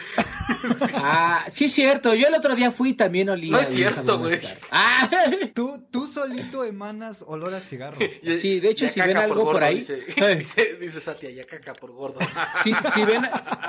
Ah, 0.93 1.45
sí 1.51 1.65
es 1.65 1.73
cierto. 1.73 2.13
Yo 2.13 2.27
el 2.27 2.33
otro 2.33 2.55
día 2.55 2.71
fui 2.71 2.89
y 2.89 2.93
también 2.93 3.29
olía. 3.29 3.51
No 3.51 3.59
es 3.59 3.67
cierto, 3.67 4.19
güey. 4.19 4.37
cigarros. 4.37 4.63
Ah, 4.71 5.09
Tú, 5.53 5.83
tú 5.91 6.07
solito 6.07 6.63
emanas 6.63 7.23
olor 7.27 7.53
a 7.53 7.59
cigarro. 7.59 7.97
Y- 8.21 8.39
Sí, 8.39 8.59
de 8.59 8.69
hecho, 8.69 8.87
si 8.87 8.99
ven 9.01 9.17
algo 9.17 9.43
por 9.43 9.53
gordo, 9.53 9.65
ahí- 9.65 9.77
Dice, 9.77 10.03
dice, 10.37 10.77
dice 10.79 11.01
Satia, 11.01 11.29
ya 11.31 11.45
caca 11.45 11.73
por 11.73 11.91
gordo. 11.91 12.19
si, 12.63 12.73
si 12.93 13.03
ven, 13.05 13.21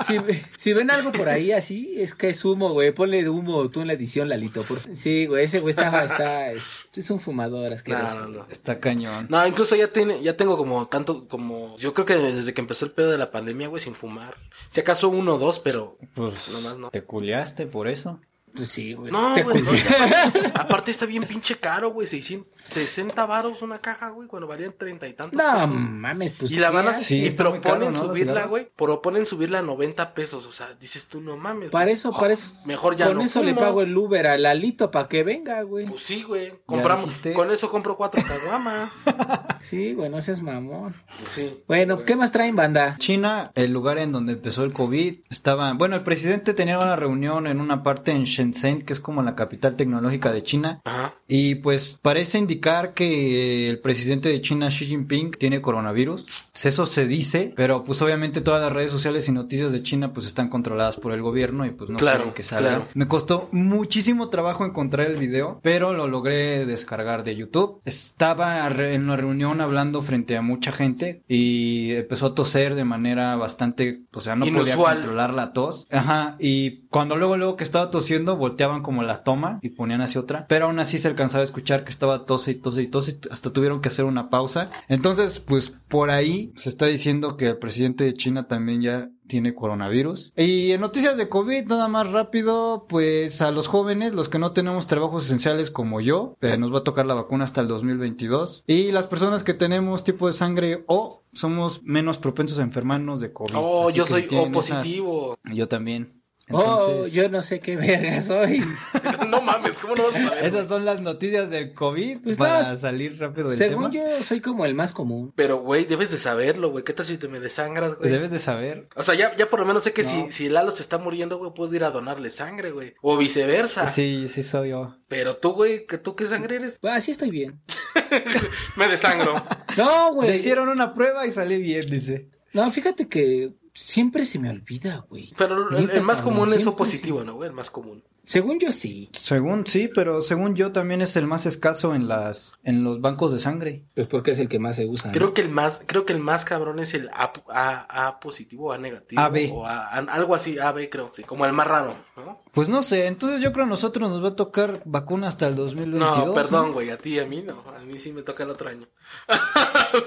si, 0.05 0.17
si 0.57 0.73
ven 0.73 0.91
algo 0.91 1.11
por 1.11 1.29
ahí 1.29 1.51
así, 1.51 1.95
es 1.99 2.13
que 2.15 2.29
es 2.29 2.43
humo, 2.45 2.69
güey. 2.73 2.91
Ponle 2.91 3.27
humo 3.29 3.69
tú 3.69 3.81
en 3.81 3.87
la 3.87 3.93
edición, 3.93 4.29
Lalito. 4.29 4.63
por- 4.63 4.77
Sí, 4.77 5.25
güey, 5.25 5.45
ese 5.45 5.59
güey 5.59 5.71
está, 5.71 6.03
está, 6.03 6.51
es, 6.51 6.63
es 6.95 7.09
un 7.09 7.19
fumador 7.19 7.73
asqueroso. 7.73 8.15
No, 8.15 8.21
no, 8.21 8.27
no. 8.39 8.47
Está 8.49 8.79
cañón. 8.79 9.27
No, 9.29 9.45
incluso 9.47 9.75
ya 9.75 9.87
tiene, 9.87 10.21
ya 10.21 10.35
tengo 10.37 10.57
como 10.57 10.87
tanto, 10.87 11.27
como, 11.27 11.75
yo 11.77 11.93
creo 11.93 12.05
que 12.05 12.15
desde 12.17 12.53
que 12.53 12.61
empezó 12.61 12.85
el 12.85 12.91
pedo 12.91 13.11
de 13.11 13.17
la 13.17 13.31
pandemia, 13.31 13.46
güey, 13.67 13.81
sin 13.81 13.95
fumar. 13.95 14.35
Si 14.69 14.79
acaso 14.81 15.09
uno 15.09 15.35
o 15.35 15.37
dos, 15.37 15.59
pero 15.59 15.97
Pues 16.13 16.49
Nomás 16.51 16.77
no. 16.77 16.89
te 16.89 17.03
culiaste 17.03 17.65
por 17.67 17.87
eso. 17.87 18.19
Pues 18.55 18.69
sí, 18.69 18.93
güey. 18.93 19.11
No, 19.11 19.33
güey, 19.43 19.61
no, 19.61 19.71
aparte, 19.71 20.51
aparte 20.55 20.91
está 20.91 21.05
bien 21.05 21.23
pinche 21.25 21.57
caro, 21.59 21.91
güey, 21.91 22.07
600, 22.07 22.47
60 22.63 23.25
varos 23.27 23.61
una 23.61 23.77
caja, 23.77 24.09
güey, 24.09 24.27
cuando 24.27 24.47
valían 24.47 24.73
treinta 24.77 25.07
y 25.07 25.13
tantos 25.13 25.37
No 25.37 25.53
pesos. 25.53 25.69
mames, 25.69 26.31
pues. 26.31 26.51
y 26.51 26.55
la 26.57 26.71
van 26.71 26.87
a, 26.87 26.93
¿qué 26.97 27.03
Sí, 27.03 27.23
y 27.25 27.29
proponen 27.29 27.61
caro, 27.61 27.91
¿no? 27.91 27.93
Subirla, 27.99 28.15
cigarros. 28.33 28.49
güey, 28.49 28.67
proponen 28.75 29.25
subirla 29.27 29.59
a 29.59 29.61
90 29.61 30.13
pesos, 30.15 30.45
o 30.47 30.51
sea, 30.51 30.69
dices 30.79 31.07
tú, 31.07 31.21
no 31.21 31.37
mames. 31.37 31.69
Para 31.69 31.85
pues, 31.85 31.99
eso, 31.99 32.09
oh, 32.09 32.19
para 32.19 32.33
eso. 32.33 32.47
Mejor 32.65 32.95
ya 32.95 33.07
Con 33.07 33.17
no 33.17 33.23
eso 33.23 33.43
le 33.43 33.53
pago 33.53 33.81
el 33.81 33.95
Uber 33.95 34.25
a 34.25 34.37
Lalito 34.37 34.89
para 34.89 35.07
que 35.07 35.23
venga, 35.23 35.61
güey. 35.61 35.85
Pues 35.85 36.01
sí, 36.01 36.23
güey, 36.23 36.53
compramos, 36.65 37.19
con 37.35 37.51
eso 37.51 37.69
compro 37.69 37.95
cuatro 37.95 38.21
caguamas. 38.25 38.91
Sí, 39.59 39.93
güey, 39.93 40.09
no 40.09 40.21
seas 40.21 40.41
mamón. 40.41 40.95
sí. 41.25 41.61
Bueno, 41.67 41.97
¿qué 42.05 42.15
más 42.15 42.31
traen, 42.31 42.55
banda? 42.55 42.95
China, 42.99 43.51
el 43.55 43.73
lugar 43.73 43.97
en 43.97 44.11
donde 44.13 44.33
empezó 44.33 44.63
el 44.63 44.71
COVID, 44.71 45.15
estaba, 45.29 45.73
bueno, 45.73 45.95
el 45.95 46.03
presidente 46.03 46.53
tenía 46.53 46.77
una 46.77 46.95
reunión 46.95 47.47
en 47.47 47.59
una 47.59 47.83
parte 47.83 48.11
en 48.13 48.25
Shenzhen, 48.37 48.83
que 48.83 48.93
es 48.93 48.99
como 48.99 49.21
la 49.23 49.35
capital 49.35 49.75
tecnológica 49.75 50.31
de 50.31 50.43
China, 50.43 50.81
Ajá. 50.85 51.15
y 51.27 51.55
pues 51.55 51.97
parece 52.01 52.37
indicar 52.37 52.93
que 52.93 53.69
el 53.69 53.79
presidente 53.79 54.29
de 54.29 54.41
China, 54.41 54.67
Xi 54.69 54.85
Jinping, 54.85 55.31
tiene 55.31 55.61
coronavirus. 55.61 56.25
Eso 56.63 56.85
se 56.85 57.07
dice, 57.07 57.53
pero 57.55 57.83
pues 57.83 58.01
obviamente 58.01 58.41
todas 58.41 58.61
las 58.61 58.73
redes 58.73 58.91
sociales 58.91 59.27
y 59.29 59.31
noticias 59.31 59.71
de 59.71 59.81
China 59.83 60.11
pues 60.13 60.27
están 60.27 60.49
controladas 60.49 60.97
por 60.97 61.11
el 61.13 61.21
gobierno 61.21 61.65
y 61.65 61.71
pues 61.71 61.89
no 61.89 61.97
Claro, 61.97 62.33
que 62.33 62.43
salga. 62.43 62.69
claro. 62.69 62.87
Me 62.93 63.07
costó 63.07 63.47
muchísimo 63.51 64.29
trabajo 64.29 64.65
encontrar 64.65 65.07
el 65.09 65.17
video, 65.17 65.59
pero 65.63 65.93
lo 65.93 66.07
logré 66.07 66.65
descargar 66.65 67.23
de 67.23 67.35
YouTube. 67.35 67.81
Estaba 67.85 68.67
en 68.67 69.03
una 69.03 69.15
reunión 69.15 69.61
hablando 69.61 70.01
frente 70.01 70.35
a 70.35 70.41
mucha 70.41 70.71
gente 70.71 71.23
y 71.27 71.93
empezó 71.93 72.25
a 72.27 72.35
toser 72.35 72.75
de 72.75 72.83
manera 72.83 73.35
bastante, 73.35 74.01
o 74.13 74.19
sea, 74.21 74.35
no 74.35 74.45
podía 74.51 74.75
controlar 74.75 75.33
la 75.33 75.53
tos. 75.53 75.87
Ajá, 75.91 76.35
y 76.39 76.87
cuando 76.87 77.15
luego 77.15 77.37
luego 77.37 77.55
que 77.55 77.63
estaba 77.63 77.89
tosiendo 77.89 78.26
volteaban 78.35 78.81
como 78.81 79.03
la 79.03 79.23
toma 79.23 79.59
y 79.61 79.69
ponían 79.69 80.01
hacia 80.01 80.19
otra, 80.19 80.45
pero 80.49 80.65
aún 80.65 80.79
así 80.79 80.97
se 80.97 81.07
alcanzaba 81.07 81.41
a 81.41 81.45
escuchar 81.45 81.85
que 81.85 81.91
estaba 81.91 82.25
tose 82.25 82.51
y 82.51 82.55
tose 82.55 82.81
y 82.81 82.87
tose, 82.87 83.11
y 83.23 83.27
hasta 83.31 83.53
tuvieron 83.53 83.79
que 83.79 83.87
hacer 83.87 84.03
una 84.05 84.29
pausa. 84.29 84.69
Entonces, 84.89 85.39
pues 85.39 85.71
por 85.87 86.09
ahí 86.09 86.51
se 86.55 86.67
está 86.67 86.87
diciendo 86.87 87.37
que 87.37 87.45
el 87.47 87.57
presidente 87.57 88.03
de 88.03 88.13
China 88.13 88.47
también 88.47 88.81
ya 88.81 89.09
tiene 89.27 89.53
coronavirus. 89.53 90.33
Y 90.37 90.71
en 90.71 90.81
noticias 90.81 91.17
de 91.17 91.27
COVID, 91.29 91.65
nada 91.67 91.87
más 91.89 92.11
rápido, 92.11 92.85
pues 92.87 93.41
a 93.41 93.51
los 93.51 93.67
jóvenes, 93.67 94.13
los 94.13 94.29
que 94.29 94.39
no 94.39 94.51
tenemos 94.53 94.87
trabajos 94.87 95.25
esenciales 95.25 95.69
como 95.69 95.99
yo, 96.01 96.37
eh, 96.41 96.57
nos 96.57 96.73
va 96.73 96.79
a 96.79 96.83
tocar 96.83 97.05
la 97.05 97.13
vacuna 97.13 97.43
hasta 97.43 97.59
el 97.61 97.67
2022. 97.67 98.63
Y 98.67 98.91
las 98.91 99.05
personas 99.07 99.43
que 99.43 99.53
tenemos 99.53 100.03
tipo 100.03 100.27
de 100.27 100.33
sangre 100.33 100.83
O, 100.87 101.23
somos 101.33 101.83
menos 101.83 102.17
propensos 102.17 102.59
a 102.59 102.63
enfermarnos 102.63 103.19
de 103.19 103.31
COVID. 103.33 103.53
Oh, 103.55 103.89
yo 103.89 104.05
soy 104.07 104.23
O 104.31 104.47
esas- 104.47 104.49
positivo. 104.51 105.37
Yo 105.43 105.67
también. 105.67 106.21
Oh, 106.49 107.05
yo 107.07 107.27
no 107.27 107.41
sé 107.41 107.59
qué 107.59 107.75
verga 107.75 108.21
soy. 108.21 108.63
no 109.27 109.41
mames, 109.41 109.77
¿cómo 109.79 109.95
no 109.95 110.03
vas 110.03 110.15
a 110.15 110.29
saber? 110.29 110.45
esas 110.45 110.69
son 110.69 110.85
las 110.85 111.01
noticias 111.01 111.49
del 111.49 111.73
COVID 111.73 112.19
Pues 112.23 112.37
para 112.37 112.63
no, 112.63 112.77
salir 112.77 113.19
rápido 113.19 113.49
del 113.49 113.57
Según 113.57 113.91
tema. 113.91 114.09
yo, 114.09 114.23
soy 114.23 114.39
como 114.39 114.65
el 114.65 114.73
más 114.73 114.93
común. 114.93 115.33
Pero, 115.35 115.57
güey, 115.59 115.83
debes 115.83 116.09
de 116.09 116.17
saberlo, 116.17 116.69
güey. 116.71 116.85
¿Qué 116.85 116.93
tal 116.93 117.05
si 117.05 117.17
te 117.17 117.27
me 117.27 117.41
desangras, 117.41 117.95
güey? 117.97 118.09
Debes 118.09 118.31
de 118.31 118.39
saber. 118.39 118.87
O 118.95 119.03
sea, 119.03 119.13
ya, 119.15 119.35
ya 119.35 119.49
por 119.49 119.59
lo 119.59 119.65
menos 119.65 119.83
sé 119.83 119.91
que 119.91 120.03
No. 120.03 120.09
si, 120.09 120.31
si 120.31 120.47
Lalo 120.49 120.71
se 120.71 120.81
está 120.83 120.97
muriendo, 120.97 121.37
güey, 121.37 121.51
puedo 121.53 121.73
ir 121.75 121.83
a 121.83 121.89
donarle 121.91 122.31
sangre, 122.31 122.71
güey. 122.71 122.93
O 123.01 123.17
viceversa. 123.17 123.85
Sí, 123.85 124.27
sí 124.29 124.41
soy 124.41 124.69
yo. 124.69 124.95
Pero 125.09 125.35
tú, 125.35 125.51
güey, 125.51 125.85
¿que 125.85 125.97
¿tú 125.97 126.15
qué 126.15 126.27
sangre 126.27 126.55
eres? 126.57 126.79
Ah, 126.83 127.01
sí 127.01 127.11
estoy 127.11 127.29
bien. 127.29 127.59
Me 128.77 128.87
desangro. 128.87 129.35
No, 129.77 130.11
güey. 130.13 130.29
Le 130.29 130.35
hicieron 130.37 130.69
una 130.69 130.95
prueba 130.95 131.27
y 131.27 131.31
salí 131.31 131.61
bien, 131.61 131.87
dice. 131.87 132.29
No, 132.53 132.71
fíjate 132.71 133.07
que 133.07 133.51
siempre 133.77 134.25
se 134.25 134.39
me 134.39 134.49
olvida, 134.49 135.05
güey. 135.09 135.33
Pero 135.37 135.69
el, 135.77 136.01
más 136.01 136.21
común 136.21 136.51
es 136.53 136.65
O 136.67 136.75
positivo, 136.75 137.23
¿no, 137.23 137.35
güey? 137.35 137.49
El 137.49 137.55
más 137.55 137.69
común. 137.69 138.03
Según 138.27 138.59
yo 138.59 138.71
sí. 138.71 139.09
Según 139.13 139.65
sí, 139.65 139.89
pero 139.93 140.21
según 140.21 140.55
yo 140.55 140.71
también 140.71 141.01
es 141.01 141.15
el 141.15 141.25
más 141.27 141.45
escaso 141.45 141.95
en 141.95 142.07
las 142.07 142.53
en 142.63 142.83
los 142.83 143.01
bancos 143.01 143.31
de 143.33 143.39
sangre. 143.39 143.85
Pues 143.95 144.07
porque 144.07 144.31
es 144.31 144.39
el 144.39 144.49
que 144.49 144.59
más 144.59 144.75
se 144.75 144.85
usa. 144.85 145.07
¿no? 145.11 145.13
Creo 145.17 145.33
que 145.33 145.41
el 145.41 145.49
más, 145.49 145.81
creo 145.87 146.05
que 146.05 146.13
el 146.13 146.19
más 146.19 146.43
cabrón 146.45 146.79
es 146.79 146.93
el 146.93 147.09
A, 147.13 147.31
A, 147.49 148.07
A 148.07 148.19
positivo, 148.19 148.73
A 148.73 148.77
negativo. 148.77 149.21
AB. 149.21 149.51
O 149.53 149.65
A- 149.65 149.87
a- 149.87 149.99
algo 149.99 150.35
así, 150.35 150.59
AB 150.59 150.89
creo, 150.89 151.09
sí, 151.13 151.23
como 151.23 151.45
el 151.45 151.53
más 151.53 151.67
raro, 151.67 151.97
¿no? 152.15 152.43
Pues 152.51 152.69
no 152.69 152.81
sé, 152.81 153.07
entonces 153.07 153.39
yo 153.41 153.53
creo 153.53 153.65
a 153.65 153.69
nosotros 153.69 154.09
nos 154.09 154.23
va 154.23 154.29
a 154.29 154.35
tocar 154.35 154.81
vacuna 154.85 155.27
hasta 155.27 155.47
el 155.47 155.55
2022. 155.55 156.27
No, 156.27 156.33
perdón, 156.33 156.73
güey, 156.73 156.89
a 156.89 156.97
ti 156.97 157.15
y 157.15 157.19
a 157.19 157.25
mí 157.25 157.43
no. 157.43 157.63
A 157.77 157.79
mí 157.81 157.99
sí 157.99 158.11
me 158.11 158.23
toca 158.23 158.43
el 158.43 158.49
otro 158.49 158.69
año. 158.69 158.87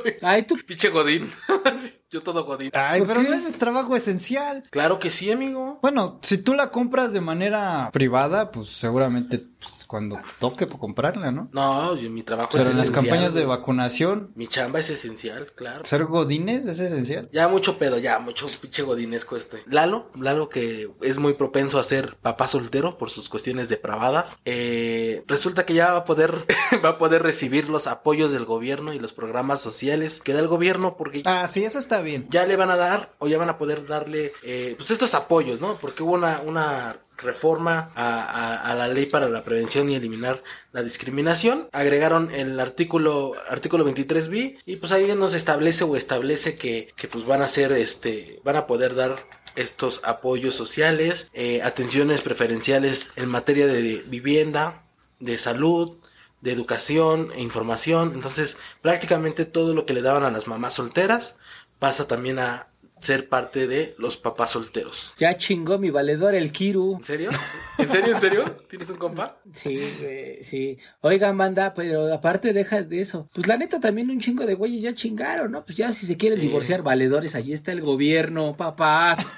Sí. 0.04 0.10
Ay, 0.20 0.42
tú. 0.42 0.56
Pinche 0.66 0.90
Godín. 0.90 1.30
Yo 2.10 2.22
todo 2.22 2.44
Godín. 2.44 2.70
Ay, 2.74 2.98
¿Por 3.00 3.08
pero 3.08 3.22
qué? 3.22 3.28
no 3.30 3.34
es 3.34 3.56
trabajo 3.56 3.96
esencial. 3.96 4.64
Claro 4.70 4.98
que 4.98 5.10
sí, 5.10 5.30
amigo. 5.32 5.78
Bueno, 5.80 6.18
si 6.22 6.36
tú 6.36 6.52
la 6.52 6.70
compras 6.70 7.14
de 7.14 7.22
manera 7.22 7.88
privada, 7.92 8.09
pues 8.52 8.68
seguramente 8.70 9.38
pues, 9.38 9.84
cuando 9.86 10.16
te 10.16 10.22
toque 10.38 10.66
pues, 10.66 10.78
comprarla, 10.80 11.30
¿no? 11.30 11.48
No, 11.52 11.94
mi 11.94 12.22
trabajo 12.22 12.50
Pero 12.52 12.64
es 12.64 12.70
en 12.70 12.76
las 12.78 12.88
esencial. 12.88 13.04
campañas 13.06 13.34
de 13.34 13.44
vacunación, 13.46 14.30
Mi 14.34 14.46
chamba 14.48 14.78
es 14.80 14.90
esencial, 14.90 15.52
claro. 15.54 15.84
ser 15.84 16.04
godines 16.04 16.66
es 16.66 16.80
esencial. 16.80 17.28
Ya 17.32 17.48
mucho 17.48 17.78
pedo, 17.78 17.98
ya 17.98 18.18
mucho 18.18 18.46
pinche 18.60 18.82
godinesco 18.82 19.36
este. 19.36 19.62
Lalo, 19.66 20.10
Lalo 20.18 20.48
que 20.48 20.90
es 21.02 21.18
muy 21.18 21.34
propenso 21.34 21.78
a 21.78 21.84
ser 21.84 22.16
papá 22.16 22.46
soltero 22.48 22.96
por 22.96 23.10
sus 23.10 23.28
cuestiones 23.28 23.68
depravadas. 23.68 24.38
Eh, 24.44 25.24
resulta 25.26 25.66
que 25.66 25.74
ya 25.74 25.92
va 25.92 25.98
a 26.00 26.04
poder, 26.04 26.44
va 26.84 26.90
a 26.90 26.98
poder 26.98 27.22
recibir 27.22 27.68
los 27.68 27.86
apoyos 27.86 28.32
del 28.32 28.44
gobierno 28.44 28.92
y 28.92 28.98
los 28.98 29.12
programas 29.12 29.60
sociales 29.60 30.20
que 30.22 30.32
da 30.32 30.40
el 30.40 30.48
gobierno 30.48 30.96
porque 30.96 31.22
Ah, 31.26 31.46
sí, 31.48 31.64
eso 31.64 31.78
está 31.78 32.00
bien. 32.00 32.26
ya 32.30 32.46
le 32.46 32.56
van 32.56 32.70
a 32.70 32.76
dar 32.76 33.12
o 33.18 33.28
ya 33.28 33.38
van 33.38 33.50
a 33.50 33.58
poder 33.58 33.86
darle 33.86 34.32
eh, 34.42 34.74
pues 34.76 34.90
estos 34.90 35.14
apoyos, 35.14 35.60
¿no? 35.60 35.74
Porque 35.74 36.02
hubo 36.02 36.14
una, 36.14 36.40
una 36.44 36.96
reforma 37.22 37.92
a, 37.94 38.74
la 38.74 38.88
ley 38.88 39.06
para 39.06 39.28
la 39.28 39.42
prevención 39.42 39.90
y 39.90 39.94
eliminar 39.94 40.42
la 40.72 40.82
discriminación. 40.82 41.68
Agregaron 41.72 42.30
el 42.30 42.58
artículo 42.60 43.32
artículo 43.48 43.86
23b 43.86 44.58
y 44.64 44.76
pues 44.76 44.92
ahí 44.92 45.12
nos 45.14 45.34
establece 45.34 45.84
o 45.84 45.96
establece 45.96 46.56
que, 46.56 46.92
que 46.96 47.08
pues 47.08 47.26
van 47.26 47.42
a 47.42 47.48
ser 47.48 47.72
este 47.72 48.40
van 48.44 48.56
a 48.56 48.66
poder 48.66 48.94
dar 48.94 49.16
estos 49.56 50.00
apoyos 50.04 50.54
sociales, 50.54 51.30
eh, 51.32 51.62
atenciones 51.62 52.22
preferenciales 52.22 53.10
en 53.16 53.28
materia 53.28 53.66
de 53.66 54.02
vivienda, 54.06 54.84
de 55.18 55.38
salud, 55.38 55.98
de 56.40 56.52
educación 56.52 57.30
e 57.34 57.40
información. 57.40 58.12
Entonces, 58.14 58.56
prácticamente 58.80 59.44
todo 59.44 59.74
lo 59.74 59.86
que 59.86 59.92
le 59.92 60.02
daban 60.02 60.24
a 60.24 60.30
las 60.30 60.46
mamás 60.46 60.74
solteras 60.74 61.38
pasa 61.78 62.06
también 62.06 62.38
a 62.38 62.69
ser 63.00 63.28
parte 63.28 63.66
de 63.66 63.94
los 63.98 64.16
papás 64.16 64.50
solteros. 64.50 65.14
Ya 65.18 65.36
chingó 65.36 65.78
mi 65.78 65.90
valedor 65.90 66.34
el 66.34 66.52
Kiru. 66.52 66.96
¿En 66.98 67.04
serio? 67.04 67.30
¿En 67.78 67.90
serio? 67.90 68.14
¿En 68.14 68.20
serio? 68.20 68.44
¿Tienes 68.68 68.90
un 68.90 68.96
compa? 68.98 69.38
Sí, 69.54 69.80
güey, 70.00 70.44
sí. 70.44 70.78
Oigan, 71.00 71.36
banda, 71.38 71.72
pero 71.74 72.12
aparte 72.12 72.52
deja 72.52 72.82
de 72.82 73.00
eso. 73.00 73.28
Pues 73.32 73.46
la 73.46 73.56
neta 73.56 73.80
también 73.80 74.10
un 74.10 74.20
chingo 74.20 74.44
de 74.46 74.54
güeyes 74.54 74.82
ya 74.82 74.94
chingaron, 74.94 75.50
¿no? 75.52 75.64
Pues 75.64 75.76
ya 75.78 75.90
si 75.92 76.06
se 76.06 76.16
quieren 76.16 76.38
Sí. 76.40 76.46
divorciar 76.46 76.82
valedores, 76.82 77.34
allí 77.34 77.52
está 77.52 77.72
el 77.72 77.80
gobierno, 77.80 78.56
papás. 78.56 79.32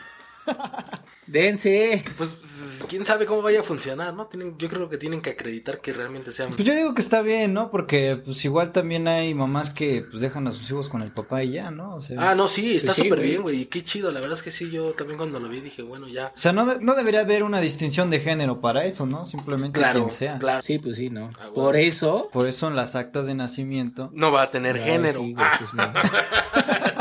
Dense. 1.33 2.05
Pues, 2.18 2.31
pues, 2.31 2.81
quién 2.88 3.05
sabe 3.05 3.25
cómo 3.27 3.40
vaya 3.42 3.61
a 3.61 3.62
funcionar, 3.62 4.12
¿no? 4.14 4.27
Tienen, 4.27 4.57
yo 4.59 4.68
creo 4.68 4.88
que 4.88 4.99
tienen 4.99 5.23
que 5.23 5.31
acreditar 5.31 5.81
que 5.81 5.92
realmente 5.92 6.31
sean. 6.31 6.51
Pues 6.51 6.62
yo 6.62 6.75
digo 6.75 6.92
que 6.95 7.01
está 7.01 7.23
bien, 7.23 7.55
¿no? 7.55 7.71
Porque 7.71 8.21
pues 8.23 8.45
igual 8.45 8.71
también 8.73 9.09
hay 9.09 9.33
mamás 9.35 9.71
que 9.71 10.03
pues 10.09 10.21
dejan 10.21 10.47
a 10.47 10.53
sus 10.53 10.71
hijos 10.71 10.88
con 10.90 11.01
el 11.03 11.11
papá 11.11 11.42
y 11.42 11.53
ya, 11.53 11.71
¿no? 11.71 11.95
O 11.97 12.01
sea, 12.03 12.31
Ah, 12.31 12.35
no, 12.35 12.49
sí, 12.49 12.77
está 12.77 12.88
Pues 12.88 12.97
sí, 12.99 13.03
súper 13.05 13.21
bien, 13.25 13.42
güey. 13.42 13.62
y 13.62 13.64
Qué 13.66 13.83
chido, 13.83 14.12
la 14.12 14.21
verdad 14.21 14.37
es 14.37 14.42
que 14.42 14.51
sí, 14.51 14.71
yo 14.71 14.90
también 14.92 15.16
cuando 15.16 15.40
lo 15.40 15.49
vi 15.49 15.61
dije, 15.61 15.83
bueno, 15.83 16.07
ya. 16.09 16.27
o 16.27 16.37
sea, 16.37 16.53
no, 16.53 16.66
de- 16.66 16.85
no 16.85 16.95
debería 16.95 17.21
haber 17.21 17.42
una 17.42 17.61
distinción 17.61 18.11
de 18.11 18.21
género 18.21 18.61
para 18.61 18.85
eso, 18.85 19.07
¿no? 19.07 19.25
Simplemente 19.25 19.79
Claro, 19.79 20.01
quien 20.01 20.11
sea. 20.11 20.38
claro. 20.38 20.62
Sí, 20.62 20.79
pues 20.79 20.97
sí, 20.97 21.09
¿no? 21.09 21.31
Ah, 21.40 21.49
bueno. 21.49 21.55
Por 21.55 21.77
eso. 21.77 22.29
Por 22.33 22.47
eso 22.47 22.68
en 22.68 22.77
las 22.77 22.95
actas 22.95 23.25
de 23.27 23.35
nacimiento. 23.35 24.11
No 24.12 24.31
va 24.31 24.42
a 24.42 24.51
tener 24.51 24.79
género. 24.79 25.21
sí, 25.21 25.33
güey, 25.33 25.47
Ah. 25.79 26.03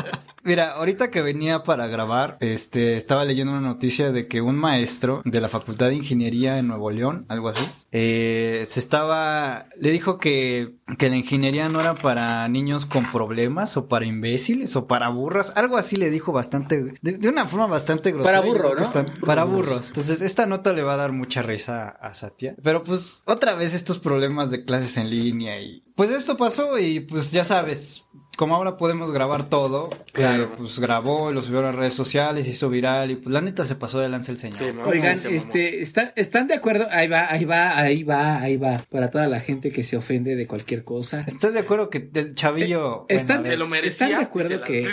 Mira, 0.44 0.72
ahorita 0.74 1.12
que 1.12 1.22
venía 1.22 1.64
para 1.64 1.88
grabar, 1.88 2.38
este, 2.40 2.98
estaba 2.98 3.26
leyendo 3.26 3.52
una 3.54 3.62
noticia 3.62 4.12
de 4.12 4.28
que 4.28 4.42
un 4.42 4.56
maestro 4.56 5.22
de 5.26 5.40
la 5.40 5.48
Facultad 5.48 5.88
de 5.90 5.96
Ingeniería 5.96 6.58
en 6.58 6.68
Nuevo 6.68 6.90
León, 6.92 7.26
algo 7.30 7.50
así, 7.50 7.62
eh, 7.92 8.66
se 8.68 8.80
estaba, 8.80 9.68
le 9.80 9.92
dijo 9.92 10.18
que, 10.18 10.78
que 10.98 11.10
la 11.10 11.16
ingeniería 11.18 11.70
no 11.70 11.80
era 11.80 11.94
para 11.96 12.48
niños 12.48 12.86
con 12.86 13.06
problemas 13.06 13.78
o 13.78 13.88
para 13.88 14.06
imbéciles 14.06 14.76
o 14.76 14.88
para 14.88 15.10
burras, 15.10 15.54
algo 15.56 15.78
así 15.78 15.96
le 15.96 16.10
dijo 16.10 16.32
bastante, 16.32 16.96
de, 17.02 17.18
de 17.18 17.30
una 17.30 17.46
forma 17.46 17.68
bastante 17.68 18.12
grosera. 18.12 18.42
Para 18.42 18.48
burro, 18.52 18.76
¿no? 18.76 18.82
está- 18.82 19.06
para 19.26 19.44
burros. 19.44 19.88
Entonces, 19.90 20.22
esta 20.22 20.46
nota 20.46 20.74
le 20.74 20.82
va 20.84 20.94
a 20.94 20.98
dar 20.98 21.12
mucha 21.12 21.42
risa 21.42 21.90
a 21.90 22.14
Satya. 22.14 22.56
Pero 22.64 22.84
pues, 22.84 23.22
otra 23.26 23.54
vez 23.54 23.74
estos 23.74 24.00
problemas 24.00 24.50
de 24.52 24.66
clases 24.66 24.98
en 24.98 25.10
línea 25.10 25.62
y, 25.62 25.84
pues 25.96 26.10
esto 26.10 26.36
pasó 26.38 26.80
y 26.80 27.02
pues 27.02 27.32
ya 27.32 27.44
sabes, 27.44 28.06
como 28.38 28.56
ahora 28.56 28.78
podemos 28.78 29.12
grabar 29.12 29.50
todo, 29.50 29.90
Claro. 30.14 30.44
eh, 30.44 30.50
pues 30.58 30.80
grabó, 30.80 31.32
lo 31.32 31.44
subió 31.44 31.60
a 31.60 31.64
las 31.64 31.76
redes 31.76 31.94
sociales, 31.94 32.48
hizo 32.48 32.70
viral 32.70 33.12
y 33.12 33.16
pues 33.16 33.32
la 33.32 33.42
neta 33.42 33.64
se 33.64 33.76
pasó 33.76 34.00
de 34.00 34.10
lanza 34.10 34.32
el 34.32 34.38
señor. 34.38 34.58
Sí, 34.58 34.66
mamá, 34.76 34.88
Oigan, 34.88 35.20
sí, 35.20 35.28
se 35.30 35.36
este, 35.36 35.82
¿están, 35.82 36.12
¿están 36.16 36.48
de 36.48 36.56
acuerdo? 36.56 36.88
Ahí 36.92 37.08
va, 37.08 37.32
ahí 37.32 37.46
va, 37.46 37.78
ahí 37.78 38.04
va, 38.04 38.40
ahí 38.42 38.58
va. 38.58 38.84
Para 38.90 39.10
toda 39.10 39.28
la 39.28 39.40
gente 39.42 39.72
que 39.72 39.84
se 39.84 39.98
ofende 39.98 40.36
de 40.36 40.48
cualquier 40.48 40.84
cosa. 40.84 41.24
¿Estás 41.28 41.54
de 41.54 41.60
acuerdo 41.60 41.90
que 41.90 42.10
el 42.14 42.34
chavillo... 42.34 43.06
Eh, 43.10 43.16
están- 43.16 43.42
bueno, 43.42 43.52
Se 43.52 43.58
lo 43.58 43.68
merecía. 43.68 44.08
¿Están 44.08 44.10
de 44.20 44.26
acuerdo 44.26 44.58
la- 44.58 44.66
que-. 44.66 44.88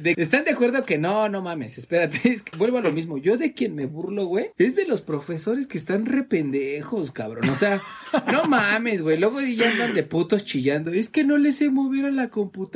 De- 0.00 0.14
¿Están 0.18 0.44
de 0.44 0.50
acuerdo 0.50 0.84
que 0.84 0.98
no, 0.98 1.28
no 1.28 1.40
mames? 1.40 1.78
Espérate, 1.78 2.20
es 2.32 2.42
que 2.42 2.56
vuelvo 2.56 2.78
a 2.78 2.82
lo 2.82 2.92
mismo. 2.92 3.16
Yo 3.16 3.36
de 3.36 3.54
quien 3.54 3.74
me 3.74 3.86
burlo, 3.86 4.26
güey, 4.26 4.50
es 4.58 4.76
de 4.76 4.86
los 4.86 5.00
profesores 5.02 5.66
que 5.66 5.78
están 5.78 6.04
rependejos, 6.06 7.10
cabrón. 7.12 7.48
O 7.48 7.54
sea, 7.54 7.80
no 8.30 8.44
mames, 8.44 9.02
güey. 9.02 9.18
Luego 9.18 9.40
ya 9.40 9.70
andan 9.70 9.94
de 9.94 10.02
putos 10.02 10.44
chillando. 10.44 10.90
Es 10.90 11.08
que 11.08 11.24
no 11.24 11.38
les 11.38 11.56
sé 11.56 11.70
mover 11.70 12.06
a 12.06 12.10
la 12.10 12.28
computadora. 12.28 12.71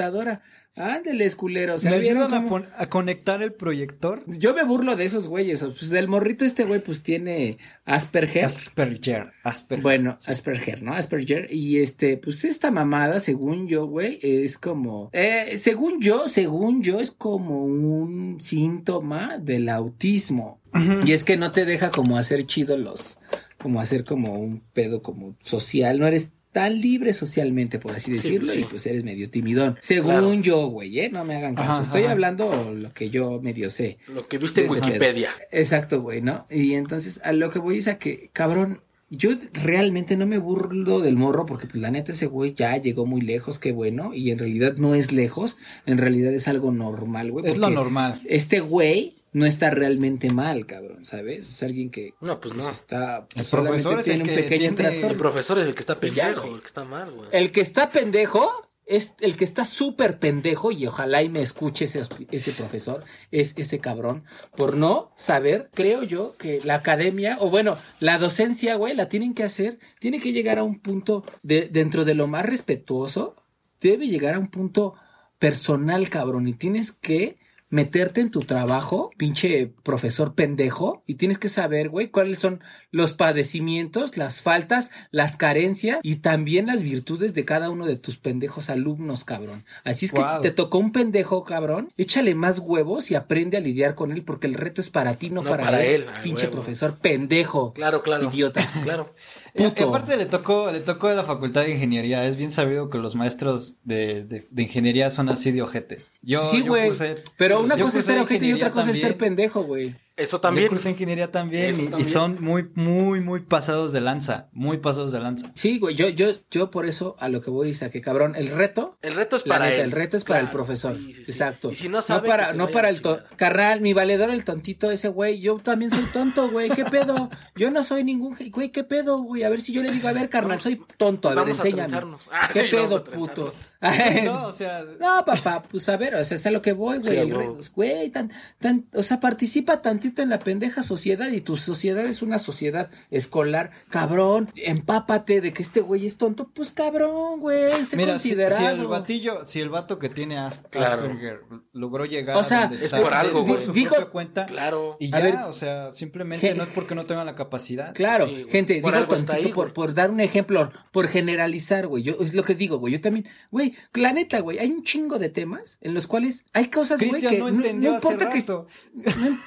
Ándeles, 0.79 1.37
culero. 1.37 1.77
O 1.77 1.79
sea, 1.79 1.93
¿Me 1.93 2.01
¿vieron 2.01 2.29
cómo- 2.31 2.63
a 2.77 2.87
conectar 2.91 3.43
el 3.43 3.55
proyector? 3.55 4.23
Yo 4.27 4.55
me 4.55 4.63
burlo 4.63 4.95
de 4.95 5.07
esos 5.07 5.27
güeyes. 5.27 5.63
Pues 5.63 5.89
del 5.89 6.07
morrito 6.07 6.45
este 6.45 6.65
güey, 6.65 6.81
pues 6.81 7.03
tiene 7.03 7.57
Asperger. 7.87 8.45
Asperger. 8.45 9.33
Asperger. 9.43 9.83
Bueno, 9.83 10.19
Asperger, 10.27 10.83
¿no? 10.83 10.93
Asperger. 10.93 11.51
Y 11.51 11.79
este, 11.79 12.19
pues 12.19 12.45
esta 12.45 12.71
mamada, 12.71 13.21
según 13.21 13.69
yo, 13.69 13.87
güey, 13.87 14.19
es 14.23 14.59
como. 14.59 15.09
Eh, 15.15 15.57
según 15.59 16.03
yo, 16.03 16.29
según 16.29 16.83
yo, 16.83 17.01
es 17.01 17.11
como 17.11 17.65
un 17.65 18.39
síntoma 18.43 19.39
del 19.39 19.71
autismo. 19.71 20.61
Y 21.07 21.13
es 21.13 21.25
que 21.25 21.39
no 21.39 21.53
te 21.53 21.65
deja 21.65 21.91
como 21.91 22.19
hacer 22.19 22.45
chido 22.45 22.77
los. 22.77 23.17
Como 23.57 23.81
hacer 23.81 24.05
como 24.05 24.35
un 24.35 24.61
pedo 24.75 25.01
como 25.03 25.37
social. 25.43 25.99
No 25.99 26.07
eres 26.07 26.33
tan 26.57 26.81
libre 26.81 27.13
socialmente, 27.13 27.79
por 27.79 27.95
así 27.95 28.07
Sí, 28.07 28.13
decirlo, 28.17 28.51
sí. 28.51 28.61
y 28.61 28.65
pues 28.65 28.87
eres 28.87 29.05
medio 29.05 29.29
timidón. 29.29 29.77
Según 29.83 30.11
Claro. 30.13 30.35
yo, 30.37 30.67
güey, 30.69 31.01
¿eh? 31.01 31.11
No 31.13 31.23
me 31.27 31.35
hagan 31.37 31.55
caso. 31.55 31.71
Ajá, 31.71 31.83
Estoy 31.83 32.05
ajá. 32.05 32.13
hablando 32.13 32.73
lo 32.75 32.95
que 32.95 33.11
yo 33.11 33.43
medio 33.43 33.69
sé. 33.69 33.99
Lo 34.09 34.27
que 34.27 34.39
viste 34.39 34.63
en 34.63 34.69
pedo. 34.73 34.87
Wikipedia. 34.87 35.29
Exacto, 35.53 36.01
güey, 36.01 36.23
¿no? 36.23 36.47
Y 36.51 36.73
entonces 36.73 37.21
a 37.25 37.33
lo 37.35 37.51
que 37.51 37.59
voy 37.59 37.77
es 37.77 37.89
a 37.89 37.99
que, 37.99 38.31
cabrón, 38.33 38.81
yo 39.11 39.33
realmente 39.53 40.17
no 40.17 40.27
me 40.27 40.39
burlo 40.39 41.01
del 41.01 41.17
morro 41.17 41.45
porque 41.45 41.67
pues 41.67 41.81
la 41.83 41.91
neta 41.91 42.13
ese 42.13 42.25
güey 42.25 42.55
ya 42.55 42.75
llegó 42.79 43.05
muy 43.05 43.21
lejos, 43.21 43.59
qué 43.59 43.73
bueno, 43.73 44.15
y 44.15 44.31
en 44.31 44.39
realidad 44.39 44.77
no 44.79 44.95
es 44.95 45.13
lejos, 45.13 45.59
en 45.85 45.99
realidad 45.99 46.33
es 46.33 46.49
algo 46.49 46.73
normal, 46.73 47.33
güey. 47.33 47.47
Es 47.47 47.59
lo 47.59 47.69
normal. 47.69 48.19
Este 48.25 48.61
güey 48.61 49.13
no 49.37 49.45
está 49.45 49.69
realmente 49.71 50.31
mal, 50.31 50.65
cabrón, 50.65 51.05
¿sabes? 51.05 51.49
Es 51.51 51.63
alguien 51.63 51.91
que 51.91 52.15
No, 52.23 52.41
pues 52.41 52.55
no. 52.55 52.71
está... 52.71 53.27
El 53.35 53.45
profesor 53.45 54.01
es 54.01 54.09
el 54.09 54.15
tiene 54.15 54.23
un 54.23 54.29
que 54.37 54.43
pequeño 54.43 54.59
tiene- 54.59 54.69
El 54.71 54.77
trastorno. 54.77 55.19
profesor 55.19 55.59
es 55.59 55.67
el 55.67 55.75
que 55.75 55.81
está 55.81 56.01
pendejo, 56.01 56.55
el 56.55 56.61
que 56.61 56.67
está 56.67 56.85
mal, 56.85 57.11
güey. 57.13 57.29
El 57.33 57.53
que 57.53 57.61
está 57.61 57.91
pendejo 57.91 58.51
es 58.87 59.13
el 59.21 59.37
que 59.37 59.45
está 59.45 59.65
súper 59.67 60.19
pendejo 60.21 60.71
y 60.73 60.87
ojalá 60.87 61.23
y 61.23 61.29
me 61.29 61.43
escuche 61.43 61.85
ese, 61.87 62.03
ese 62.31 62.53
profesor, 62.53 63.05
es 63.31 63.53
ese 63.57 63.79
cabrón, 63.81 64.25
por 64.57 64.77
no 64.77 65.11
saber, 65.17 65.69
creo 65.75 66.03
yo, 66.05 66.35
que 66.39 66.61
la 66.65 66.77
academia, 66.77 67.37
o 67.41 67.51
bueno, 67.51 67.77
la 68.01 68.17
docencia, 68.19 68.77
güey, 68.77 68.95
la 68.95 69.09
tienen 69.11 69.35
que 69.35 69.43
hacer, 69.45 69.79
tiene 69.99 70.19
que 70.21 70.33
llegar 70.33 70.59
a 70.59 70.63
un 70.63 70.79
punto 70.79 71.25
de, 71.43 71.69
dentro 71.71 72.05
de 72.07 72.15
lo 72.15 72.27
más 72.29 72.47
respetuoso, 72.47 73.35
debe 73.81 74.07
llegar 74.07 74.35
a 74.35 74.39
un 74.39 74.49
punto 74.49 74.95
personal, 75.39 76.09
cabrón, 76.09 76.49
y 76.49 76.55
tienes 76.55 76.93
que 76.93 77.37
meterte 77.69 78.21
en 78.21 78.31
tu 78.31 78.41
trabajo, 78.41 79.11
pinche 79.17 79.73
profesor 79.83 80.35
pendejo, 80.35 81.03
y 81.07 81.15
tienes 81.17 81.39
que 81.39 81.49
saber, 81.49 81.89
güey, 81.89 82.09
cuáles 82.09 82.39
son 82.39 82.61
los 82.93 83.13
padecimientos, 83.13 84.17
las 84.17 84.41
faltas, 84.43 84.91
las 85.11 85.37
carencias 85.37 85.99
y 86.03 86.17
también 86.17 86.67
las 86.67 86.83
virtudes 86.83 87.35
de 87.35 87.45
cada 87.45 87.71
uno 87.71 87.85
de 87.87 87.97
tus 87.97 88.17
pendejos 88.19 88.71
alumnos, 88.71 89.25
cabrón. 89.25 89.65
Así 89.85 90.07
es 90.07 90.13
que 90.13 90.21
Wow. 90.21 90.37
si 90.37 90.43
te 90.43 90.51
tocó 90.53 90.79
un 90.79 90.93
pendejo, 90.93 91.45
cabrón, 91.45 91.93
échale 91.97 92.35
más 92.35 92.59
huevos 92.61 93.11
y 93.11 93.15
aprende 93.15 93.57
a 93.57 93.61
lidiar 93.61 93.95
con 93.95 94.13
él 94.13 94.23
porque 94.23 94.47
el 94.47 94.55
reto 94.55 94.81
es 94.81 94.89
para 94.91 95.15
ti, 95.15 95.31
no, 95.31 95.43
No 95.43 95.51
para, 95.51 95.65
para 95.65 95.85
él. 95.85 96.07
pinche 96.23 96.45
huevo. 96.47 96.53
profesor 96.57 96.99
pendejo. 96.99 97.73
Claro, 97.73 98.03
claro. 98.03 98.29
Idiota. 98.33 98.61
Claro. 98.87 99.13
Y- 99.59 99.83
aparte 99.83 100.17
le 100.17 100.27
tocó, 100.27 100.71
le 100.71 100.81
tocó 100.81 101.09
de 101.09 101.17
la 101.17 101.25
facultad 101.25 101.63
de 101.63 101.73
ingeniería. 101.73 102.27
Es 102.27 102.37
bien 102.37 102.53
sabido 102.53 102.91
que 102.91 102.99
los 102.99 103.15
maestros 103.15 103.75
de, 103.85 104.25
de, 104.25 104.47
de 104.51 104.63
ingeniería 104.63 105.11
son 105.11 105.29
así 105.29 105.53
de 105.53 105.63
ojetes. 105.63 106.11
Yo, 106.23 106.43
sí, 106.47 106.61
güey. 106.61 106.91
Pero 107.37 107.61
una 107.61 107.77
yo 107.77 107.85
cosa 107.87 107.99
es 107.99 108.05
ser 108.07 108.21
ojete 108.21 108.47
y 108.47 108.53
otra 108.53 108.71
cosa 108.71 108.91
es 108.91 109.01
ser 109.01 109.17
pendejo, 109.17 109.63
güey. 109.63 109.95
Eso 110.17 110.39
Yo 110.39 110.41
también. 110.41 110.69
cursé 110.69 110.91
ingeniería 110.91 111.31
también 111.31 111.93
y, 111.99 112.05
son 112.05 112.43
muy, 112.43 112.71
muy, 112.75 113.21
muy 113.21 113.41
pasados 113.41 113.93
de 113.93 114.01
lanza. 114.01 114.49
Muy 114.53 114.79
pasados 114.79 115.13
de 115.13 115.21
lanza. 115.21 115.51
Sí, 115.55 115.79
güey, 115.79 115.95
yo, 115.95 116.09
yo, 116.09 116.29
yo 116.51 116.71
por 116.71 116.87
eso 116.87 117.17
a 117.19 117.29
lo 117.29 117.43
que 117.43 117.51
voy 117.51 117.71
es 117.73 117.83
a 117.83 117.91
que 117.91 118.01
cabrón, 118.01 118.35
el 118.35 118.49
reto 118.49 118.97
El 119.03 119.15
reto 119.15 119.37
es 119.37 119.43
para 119.43 119.67
neta, 119.67 119.77
él. 119.77 119.81
el 119.83 119.93
reto 119.93 120.17
es 120.17 120.25
para 120.25 120.41
el 120.41 120.49
profesor. 120.49 120.97
sí, 120.97 121.13
sí, 121.15 121.25
sí. 121.27 121.31
Exacto. 121.33 121.71
Y 121.71 121.75
si 121.75 121.89
no 121.91 122.01
sabe, 122.01 122.27
para, 122.29 122.47
que 122.47 122.51
se 122.53 122.57
no 122.57 122.69
para 122.69 122.89
a 122.89 122.91
el 122.91 122.97
la 122.97 123.03
to- 123.03 123.17
chingada. 123.17 123.37
carnal, 123.37 123.81
mi 123.83 123.93
valedor, 123.93 124.31
el 124.31 124.45
tontito 124.45 124.91
ese 124.91 125.09
güey. 125.09 125.39
Yo 125.41 125.57
también 125.59 125.91
soy 125.91 126.05
tonto, 126.13 126.49
güey. 126.49 126.71
¿Qué 126.71 126.87
pedo? 126.87 127.29
Yo 127.55 127.71
no 127.71 127.83
soy 127.83 128.03
ningún 128.03 128.35
güey. 128.51 128.71
¿Qué 128.71 128.85
pedo, 128.85 129.19
güey? 129.19 129.45
A 129.45 129.51
ver 129.51 129.61
si 129.61 129.75
yo 129.75 129.83
le 129.83 129.91
digo, 129.91 130.09
a 130.09 130.13
ver, 130.13 130.31
carnal, 130.31 130.59
soy 130.61 130.81
tonto. 130.97 131.29
A 131.29 131.35
ver, 131.35 131.45
Vamos 131.45 131.61
a 131.61 131.69
enséñame. 131.69 132.17
Ah, 132.33 132.49
¿Qué 132.55 132.63
pedo, 132.71 132.97
a 132.97 133.05
puto? 133.05 133.53
Sí, 133.83 134.23
no, 134.25 134.47
o 134.47 134.53
sea, 134.53 134.85
No, 135.01 135.25
papá, 135.25 135.63
pues 135.71 135.89
a 135.89 135.97
ver, 135.97 136.15
o 136.15 136.25
sea, 136.25 136.37
es 136.37 136.47
a 136.47 136.51
lo 136.51 136.63
que 136.63 136.73
voy, 136.73 136.99
güey. 136.99 137.27
Sí, 137.27 137.33
re- 137.33 137.51
Güey, 137.75 138.11
tan, 138.11 138.33
tan, 138.59 138.87
o 138.95 139.03
sea, 139.03 139.21
participa 139.21 139.83
tantito 139.83 140.23
en 140.23 140.31
la 140.31 140.39
pendeja 140.39 140.83
sociedad 140.83 141.29
y 141.31 141.41
tu 141.43 141.57
sociedad 141.57 142.05
es 142.05 142.23
una 142.23 142.39
sociedad 142.39 142.91
escolar. 143.11 143.71
Cabrón, 143.91 144.49
empápate 144.57 145.41
de 145.41 145.53
que 145.53 145.63
este 145.63 145.81
güey 145.81 146.07
es 146.07 146.17
tonto. 146.17 146.49
Pues 146.55 146.73
cabrón, 146.73 147.41
güey, 147.41 147.85
sé 147.85 147.97
mira, 147.97 148.19
si, 148.19 148.31
considerado. 148.31 148.57
si 148.59 148.65
el 148.81 148.87
batillo, 148.87 149.45
si 149.47 149.61
el 149.61 149.69
vato 149.69 149.99
que 149.99 150.09
tiene 150.09 150.39
As- 150.39 150.63
Claro. 150.71 151.03
Asperger 151.03 151.41
logró 151.73 152.05
llegar 152.07 152.37
O 152.37 152.45
sea, 152.45 152.59
a 152.59 152.61
donde 152.63 152.77
es 152.77 152.83
está, 152.85 153.01
por 153.01 153.13
algo, 153.15 153.45
por 153.45 153.57
güey. 153.57 153.67
su 153.67 153.73
Dijo- 153.73 153.95
propia 153.95 154.11
cuenta. 154.11 154.47
Claro. 154.47 154.97
Y 155.01 155.07
A 155.15 155.19
ya, 155.19 155.25
ver, 155.25 155.37
o 155.47 155.53
sea, 155.53 155.93
simplemente 155.93 156.55
no 156.55 156.63
es 156.63 156.69
porque 156.71 156.95
no 156.95 157.05
tengan 157.05 157.27
la 157.27 157.35
capacidad. 157.35 157.95
Claro, 157.95 158.27
Sí, 158.27 158.47
gente, 158.51 158.81
Por 158.81 158.95
digo 158.95 159.07
tontito 159.07 159.33
ahí, 159.33 159.49
por, 159.49 159.73
por 159.73 159.93
dar 159.95 160.11
un 160.11 160.21
ejemplo, 160.21 160.71
por 160.93 161.09
generalizar, 161.09 161.87
güey. 161.87 162.03
Yo 162.03 162.17
es 162.21 162.35
lo 162.35 162.43
que 162.43 162.55
digo, 162.55 162.79
güey. 162.79 162.93
Yo 162.95 163.01
también, 163.01 163.27
güey, 163.51 163.66
la 163.95 164.13
neta, 164.13 164.41
güey, 164.41 164.59
hay 164.59 164.71
un 164.71 164.83
chingo 164.83 165.19
de 165.19 165.29
temas 165.29 165.79
en 165.81 165.95
los 165.95 166.07
cuales 166.07 166.45
hay 166.53 166.69
cosas, 166.69 167.01
güey, 167.03 167.21
que 167.21 167.39
no 167.39 167.49
entendió 167.49 167.95
hace 167.97 168.07
importa 168.07 168.31
que 168.31 168.41
rato. 168.41 168.67
no, 168.95 169.39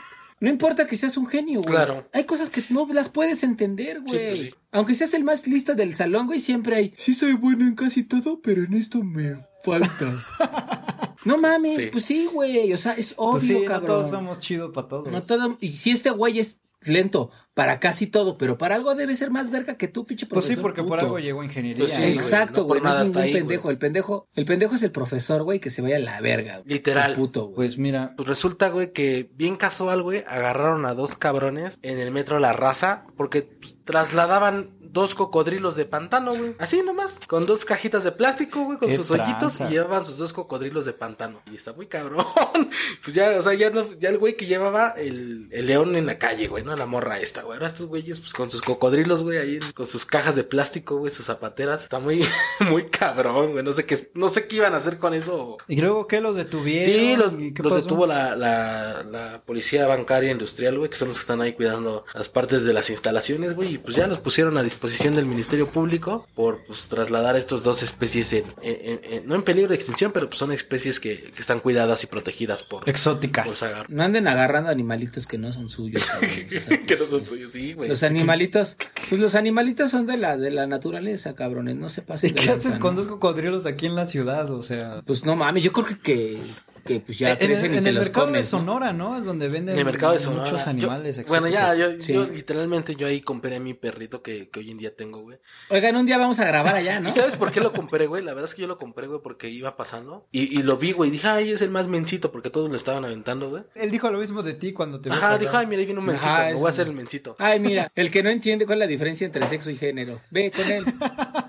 no 0.41 0.49
importa 0.49 0.87
que 0.87 0.97
seas 0.97 1.17
un 1.17 1.27
genio, 1.27 1.61
güey. 1.61 1.73
Claro. 1.75 2.07
Hay 2.13 2.23
cosas 2.23 2.49
que 2.49 2.63
no 2.69 2.87
las 2.91 3.09
puedes 3.09 3.43
entender, 3.43 4.01
güey. 4.01 4.29
pues 4.29 4.41
sí. 4.41 4.55
Aunque 4.71 4.95
seas 4.95 5.13
el 5.13 5.23
más 5.23 5.47
listo 5.47 5.75
del 5.75 5.95
salón, 5.95 6.27
güey, 6.27 6.39
siempre 6.39 6.75
hay. 6.77 6.93
Sí 6.97 7.13
soy 7.13 7.33
bueno 7.33 7.65
en 7.65 7.75
casi 7.75 8.03
todo, 8.03 8.41
pero 8.41 8.63
en 8.63 8.73
esto 8.73 9.03
me 9.03 9.35
falta. 9.63 10.05
no 11.25 11.37
mames, 11.37 11.83
Sí. 11.83 11.89
pues 11.91 12.05
sí, 12.05 12.25
güey. 12.31 12.71
O 12.73 12.77
sea, 12.77 12.93
es 12.93 13.13
obvio, 13.17 13.31
Pues 13.31 13.43
sí, 13.43 13.53
no 13.59 13.65
cabrón. 13.65 13.85
todos 13.87 14.11
somos 14.11 14.39
chidos 14.39 14.71
para 14.73 14.87
todos. 14.87 15.11
No 15.11 15.21
todo, 15.21 15.57
y 15.59 15.69
si 15.69 15.91
este 15.91 16.09
güey 16.11 16.39
es 16.39 16.55
lento 16.85 17.31
para 17.53 17.79
casi 17.79 18.07
todo, 18.07 18.37
pero 18.37 18.57
para 18.57 18.75
algo 18.75 18.95
debe 18.95 19.15
ser 19.17 19.31
más 19.31 19.51
verga 19.51 19.75
que 19.75 19.89
tú, 19.89 20.05
pinche 20.05 20.25
Pues 20.25 20.45
profesor. 20.45 20.55
sí, 20.55 20.61
porque 20.61 20.81
por 20.81 20.99
algo 20.99 21.19
llegó 21.19 21.43
ingeniería. 21.43 21.83
Pues 21.83 21.93
sí, 21.93 22.01
¿eh? 22.03 22.13
Exacto, 22.13 22.63
güey, 22.63 22.79
no, 22.81 22.89
es 22.97 23.03
ningún 23.05 23.21
ahí, 23.21 23.33
pendejo. 23.33 23.69
El 23.69 23.77
pendejo, 23.77 24.27
el 24.35 24.45
pendejo 24.45 24.75
es 24.75 24.83
el 24.83 24.91
profesor, 24.91 25.43
güey, 25.43 25.59
que 25.59 25.69
se 25.69 25.81
vaya 25.81 25.97
a 25.97 25.99
la 25.99 26.21
verga. 26.21 26.59
güey. 26.59 26.69
Literal. 26.75 27.15
Puto, 27.15 27.45
güey. 27.47 27.55
Pues 27.55 27.77
mira, 27.77 28.13
Pues 28.15 28.29
resulta, 28.29 28.69
güey, 28.69 28.93
que 28.93 29.29
bien 29.33 29.57
casual, 29.57 30.03
güey, 30.03 30.23
agarraron 30.25 30.85
a 30.85 30.93
dos 30.93 31.15
cabrones 31.15 31.79
en 31.81 31.99
el 31.99 32.11
metro 32.11 32.39
La 32.39 32.53
Raza 32.53 33.05
porque 33.17 33.41
pues, 33.41 33.75
trasladaban 33.89 34.69
dos 34.79 35.15
cocodrilos 35.15 35.75
de 35.75 35.85
pantano, 35.85 36.31
güey. 36.31 36.55
Así 36.59 36.83
nomás, 36.83 37.19
con 37.25 37.47
dos 37.47 37.65
cajitas 37.65 38.03
de 38.03 38.11
plástico, 38.11 38.65
güey, 38.65 38.77
con 38.77 38.93
sus 38.93 39.09
hoyitos 39.09 39.55
tranza. 39.55 39.67
y 39.67 39.71
llevaban 39.71 40.05
sus 40.05 40.19
dos 40.19 40.31
cocodrilos 40.31 40.85
de 40.85 40.93
pantano. 40.93 41.41
Y 41.51 41.55
está 41.55 41.73
muy 41.73 41.87
cabrón. 41.87 42.25
pues 43.03 43.15
ya, 43.15 43.35
o 43.39 43.41
sea, 43.41 43.55
ya 43.55 43.71
no, 43.71 43.93
ya 43.97 44.09
el 44.09 44.19
güey 44.19 44.37
que 44.37 44.45
llevaba 44.45 44.89
el, 44.91 45.47
el 45.51 45.65
león 45.65 45.95
en 45.95 46.05
la 46.05 46.19
calle, 46.19 46.47
güey, 46.47 46.63
no 46.63 46.75
la 46.75 46.85
morra 46.85 47.19
esta, 47.19 47.41
güey. 47.41 47.57
Ahora 47.57 47.67
estos 47.67 47.87
güeyes, 47.87 48.19
pues 48.19 48.31
con 48.33 48.51
sus 48.51 48.61
cocodrilos, 48.61 49.23
güey, 49.23 49.39
ahí, 49.39 49.59
con 49.73 49.87
sus 49.87 50.05
cajas 50.05 50.35
de 50.35 50.43
plástico, 50.43 50.97
güey, 50.97 51.11
sus 51.11 51.25
zapateras. 51.25 51.83
Está 51.83 51.97
muy, 51.97 52.23
muy 52.59 52.89
cabrón, 52.91 53.53
güey. 53.53 53.63
No 53.63 53.71
sé 53.71 53.85
qué, 53.87 54.11
no 54.13 54.29
sé 54.29 54.47
qué 54.47 54.57
iban 54.57 54.75
a 54.75 54.77
hacer 54.77 54.99
con 54.99 55.15
eso. 55.15 55.57
¿y 55.67 55.77
luego 55.81 56.05
qué 56.05 56.21
los 56.21 56.35
detuvieron? 56.35 56.85
Sí, 56.85 57.15
los, 57.15 57.33
¿Y 57.33 57.55
qué 57.55 57.63
los 57.63 57.75
detuvo 57.75 58.05
la, 58.05 58.35
la, 58.35 59.03
la 59.03 59.41
policía 59.43 59.87
bancaria 59.87 60.29
industrial, 60.29 60.77
güey, 60.77 60.91
que 60.91 60.97
son 60.97 61.07
los 61.07 61.17
que 61.17 61.21
están 61.21 61.41
ahí 61.41 61.53
cuidando 61.53 62.05
las 62.13 62.29
partes 62.29 62.65
de 62.65 62.73
las 62.73 62.91
instalaciones, 62.91 63.55
güey, 63.55 63.78
pues 63.83 63.95
ya 63.95 64.07
los 64.07 64.19
pusieron 64.19 64.57
a 64.57 64.63
disposición 64.63 65.15
del 65.15 65.25
Ministerio 65.25 65.67
Público 65.67 66.27
por 66.35 66.63
pues 66.65 66.87
trasladar 66.87 67.35
estos 67.35 67.63
dos 67.63 67.83
especies 67.83 68.33
en, 68.33 68.45
en- 68.61 68.99
en- 69.03 69.27
no 69.27 69.35
en 69.35 69.43
peligro 69.43 69.69
de 69.69 69.75
extinción, 69.75 70.11
pero 70.11 70.27
pues 70.27 70.39
son 70.39 70.51
especies 70.51 70.99
que, 70.99 71.19
que 71.21 71.41
están 71.41 71.59
cuidadas 71.59 72.03
y 72.03 72.07
protegidas 72.07 72.63
por, 72.63 72.87
Exóticas. 72.89 73.49
Sagar. 73.51 73.89
No 73.89 74.03
anden 74.03 74.27
agarrando 74.27 74.69
animalitos 74.69 75.25
que 75.27 75.37
no 75.37 75.51
son 75.51 75.69
suyos. 75.69 76.05
cabrones, 76.09 76.53
o 76.53 76.59
sea, 76.59 76.85
que 76.85 76.95
no 76.97 77.05
son 77.05 77.25
suyos, 77.25 77.51
sí, 77.51 77.73
güey. 77.73 77.89
Los 77.89 78.03
animalitos, 78.03 78.77
pues 79.09 79.19
los 79.21 79.35
animalitos 79.35 79.91
son 79.91 80.05
de 80.05 80.17
la, 80.17 80.37
de 80.37 80.51
la 80.51 80.67
naturaleza, 80.67 81.35
cabrones, 81.35 81.75
no 81.75 81.89
se 81.89 82.01
pasen 82.01 82.29
¿Y 82.29 82.33
de 82.33 82.39
qué 82.41 82.49
haces 82.51 82.77
con 82.77 82.95
dos 82.95 83.07
cocodrilos 83.07 83.65
aquí 83.65 83.85
en 83.85 83.95
la 83.95 84.05
ciudad? 84.05 84.49
O 84.51 84.61
sea, 84.61 85.01
Pues 85.05 85.23
no 85.25 85.35
mames, 85.35 85.63
yo 85.63 85.71
creo 85.71 85.85
que, 85.85 85.99
que, 85.99 86.39
que, 86.79 86.99
pues 87.01 87.17
ya 87.19 87.27
en, 87.29 87.37
el- 87.41 87.47
crecen 87.47 87.73
y 87.73 87.77
en 87.77 87.83
te 87.83 87.89
el 87.89 87.95
los 87.95 88.05
mercado 88.05 88.27
de. 88.31 88.43
Sonora, 88.43 88.93
¿no? 88.93 89.17
Es 89.17 89.25
donde 89.25 89.47
venden 89.49 89.75
En 89.75 89.79
el 89.79 89.85
mercado 89.85 90.13
de 90.13 90.19
Sonora. 90.19 90.43
muchos 90.45 90.63
Yo- 90.63 90.69
animales 90.69 91.25
bueno, 91.27 91.47
ya, 91.47 91.75
yo, 91.75 91.99
Sí. 92.01 92.13
yo 92.13 92.25
literalmente 92.27 92.95
yo 92.95 93.07
ahí 93.07 93.21
compré 93.21 93.59
mi 93.59 93.73
perrito 93.73 94.21
que, 94.21 94.49
que 94.49 94.59
hoy 94.59 94.71
en 94.71 94.77
día 94.77 94.95
tengo, 94.95 95.21
güey. 95.21 95.37
Oigan, 95.69 95.95
un 95.95 96.05
día 96.05 96.17
vamos 96.17 96.39
a 96.39 96.45
grabar 96.45 96.75
allá, 96.75 96.99
¿no? 96.99 97.09
¿Y 97.09 97.11
sabes 97.11 97.35
por 97.35 97.51
qué 97.51 97.59
lo 97.59 97.73
compré, 97.73 98.07
güey? 98.07 98.23
La 98.23 98.33
verdad 98.33 98.49
es 98.49 98.55
que 98.55 98.61
yo 98.61 98.67
lo 98.67 98.77
compré, 98.77 99.07
güey, 99.07 99.19
porque 99.21 99.49
iba 99.49 99.75
pasando. 99.77 100.27
Y, 100.31 100.57
y 100.59 100.63
lo 100.63 100.77
vi, 100.77 100.91
güey. 100.93 101.09
y 101.09 101.11
Dije, 101.13 101.27
ay, 101.27 101.51
es 101.51 101.61
el 101.61 101.69
más 101.69 101.87
mencito, 101.87 102.31
porque 102.31 102.49
todos 102.49 102.69
lo 102.69 102.75
estaban 102.75 103.05
aventando, 103.05 103.49
güey. 103.49 103.63
Él 103.75 103.91
dijo 103.91 104.09
lo 104.09 104.19
mismo 104.19 104.43
de 104.43 104.53
ti 104.53 104.73
cuando 104.73 105.01
te 105.01 105.09
Ajá, 105.11 105.37
dijo, 105.37 105.55
ay, 105.57 105.67
mira, 105.67 105.79
ahí 105.79 105.85
viene 105.85 105.99
un 105.99 106.05
mencito. 106.07 106.29
Ajá, 106.29 106.45
me 106.45 106.53
voy 106.55 106.67
a 106.67 106.69
hacer 106.69 106.87
el 106.87 106.93
mencito. 106.93 107.35
Ay, 107.39 107.59
mira, 107.59 107.91
el 107.95 108.09
que 108.11 108.23
no 108.23 108.29
entiende 108.29 108.65
cuál 108.65 108.79
es 108.79 108.85
la 108.85 108.87
diferencia 108.87 109.25
entre 109.25 109.47
sexo 109.47 109.69
y 109.69 109.77
género. 109.77 110.19
Ve 110.31 110.51
con 110.51 110.71
él. 110.71 110.85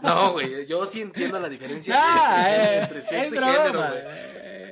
No, 0.02 0.32
güey, 0.32 0.66
yo 0.66 0.84
sí 0.86 1.02
entiendo 1.02 1.38
la 1.38 1.48
diferencia 1.48 1.94
Ah, 1.96 2.46
eh, 2.48 2.80
entre 2.82 3.00
sexo 3.02 3.14
es 3.16 3.26
y 3.28 3.30
género, 3.36 3.70
broma. 3.70 3.90
güey. 3.90 4.02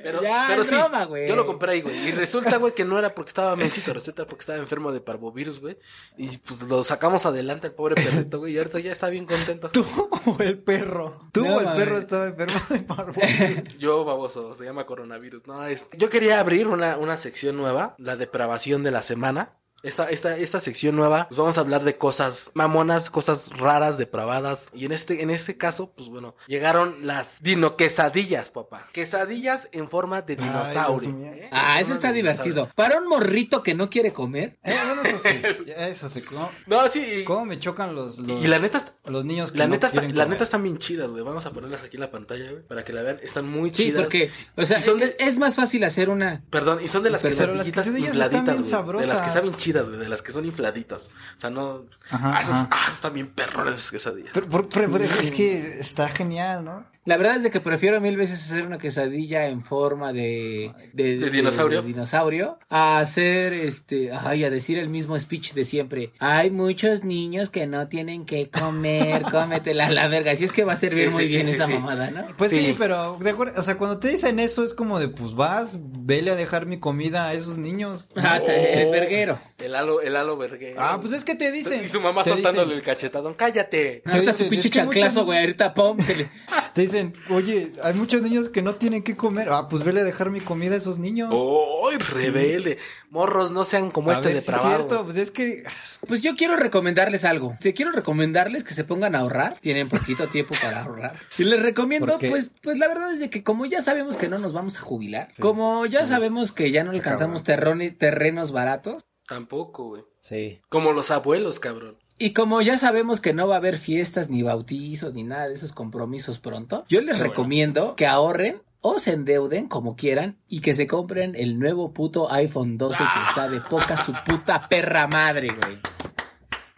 Pero, 0.03 0.21
ya, 0.21 0.45
pero 0.49 0.61
es 0.61 0.67
sí, 0.67 0.75
broma, 0.75 1.05
güey. 1.05 1.27
yo 1.27 1.35
lo 1.35 1.45
compré 1.45 1.73
ahí, 1.73 1.81
güey. 1.81 1.95
Y 2.07 2.11
resulta, 2.11 2.57
güey, 2.57 2.73
que 2.73 2.85
no 2.85 2.97
era 2.97 3.13
porque 3.13 3.29
estaba 3.29 3.55
mencito, 3.55 3.93
resulta 3.93 4.25
porque 4.25 4.41
estaba 4.41 4.59
enfermo 4.59 4.91
de 4.91 5.01
parvovirus, 5.01 5.59
güey. 5.59 5.77
Y 6.17 6.37
pues 6.37 6.61
lo 6.63 6.83
sacamos 6.83 7.25
adelante 7.25 7.67
el 7.67 7.73
pobre 7.73 7.95
perrito, 7.95 8.39
güey. 8.39 8.53
Y 8.53 8.57
ahorita 8.57 8.79
ya 8.79 8.91
está 8.91 9.09
bien 9.09 9.25
contento. 9.25 9.69
¿Tú 9.71 9.85
o 10.25 10.37
el 10.39 10.59
perro? 10.59 11.29
¿Tú 11.31 11.45
No, 11.45 11.57
o 11.57 11.59
el 11.61 11.73
perro 11.73 11.97
estaba 11.97 12.27
enfermo 12.27 12.59
de 12.69 12.79
parvo? 12.79 13.21
Yo, 13.79 14.03
baboso, 14.05 14.55
se 14.55 14.65
llama 14.65 14.85
coronavirus. 14.85 15.47
No, 15.47 15.65
este, 15.65 15.97
yo 15.97 16.09
quería 16.09 16.39
abrir 16.39 16.67
una, 16.67 16.97
una 16.97 17.17
sección 17.17 17.57
nueva, 17.57 17.95
la 17.97 18.15
depravación 18.15 18.83
de 18.83 18.91
la 18.91 19.01
semana. 19.01 19.58
Esta, 19.83 20.09
esta, 20.09 20.35
esta 20.37 20.59
sección 20.59 20.95
nueva, 20.95 21.27
pues 21.29 21.37
vamos 21.37 21.57
a 21.57 21.61
hablar 21.61 21.83
de 21.83 21.97
cosas 21.97 22.51
mamonas, 22.53 23.09
cosas 23.09 23.49
raras, 23.57 23.97
depravadas. 23.97 24.69
Y 24.73 24.85
en 24.85 24.91
este, 24.91 25.21
en 25.23 25.29
este 25.29 25.57
caso, 25.57 25.91
pues 25.95 26.09
bueno, 26.09 26.35
llegaron 26.47 27.07
las 27.07 27.41
dino 27.41 27.75
quesadillas, 27.77 28.49
papá. 28.49 28.85
Quesadillas 28.91 29.69
en 29.71 29.89
forma 29.89 30.21
de 30.21 30.35
dinosaurio. 30.35 31.09
¿eh? 31.23 31.49
Ah, 31.51 31.79
eso 31.79 31.93
está 31.93 32.11
divertido. 32.11 32.69
Para 32.75 32.97
un 32.99 33.07
morrito 33.07 33.63
que 33.63 33.73
no 33.75 33.89
quiere 33.89 34.11
comer. 34.13 34.57
Eh, 34.63 34.75
bueno, 34.85 35.01
eso 35.03 35.19
sí. 35.19 35.41
Eso 35.77 36.09
sí. 36.09 36.21
¿Cómo, 36.21 36.51
No, 36.67 36.87
sí. 36.89 37.21
y- 37.21 37.23
cómo 37.23 37.45
me 37.45 37.59
chocan 37.59 37.95
los, 37.95 38.17
los, 38.19 38.43
Y 38.43 38.47
la 38.47 38.59
neta, 38.59 38.79
está- 38.79 38.93
los 39.05 39.25
niños 39.25 39.51
que 39.51 39.57
la 39.59 39.65
no 39.67 39.71
neta, 39.71 39.87
está- 39.87 39.99
quieren 40.01 40.15
la 40.17 40.23
comer? 40.25 40.35
neta 40.35 40.43
están 40.43 40.63
bien 40.63 40.77
chidas, 40.77 41.09
güey. 41.09 41.23
Vamos 41.23 41.45
a 41.45 41.51
ponerlas 41.51 41.83
aquí 41.83 41.97
en 41.97 42.01
la 42.01 42.11
pantalla, 42.11 42.51
güey, 42.51 42.63
para 42.67 42.83
que 42.83 42.93
la 42.93 43.01
vean. 43.01 43.19
Están 43.23 43.47
muy 43.49 43.69
Sí, 43.69 43.85
chidas. 43.85 44.01
porque, 44.03 44.29
o 44.57 44.65
sea, 44.65 44.79
Y 44.79 44.81
son 44.83 44.99
de- 44.99 45.15
es 45.19 45.37
más 45.37 45.55
fácil 45.55 45.83
hacer 45.83 46.09
una. 46.09 46.43
Perdón, 46.49 46.79
y 46.83 46.87
son 46.87 47.03
de 47.03 47.09
las 47.11 47.21
Pero 47.21 47.31
quesadillas, 47.35 47.57
las 47.57 47.69
quesadillas 47.69 48.15
están 48.17 48.45
bien 48.45 48.45
güey. 48.45 48.55
De 48.57 48.59
las 48.59 48.65
que 48.65 48.69
sabrosas. 48.69 49.33
saben 49.33 49.55
chidas, 49.55 49.68
güey. 49.87 49.99
De 49.99 50.09
las 50.09 50.21
que 50.21 50.31
son 50.31 50.45
infladitas. 50.45 51.11
O 51.37 51.39
sea, 51.39 51.49
no. 51.49 51.85
Ajá, 52.09 52.37
ah, 52.37 52.41
esas, 52.41 52.55
ajá. 52.55 52.67
ah, 52.71 52.79
esas 52.83 52.95
están 52.95 53.13
bien 53.13 53.27
perrones 53.27 53.73
esas 53.73 53.91
quesadillas. 53.91 54.31
Pero, 54.33 54.47
pero- 54.49 54.69
pero- 54.69 54.91
pero 54.91 55.03
es 55.05 55.31
que 55.31 55.79
está 55.79 56.07
genial, 56.09 56.65
¿no? 56.65 56.85
La 57.05 57.17
verdad 57.17 57.37
es 57.37 57.43
de 57.43 57.49
que 57.49 57.59
prefiero 57.59 57.99
mil 58.01 58.17
veces 58.17 58.43
hacer 58.43 58.67
una 58.67 58.77
quesadilla 58.77 59.47
en 59.47 59.63
forma 59.63 60.13
de, 60.13 60.71
de, 60.93 61.17
¿De 61.17 61.29
dinosaurio? 61.31 61.81
de 61.81 61.87
dinosaurio 61.87 62.59
a 62.69 62.99
hacer 62.99 63.53
este, 63.53 64.11
ay, 64.11 64.43
a 64.43 64.49
decir 64.49 64.77
el 64.77 64.89
mismo 64.89 65.17
speech 65.17 65.53
de 65.53 65.63
siempre. 65.65 66.11
Hay 66.19 66.51
muchos 66.51 67.03
niños 67.03 67.49
que 67.49 67.65
no 67.67 67.87
tienen 67.87 68.25
que 68.25 68.49
comer, 68.49 69.23
cómetela 69.31 69.87
a 69.87 69.91
la 69.91 70.07
verga. 70.07 70.31
Así 70.33 70.43
es 70.43 70.51
que 70.51 70.63
va 70.65 70.73
a 70.73 70.75
servir 70.75 71.07
Sí, 71.07 71.13
muy 71.13 71.25
sí, 71.25 71.33
bien 71.33 71.47
sí, 71.47 71.53
esa 71.53 71.65
sí. 71.65 71.73
mamada, 71.73 72.11
¿no? 72.11 72.27
Pues 72.37 72.51
sí, 72.51 72.59
Sí. 72.59 72.75
pero 72.77 73.17
de 73.19 73.29
acuerdo, 73.31 73.53
o 73.59 73.61
sea, 73.63 73.77
cuando 73.77 73.97
te 73.99 74.09
dicen 74.09 74.39
eso 74.39 74.63
es 74.63 74.73
como 74.73 74.99
de 74.99 75.07
pues 75.07 75.33
vas, 75.33 75.79
vele 75.81 76.31
a 76.31 76.35
dejar 76.35 76.65
mi 76.67 76.79
comida 76.79 77.27
a 77.29 77.33
esos 77.33 77.57
niños. 77.57 78.07
Ah, 78.17 78.39
te- 78.45 78.73
eres 78.73 78.91
verguero. 78.91 79.39
El 79.57 79.73
halo, 79.75 80.01
el 80.01 80.15
halo 80.15 80.37
verguero. 80.37 80.75
Ah, 80.79 80.99
pues 81.01 81.13
es 81.13 81.25
que 81.25 81.33
te 81.35 81.51
dicen. 81.51 81.83
Y 81.85 81.89
su 81.89 81.99
mamá 82.01 82.23
dicen- 82.23 82.37
el 82.69 82.81
cachetadón. 82.83 83.33
cállate. 83.33 84.03
Ahorita 84.05 84.33
su 84.33 84.47
pinche 84.47 84.69
chanclazo, 84.69 85.25
güey. 85.25 85.39
Ahorita, 85.39 85.73
pum, 85.73 85.97
se 85.99 86.15
le... 86.17 86.27
Te 86.73 86.81
dicen, 86.81 87.13
oye, 87.29 87.73
hay 87.83 87.93
muchos 87.93 88.21
niños 88.21 88.49
que 88.49 88.61
no 88.61 88.75
tienen 88.75 89.03
que 89.03 89.15
comer. 89.15 89.49
Ah, 89.51 89.67
pues 89.67 89.83
vele 89.83 90.01
a 90.01 90.03
dejar 90.03 90.29
mi 90.29 90.39
comida 90.39 90.73
a 90.75 90.77
esos 90.77 90.99
niños. 90.99 91.33
¡Ay, 91.33 91.97
rebelde! 91.97 92.77
Morros, 93.09 93.51
no 93.51 93.65
sean 93.65 93.91
como 93.91 94.11
a 94.11 94.13
este 94.13 94.27
ver, 94.29 94.37
sí 94.37 94.39
es 94.39 94.45
depravado. 94.47 94.75
cierto, 94.77 95.05
pues 95.05 95.17
es 95.17 95.31
que 95.31 95.63
Pues 96.07 96.21
yo 96.23 96.35
quiero 96.35 96.55
recomendarles 96.55 97.25
algo. 97.25 97.57
Te 97.59 97.73
quiero 97.73 97.91
recomendarles 97.91 98.63
que 98.63 98.73
se 98.73 98.83
pongan 98.83 99.15
a 99.15 99.19
ahorrar. 99.19 99.59
Tienen 99.59 99.89
poquito 99.89 100.27
tiempo 100.31 100.55
para 100.61 100.83
ahorrar. 100.83 101.15
Y 101.37 101.43
les 101.43 101.61
recomiendo, 101.61 102.17
pues, 102.19 102.51
pues 102.61 102.77
la 102.77 102.87
verdad 102.87 103.11
es 103.13 103.19
de 103.19 103.29
que 103.29 103.43
como 103.43 103.65
ya 103.65 103.81
sabemos 103.81 104.15
que 104.17 104.29
no 104.29 104.39
nos 104.39 104.53
vamos 104.53 104.77
a 104.77 104.81
jubilar, 104.81 105.29
como 105.39 105.85
ya 105.85 106.05
sabemos 106.05 106.51
que 106.51 106.71
ya 106.71 106.83
no 106.83 106.91
alcanzamos 106.91 107.43
terrenos 107.43 108.51
baratos, 108.51 109.05
Tampoco, 109.27 109.89
güey. 109.89 110.03
sí. 110.19 110.59
Como 110.69 110.91
los 110.91 111.11
abuelos, 111.11 111.59
cabrón. 111.59 111.98
Y 112.19 112.33
como 112.33 112.61
ya 112.61 112.77
sabemos 112.77 113.21
que 113.21 113.33
no 113.33 113.47
va 113.47 113.55
a 113.55 113.57
haber 113.59 113.77
fiestas, 113.77 114.29
ni 114.29 114.43
bautizos, 114.43 115.13
ni 115.13 115.23
nada 115.23 115.47
de 115.47 115.53
esos 115.53 115.71
compromisos 115.71 116.37
pronto, 116.37 116.83
yo 116.89 116.99
les 116.99 117.17
bueno. 117.17 117.23
recomiendo 117.23 117.95
que 117.95 118.05
ahorren 118.05 118.61
o 118.81 118.99
se 118.99 119.13
endeuden 119.13 119.67
como 119.67 119.95
quieran 119.95 120.37
y 120.47 120.59
que 120.59 120.73
se 120.73 120.85
compren 120.85 121.35
el 121.35 121.59
nuevo 121.59 121.93
puto 121.93 122.31
iPhone 122.31 122.77
12 122.77 122.97
que 122.97 123.29
está 123.29 123.49
de 123.49 123.61
poca 123.61 123.97
su 123.97 124.13
puta 124.25 124.67
perra 124.67 125.07
madre, 125.07 125.47
güey. 125.47 125.98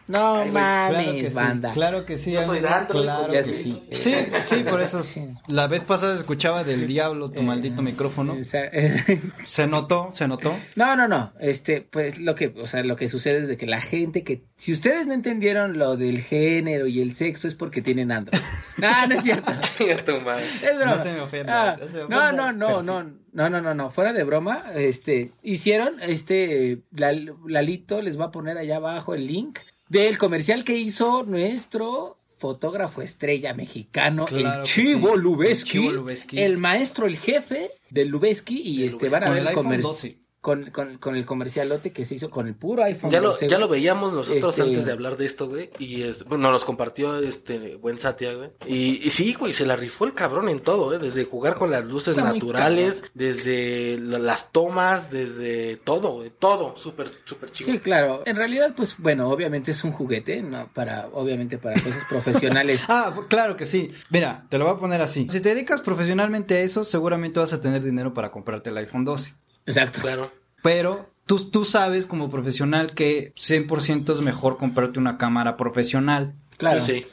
No 0.08 0.36
Ay, 0.36 0.50
mames, 0.50 0.90
Claro 0.98 1.12
que 1.16 1.28
sí, 1.30 1.34
banda. 1.34 1.70
claro 1.72 2.04
que 2.06 2.18
sí. 2.18 2.32
Yo 2.32 2.42
soy 2.44 2.58
Android, 2.58 3.02
claro 3.04 3.32
que 3.32 3.42
sí. 3.44 3.82
Sí, 3.92 4.14
sí, 4.44 4.56
por 4.68 4.80
eso 4.80 4.98
es- 5.00 5.20
la 5.48 5.68
vez 5.68 5.84
pasada 5.84 6.14
escuchaba 6.14 6.64
del 6.64 6.86
diablo 6.86 7.30
tu 7.30 7.40
Eh, 7.40 7.44
maldito 7.44 7.82
micrófono. 7.82 8.36
Se 9.46 9.66
notó, 9.66 10.10
se 10.12 10.26
notó. 10.28 10.58
no, 10.76 10.96
no, 10.96 11.08
no. 11.08 11.32
Este, 11.40 11.82
pues 11.82 12.18
lo 12.20 12.34
que, 12.34 12.54
o 12.60 12.66
sea, 12.66 12.82
lo 12.82 12.96
que 12.96 13.08
sucede 13.08 13.38
es 13.38 13.48
de 13.48 13.56
que 13.56 13.66
la 13.66 13.80
gente 13.80 14.24
que, 14.24 14.44
si 14.56 14.72
ustedes 14.72 15.06
no 15.06 15.14
entendieron 15.14 15.78
lo 15.78 15.96
del 15.96 16.20
género 16.20 16.86
y 16.86 17.00
el 17.00 17.14
sexo 17.14 17.46
es 17.48 17.54
porque 17.54 17.82
tienen 17.82 18.12
Android. 18.12 18.40
Ah, 18.84 19.06
no 19.08 19.14
es 19.14 19.22
cierto. 19.22 19.52
Chinga 19.78 20.04
tu 20.04 20.18
madre. 20.22 20.44
Es 20.44 20.76
broma. 20.76 20.96
No 20.96 21.02
se 21.02 21.12
me 21.12 21.20
ofenda, 21.20 21.72
Ah, 21.72 21.76
no 21.80 21.86
se 21.88 21.94
me 21.98 22.08
no, 22.08 22.16
ofenda, 22.18 22.32
no, 22.32 22.52
no, 22.52 22.82
no, 22.82 23.02
no, 23.32 23.50
no, 23.50 23.60
no, 23.60 23.74
no, 23.74 23.90
fuera 23.90 24.12
de 24.12 24.24
broma, 24.24 24.64
este, 24.74 25.30
hicieron, 25.42 25.96
este, 26.00 26.80
Lal- 26.96 27.36
Lalito 27.46 28.02
les 28.02 28.18
va 28.18 28.26
a 28.26 28.30
poner 28.32 28.58
allá 28.58 28.76
abajo 28.76 29.14
el 29.14 29.26
link 29.26 29.60
del 29.92 30.16
comercial 30.16 30.64
que 30.64 30.78
hizo 30.78 31.22
nuestro 31.22 32.16
fotógrafo 32.38 33.02
estrella 33.02 33.52
mexicano, 33.52 34.24
Claro 34.24 34.60
el 34.60 34.62
Chivo 34.62 35.14
sí, 35.14 35.20
Lubeski, 35.20 35.76
el 35.76 35.82
Chivo 35.84 35.92
Lubeski. 35.92 36.40
el 36.40 36.56
maestro, 36.56 37.06
el 37.06 37.18
jefe 37.18 37.70
del 37.90 38.08
Lubeski, 38.08 38.58
y 38.58 38.78
Del 38.78 38.86
este, 38.86 39.08
van 39.10 39.24
a 39.24 39.30
ver 39.30 39.46
el 39.46 39.52
comercial. 39.52 40.16
12. 40.42 40.70
Con, 40.70 40.70
con, 40.72 40.98
con 40.98 41.16
el 41.16 41.24
comercialote 41.24 41.92
que 41.92 42.04
se 42.04 42.16
hizo 42.16 42.28
con 42.28 42.48
el 42.48 42.54
puro 42.54 42.82
iPhone. 42.82 43.10
Ya 43.10 43.20
lo, 43.20 43.28
12, 43.28 43.48
ya 43.48 43.58
lo 43.58 43.68
veíamos 43.68 44.12
nosotros 44.12 44.58
Este- 44.58 44.62
antes 44.68 44.86
de 44.86 44.92
hablar 44.92 45.16
de 45.16 45.24
esto, 45.26 45.48
güey. 45.48 45.70
Y 45.78 46.02
es, 46.02 46.24
bueno, 46.24 46.42
nos 46.42 46.52
los 46.52 46.64
compartió 46.64 47.16
este 47.18 47.76
buen 47.76 47.98
Satia, 48.00 48.34
güey. 48.34 48.50
Y, 48.66 49.00
y 49.06 49.10
sí, 49.10 49.34
güey, 49.34 49.54
se 49.54 49.64
la 49.66 49.76
rifó 49.76 50.04
el 50.04 50.14
cabrón 50.14 50.48
en 50.48 50.60
todo, 50.60 50.92
¿eh? 50.92 50.98
Desde 50.98 51.24
jugar 51.24 51.54
con 51.54 51.70
las 51.70 51.84
luces 51.84 52.16
Está 52.18 52.32
naturales, 52.32 53.04
desde 53.14 53.98
la- 54.00 54.18
las 54.18 54.50
tomas, 54.50 55.10
desde 55.10 55.76
todo, 55.76 56.12
güey. 56.14 56.32
Todo, 56.38 56.76
súper, 56.76 57.08
súper 57.24 57.52
chido. 57.52 57.70
Sí, 57.72 57.78
claro. 57.78 58.22
En 58.26 58.34
realidad, 58.36 58.74
pues 58.76 58.96
bueno, 58.98 59.28
obviamente 59.28 59.70
es 59.70 59.84
un 59.84 59.92
juguete, 59.92 60.42
¿no? 60.42 60.68
Para, 60.72 61.08
obviamente 61.12 61.58
para 61.58 61.80
cosas 61.80 62.04
profesionales. 62.08 62.82
Ah, 62.88 63.12
pues, 63.14 63.26
claro 63.28 63.56
que 63.56 63.64
sí. 63.64 63.90
Mira, 64.10 64.44
te 64.50 64.58
lo 64.58 64.64
voy 64.66 64.74
a 64.74 64.78
poner 64.78 65.00
así. 65.00 65.26
Si 65.30 65.40
te 65.40 65.50
dedicas 65.50 65.80
profesionalmente 65.80 66.56
a 66.56 66.60
eso, 66.60 66.84
seguramente 66.84 67.38
vas 67.40 67.52
a 67.52 67.60
tener 67.60 67.82
dinero 67.82 68.12
para 68.12 68.30
comprarte 68.30 68.70
el 68.70 68.76
iPhone 68.78 69.04
12. 69.04 69.34
Exacto. 69.66 70.00
Claro. 70.00 70.32
Pero 70.62 71.10
tú, 71.26 71.38
tú 71.50 71.64
sabes 71.64 72.06
como 72.06 72.30
profesional 72.30 72.94
que 72.94 73.32
100% 73.36 74.12
es 74.12 74.20
mejor 74.20 74.56
comprarte 74.58 74.98
una 74.98 75.18
cámara 75.18 75.56
profesional. 75.56 76.34
Claro. 76.56 76.80
Sí. 76.80 77.06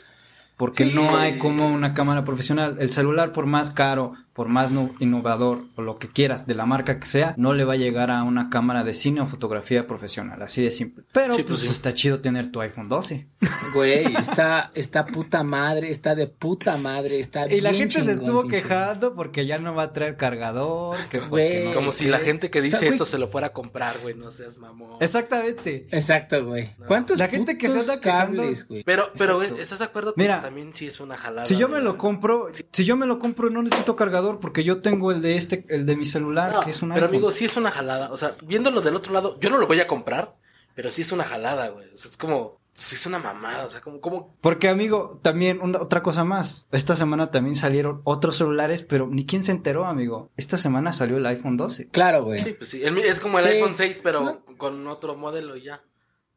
Porque 0.58 0.86
Sí. 0.88 0.92
no 0.94 1.18
hay 1.18 1.38
como 1.38 1.68
una 1.74 1.94
cámara 1.94 2.26
profesional. 2.26 2.78
El 2.80 2.92
celular, 2.92 3.32
por 3.32 3.46
más 3.46 3.72
caro, 3.72 4.14
por 4.40 4.48
más 4.48 4.72
no- 4.72 4.90
innovador 5.00 5.66
o 5.76 5.82
lo 5.82 6.00
que 6.00 6.08
quieras 6.08 6.48
de 6.48 6.56
la 6.56 6.66
marca 6.66 6.98
que 6.98 7.06
sea, 7.06 7.34
no 7.36 7.52
le 7.52 7.66
va 7.66 7.74
a 7.74 7.76
llegar 7.76 8.10
a 8.10 8.24
una 8.24 8.50
cámara 8.50 8.86
de 8.86 8.94
cine 8.94 9.20
o 9.20 9.26
fotografía 9.26 9.86
profesional. 9.86 10.42
Así 10.42 10.62
de 10.64 10.72
simple. 10.72 11.04
Pero 11.12 11.34
Sí, 11.36 11.44
pues, 11.44 11.60
pues, 11.60 11.62
sí. 11.64 11.68
está 11.68 11.94
chido 11.94 12.22
tener 12.22 12.50
tu 12.50 12.62
iPhone 12.62 12.88
12. 12.88 13.28
Güey, 13.76 14.06
está, 14.16 14.72
está 14.76 15.06
puta 15.06 15.44
madre, 15.44 15.90
está 15.90 16.16
de 16.16 16.28
puta 16.28 16.78
madre, 16.78 17.20
está 17.20 17.54
Y 17.54 17.60
la 17.60 17.74
gente 17.74 18.00
se 18.00 18.14
estuvo 18.14 18.44
pinche. 18.44 18.62
quejando 18.62 19.14
porque 19.14 19.46
ya 19.46 19.60
no 19.60 19.76
va 19.76 19.84
a 19.84 19.94
traer 19.94 20.16
cargador. 20.16 20.98
Que 21.10 21.20
porque 21.20 21.30
Güey. 21.30 21.66
no 21.66 21.74
Como 21.74 21.92
si 21.92 22.06
qué. 22.06 22.12
la 22.12 22.20
gente 22.20 22.50
que 22.50 22.62
dice 22.62 22.78
O 22.78 22.80
sea, 22.80 22.90
güey- 22.92 22.96
eso 22.96 23.06
se 23.06 23.18
lo 23.18 23.28
fuera 23.28 23.48
a 23.48 23.50
comprar, 23.54 23.98
güey, 24.02 24.16
no 24.16 24.32
seas 24.32 24.58
mamón. 24.58 24.94
Exactamente. 25.02 25.86
Exacto, 25.92 26.46
güey. 26.46 26.70
No. 26.80 26.86
¿Cuántos 26.86 27.18
La 27.20 27.28
gente 27.28 27.58
que 27.58 27.68
se 27.68 27.80
anda 27.82 28.00
quejando- 28.00 28.38
cables, 28.44 28.68
güey? 28.70 28.84
Pero, 28.86 29.12
pero, 29.18 29.42
Exacto. 29.42 29.62
¿estás 29.62 29.80
de 29.80 29.86
acuerdo 29.86 30.14
que 30.14 30.22
Mira, 30.22 30.42
también 30.42 30.72
sí 30.74 30.88
es 30.88 31.00
una 31.02 31.18
jalada? 31.18 31.46
Si 31.46 31.58
yo 31.58 31.68
me 31.68 31.82
lo 31.82 31.98
compro, 31.98 32.48
si 32.72 32.86
yo 32.86 32.96
me 32.96 33.06
lo 33.06 33.20
compro 33.20 33.50
no 33.50 33.62
necesito 33.62 33.98
cargador 33.98 34.29
porque 34.38 34.64
yo 34.64 34.82
tengo 34.84 35.12
el 35.12 35.22
de 35.24 35.36
este, 35.38 35.66
el 35.70 35.88
de 35.88 35.96
mi 35.96 36.06
celular, 36.06 36.52
No, 36.54 36.62
que 36.62 36.70
es 36.70 36.82
un 36.84 36.90
pero 36.90 37.06
iPhone. 37.08 37.16
amigo, 37.16 37.32
sí 37.32 37.46
es 37.46 37.58
una 37.58 37.72
jalada. 37.72 38.12
O 38.12 38.18
sea, 38.18 38.36
viéndolo 38.44 38.82
del 38.82 38.96
otro 38.96 39.12
lado, 39.14 39.40
yo 39.40 39.50
no 39.50 39.58
lo 39.58 39.66
voy 39.66 39.80
a 39.80 39.88
comprar, 39.88 40.36
pero 40.76 40.92
sí 40.92 41.02
es 41.02 41.12
una 41.12 41.24
jalada, 41.24 41.70
güey. 41.70 41.88
O 41.94 41.98
sea, 41.98 42.12
es 42.12 42.18
como, 42.18 42.60
pues 42.74 42.94
es 42.94 43.06
una 43.08 43.18
mamada. 43.20 43.66
O 43.66 43.70
sea, 43.70 43.82
como, 43.82 44.00
como, 44.00 44.36
Porque 44.42 44.68
amigo, 44.70 45.20
también 45.24 45.60
una, 45.62 45.82
otra 45.82 46.04
cosa 46.04 46.24
más. 46.24 46.68
Esta 46.72 46.96
semana 46.96 47.32
también 47.32 47.56
salieron 47.56 48.02
otros 48.04 48.38
celulares, 48.38 48.84
pero 48.84 49.08
ni 49.08 49.26
quién 49.26 49.44
se 49.44 49.52
enteró, 49.52 49.86
amigo. 49.86 50.30
Esta 50.38 50.58
semana 50.58 50.94
salió 50.94 51.18
el 51.18 51.26
iPhone 51.26 51.58
12. 51.58 51.88
Claro, 51.90 52.24
güey. 52.26 52.44
sí, 52.44 52.54
pues 52.54 52.70
sí. 52.70 52.84
el 52.84 52.98
es 53.00 53.20
como 53.20 53.40
el 53.40 53.46
Sí. 53.46 53.52
iPhone 53.56 53.76
6, 53.76 54.00
pero 54.04 54.22
No. 54.22 54.46
con 54.58 54.88
otro 54.88 55.16
modelo 55.16 55.58
y 55.58 55.64
ya. 55.64 55.82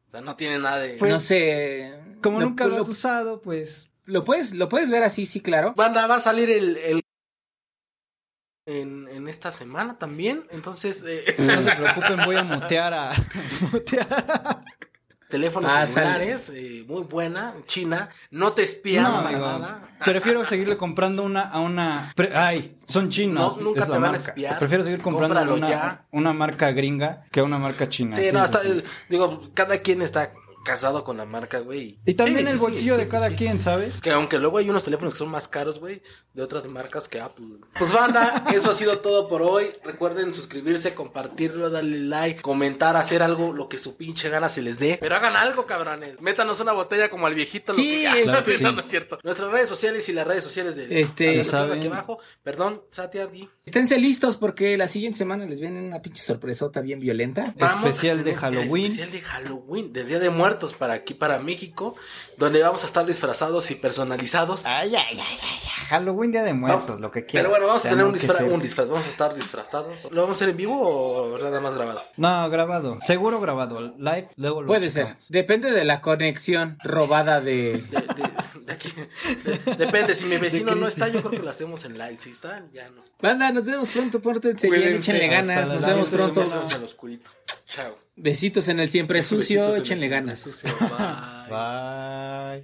O 0.07 0.11
sea, 0.11 0.21
no 0.21 0.35
tiene 0.35 0.59
nada 0.59 0.79
de. 0.79 0.97
no 0.99 1.19
sé. 1.19 1.97
Como 2.21 2.39
lo- 2.39 2.45
nunca 2.47 2.65
lo, 2.65 2.75
lo, 2.75 2.81
has 2.83 2.89
usado, 2.89 3.41
pues 3.41 3.89
lo 4.05 4.23
puedes, 4.23 4.53
lo 4.53 4.67
puedes 4.69 4.89
ver 4.91 5.01
así, 5.03 5.25
sí, 5.25 5.39
claro. 5.41 5.73
Banda, 5.75 6.05
va 6.07 6.15
a 6.15 6.19
salir 6.19 6.49
el. 6.51 6.77
el- 6.77 7.02
En, 8.65 9.09
en 9.11 9.27
esta 9.27 9.51
semana 9.51 9.99
también. 9.99 10.45
Entonces, 10.49 11.03
eh, 11.05 11.35
no 11.37 11.61
se 11.61 11.75
preocupen, 11.75 12.21
voy 12.25 12.37
a 12.37 12.43
mutear 12.43 12.93
a 12.93 13.11
mutear. 13.73 14.63
teléfonos 15.29 15.69
Ah, 15.73 15.85
celulares, 15.85 16.49
eh, 16.53 16.85
muy 16.87 17.01
buena, 17.03 17.55
China, 17.65 18.09
no 18.31 18.53
te 18.53 18.63
espían 18.63 19.03
No, 19.03 19.23
para 19.23 19.39
nada. 19.39 19.81
Prefiero 20.05 20.45
seguirle 20.45 20.77
comprando 20.77 21.23
una 21.23 21.41
a 21.41 21.59
una 21.59 22.13
ay, 22.33 22.77
son 22.87 23.09
chinos. 23.09 23.57
No, 23.57 23.63
nunca 23.63 23.81
es 23.83 23.89
la 23.89 23.95
te 23.95 24.01
van 24.01 24.15
a 24.15 24.17
espiar. 24.17 24.59
Prefiero 24.59 24.83
seguir 24.85 25.01
comprando 25.01 25.55
una, 25.55 26.05
una 26.11 26.31
marca 26.33 26.71
gringa 26.71 27.25
que 27.31 27.41
una 27.41 27.57
marca 27.57 27.89
china. 27.89 28.15
Sí, 28.15 28.29
no, 28.31 28.39
hasta, 28.39 28.61
digo, 29.09 29.41
cada 29.53 29.79
quien 29.79 30.01
está 30.03 30.31
casado 30.63 31.03
con 31.03 31.17
la 31.17 31.25
marca, 31.25 31.59
güey. 31.59 31.99
Y 32.05 32.13
también 32.13 32.45
Sí, 32.47 32.51
el 32.53 32.57
sí, 32.57 32.63
bolsillo 32.63 32.93
sí, 32.93 32.97
de 32.99 33.03
sí, 33.05 33.09
cada 33.11 33.29
sí. 33.29 33.35
quien, 33.35 33.59
¿sabes? 33.59 33.99
Que 34.01 34.11
aunque 34.11 34.39
luego 34.39 34.57
hay 34.57 34.69
unos 34.69 34.83
teléfonos 34.83 35.13
que 35.13 35.17
son 35.19 35.29
más 35.29 35.47
caros, 35.47 35.79
güey, 35.79 36.01
de 36.33 36.41
otras 36.41 36.65
marcas 36.67 37.07
que 37.07 37.19
Apple. 37.21 37.45
Pues 37.77 37.91
banda, 37.91 38.45
eso 38.53 38.71
ha 38.71 38.75
sido 38.75 38.99
todo 38.99 39.27
por 39.27 39.41
hoy. 39.41 39.71
Recuerden 39.83 40.33
suscribirse, 40.33 40.93
compartirlo, 40.93 41.69
darle 41.69 41.99
like, 41.99 42.41
comentar, 42.41 42.95
hacer 42.95 43.21
algo, 43.21 43.53
lo 43.53 43.69
que 43.69 43.77
su 43.77 43.97
pinche 43.97 44.29
gana 44.29 44.49
se 44.49 44.61
les 44.61 44.79
dé. 44.79 44.97
Pero 44.99 45.15
hagan 45.15 45.35
algo, 45.35 45.65
cabrones. 45.65 46.19
Métanos 46.21 46.59
una 46.59 46.71
botella 46.71 47.09
como 47.09 47.27
al 47.27 47.35
viejito. 47.35 47.71
lo 47.71 47.75
Sí, 47.75 48.01
que... 48.01 48.07
Ah, 48.07 48.17
es- 48.17 48.27
no, 48.31 48.43
que 48.43 48.57
sí. 48.57 48.63
no, 48.63 48.71
no 48.71 48.81
es 48.81 48.89
cierto. 48.89 49.19
Nuestras 49.23 49.51
redes 49.51 49.69
sociales 49.69 50.07
y 50.09 50.13
las 50.13 50.25
redes 50.27 50.43
sociales 50.43 50.75
de 50.75 51.01
Este- 51.01 51.25
de- 51.25 51.37
Ya 51.37 51.43
saben. 51.43 51.79
aquí 51.79 51.87
abajo. 51.87 52.19
Perdón, 52.43 52.81
Satia, 52.91 53.27
di. 53.27 53.49
Esténse 53.65 53.97
listos 53.99 54.37
porque 54.37 54.77
la 54.77 54.87
siguiente 54.87 55.17
semana 55.17 55.45
les 55.45 55.59
viene 55.59 55.85
una 55.85 56.01
pinche 56.01 56.21
sorpresota 56.23 56.81
bien 56.81 56.99
violenta. 56.99 57.53
Vamos 57.57 57.89
Especial 57.89 58.23
de 58.23 58.35
Halloween. 58.35 58.85
Especial 58.87 59.11
de 59.11 59.21
Halloween, 59.21 59.93
de 59.93 60.03
Día 60.05 60.19
de 60.19 60.29
Muertos 60.53 60.75
para 60.75 60.93
aquí, 60.93 61.15
para 61.15 61.39
México, 61.39 61.95
donde 62.37 62.61
vamos 62.61 62.83
a 62.83 62.85
estar 62.85 63.03
disfrazados 63.07 63.71
y 63.71 63.75
personalizados. 63.75 64.67
Ay, 64.67 64.95
ay, 64.95 65.03
ay, 65.09 65.17
ay, 65.19 65.37
ay. 65.41 65.85
Halloween, 65.89 66.31
Día 66.31 66.43
de 66.43 66.53
Muertos, 66.53 66.99
lo 66.99 67.09
que 67.09 67.25
quieras. 67.25 67.41
Pero 67.43 67.49
bueno, 67.49 67.65
vamos 67.65 67.83
a 67.85 67.89
tener 67.89 67.97
no 68.05 68.11
un 68.11 68.13
disfraz, 68.13 68.41
un 68.43 68.61
disfraz, 68.61 68.87
vamos 68.87 69.05
a 69.05 69.09
estar 69.09 69.33
disfrazados. 69.33 69.95
¿Lo 70.11 70.21
vamos 70.21 70.35
a 70.35 70.37
hacer 70.37 70.49
en 70.49 70.57
vivo 70.57 70.79
o 70.79 71.37
nada 71.39 71.59
más 71.59 71.73
grabado? 71.73 72.03
No, 72.17 72.47
grabado. 72.51 72.97
Seguro 73.01 73.39
grabado. 73.41 73.95
Live, 73.97 74.29
luego 74.35 74.61
lo 74.61 74.67
Puede 74.67 74.91
ser. 74.91 75.17
Depende 75.29 75.71
de 75.71 75.85
la 75.85 76.01
conexión 76.01 76.77
robada 76.83 77.41
de. 77.41 77.83
De, 77.89 77.99
de- 78.01 78.33
de 78.63 78.71
aquí. 78.73 78.93
De- 79.43 79.75
depende, 79.75 80.13
si 80.15 80.25
mi 80.25 80.37
vecino 80.37 80.75
no 80.75 80.87
está, 80.87 81.07
yo 81.07 81.19
creo 81.21 81.31
que 81.31 81.39
lo 81.45 81.49
hacemos 81.49 81.83
en 81.85 81.93
live. 81.97 82.17
Si 82.21 82.29
está, 82.29 82.63
ya 82.71 82.89
no. 82.91 83.03
Banda, 83.19 83.51
nos 83.51 83.65
vemos 83.65 83.89
pronto, 83.89 84.21
pórtense 84.21 84.69
bien, 84.69 84.95
échenle 84.97 85.27
ganas, 85.29 85.67
nos 85.67 85.83
vemos 85.85 86.09
pronto. 86.09 86.43
En 86.43 86.83
oscurito. 86.83 87.31
Chao. 87.67 87.97
Besitos 88.15 88.67
en 88.67 88.79
el 88.79 88.89
siempre 88.89 89.23
sucio, 89.23 89.61
Besitos 89.61 89.67
en 89.69 89.75
el 89.75 89.81
échenle 89.81 90.07
ganas. 90.07 90.39
sucio. 90.39 90.69
Bye. 90.79 91.49
Bye. 91.49 92.61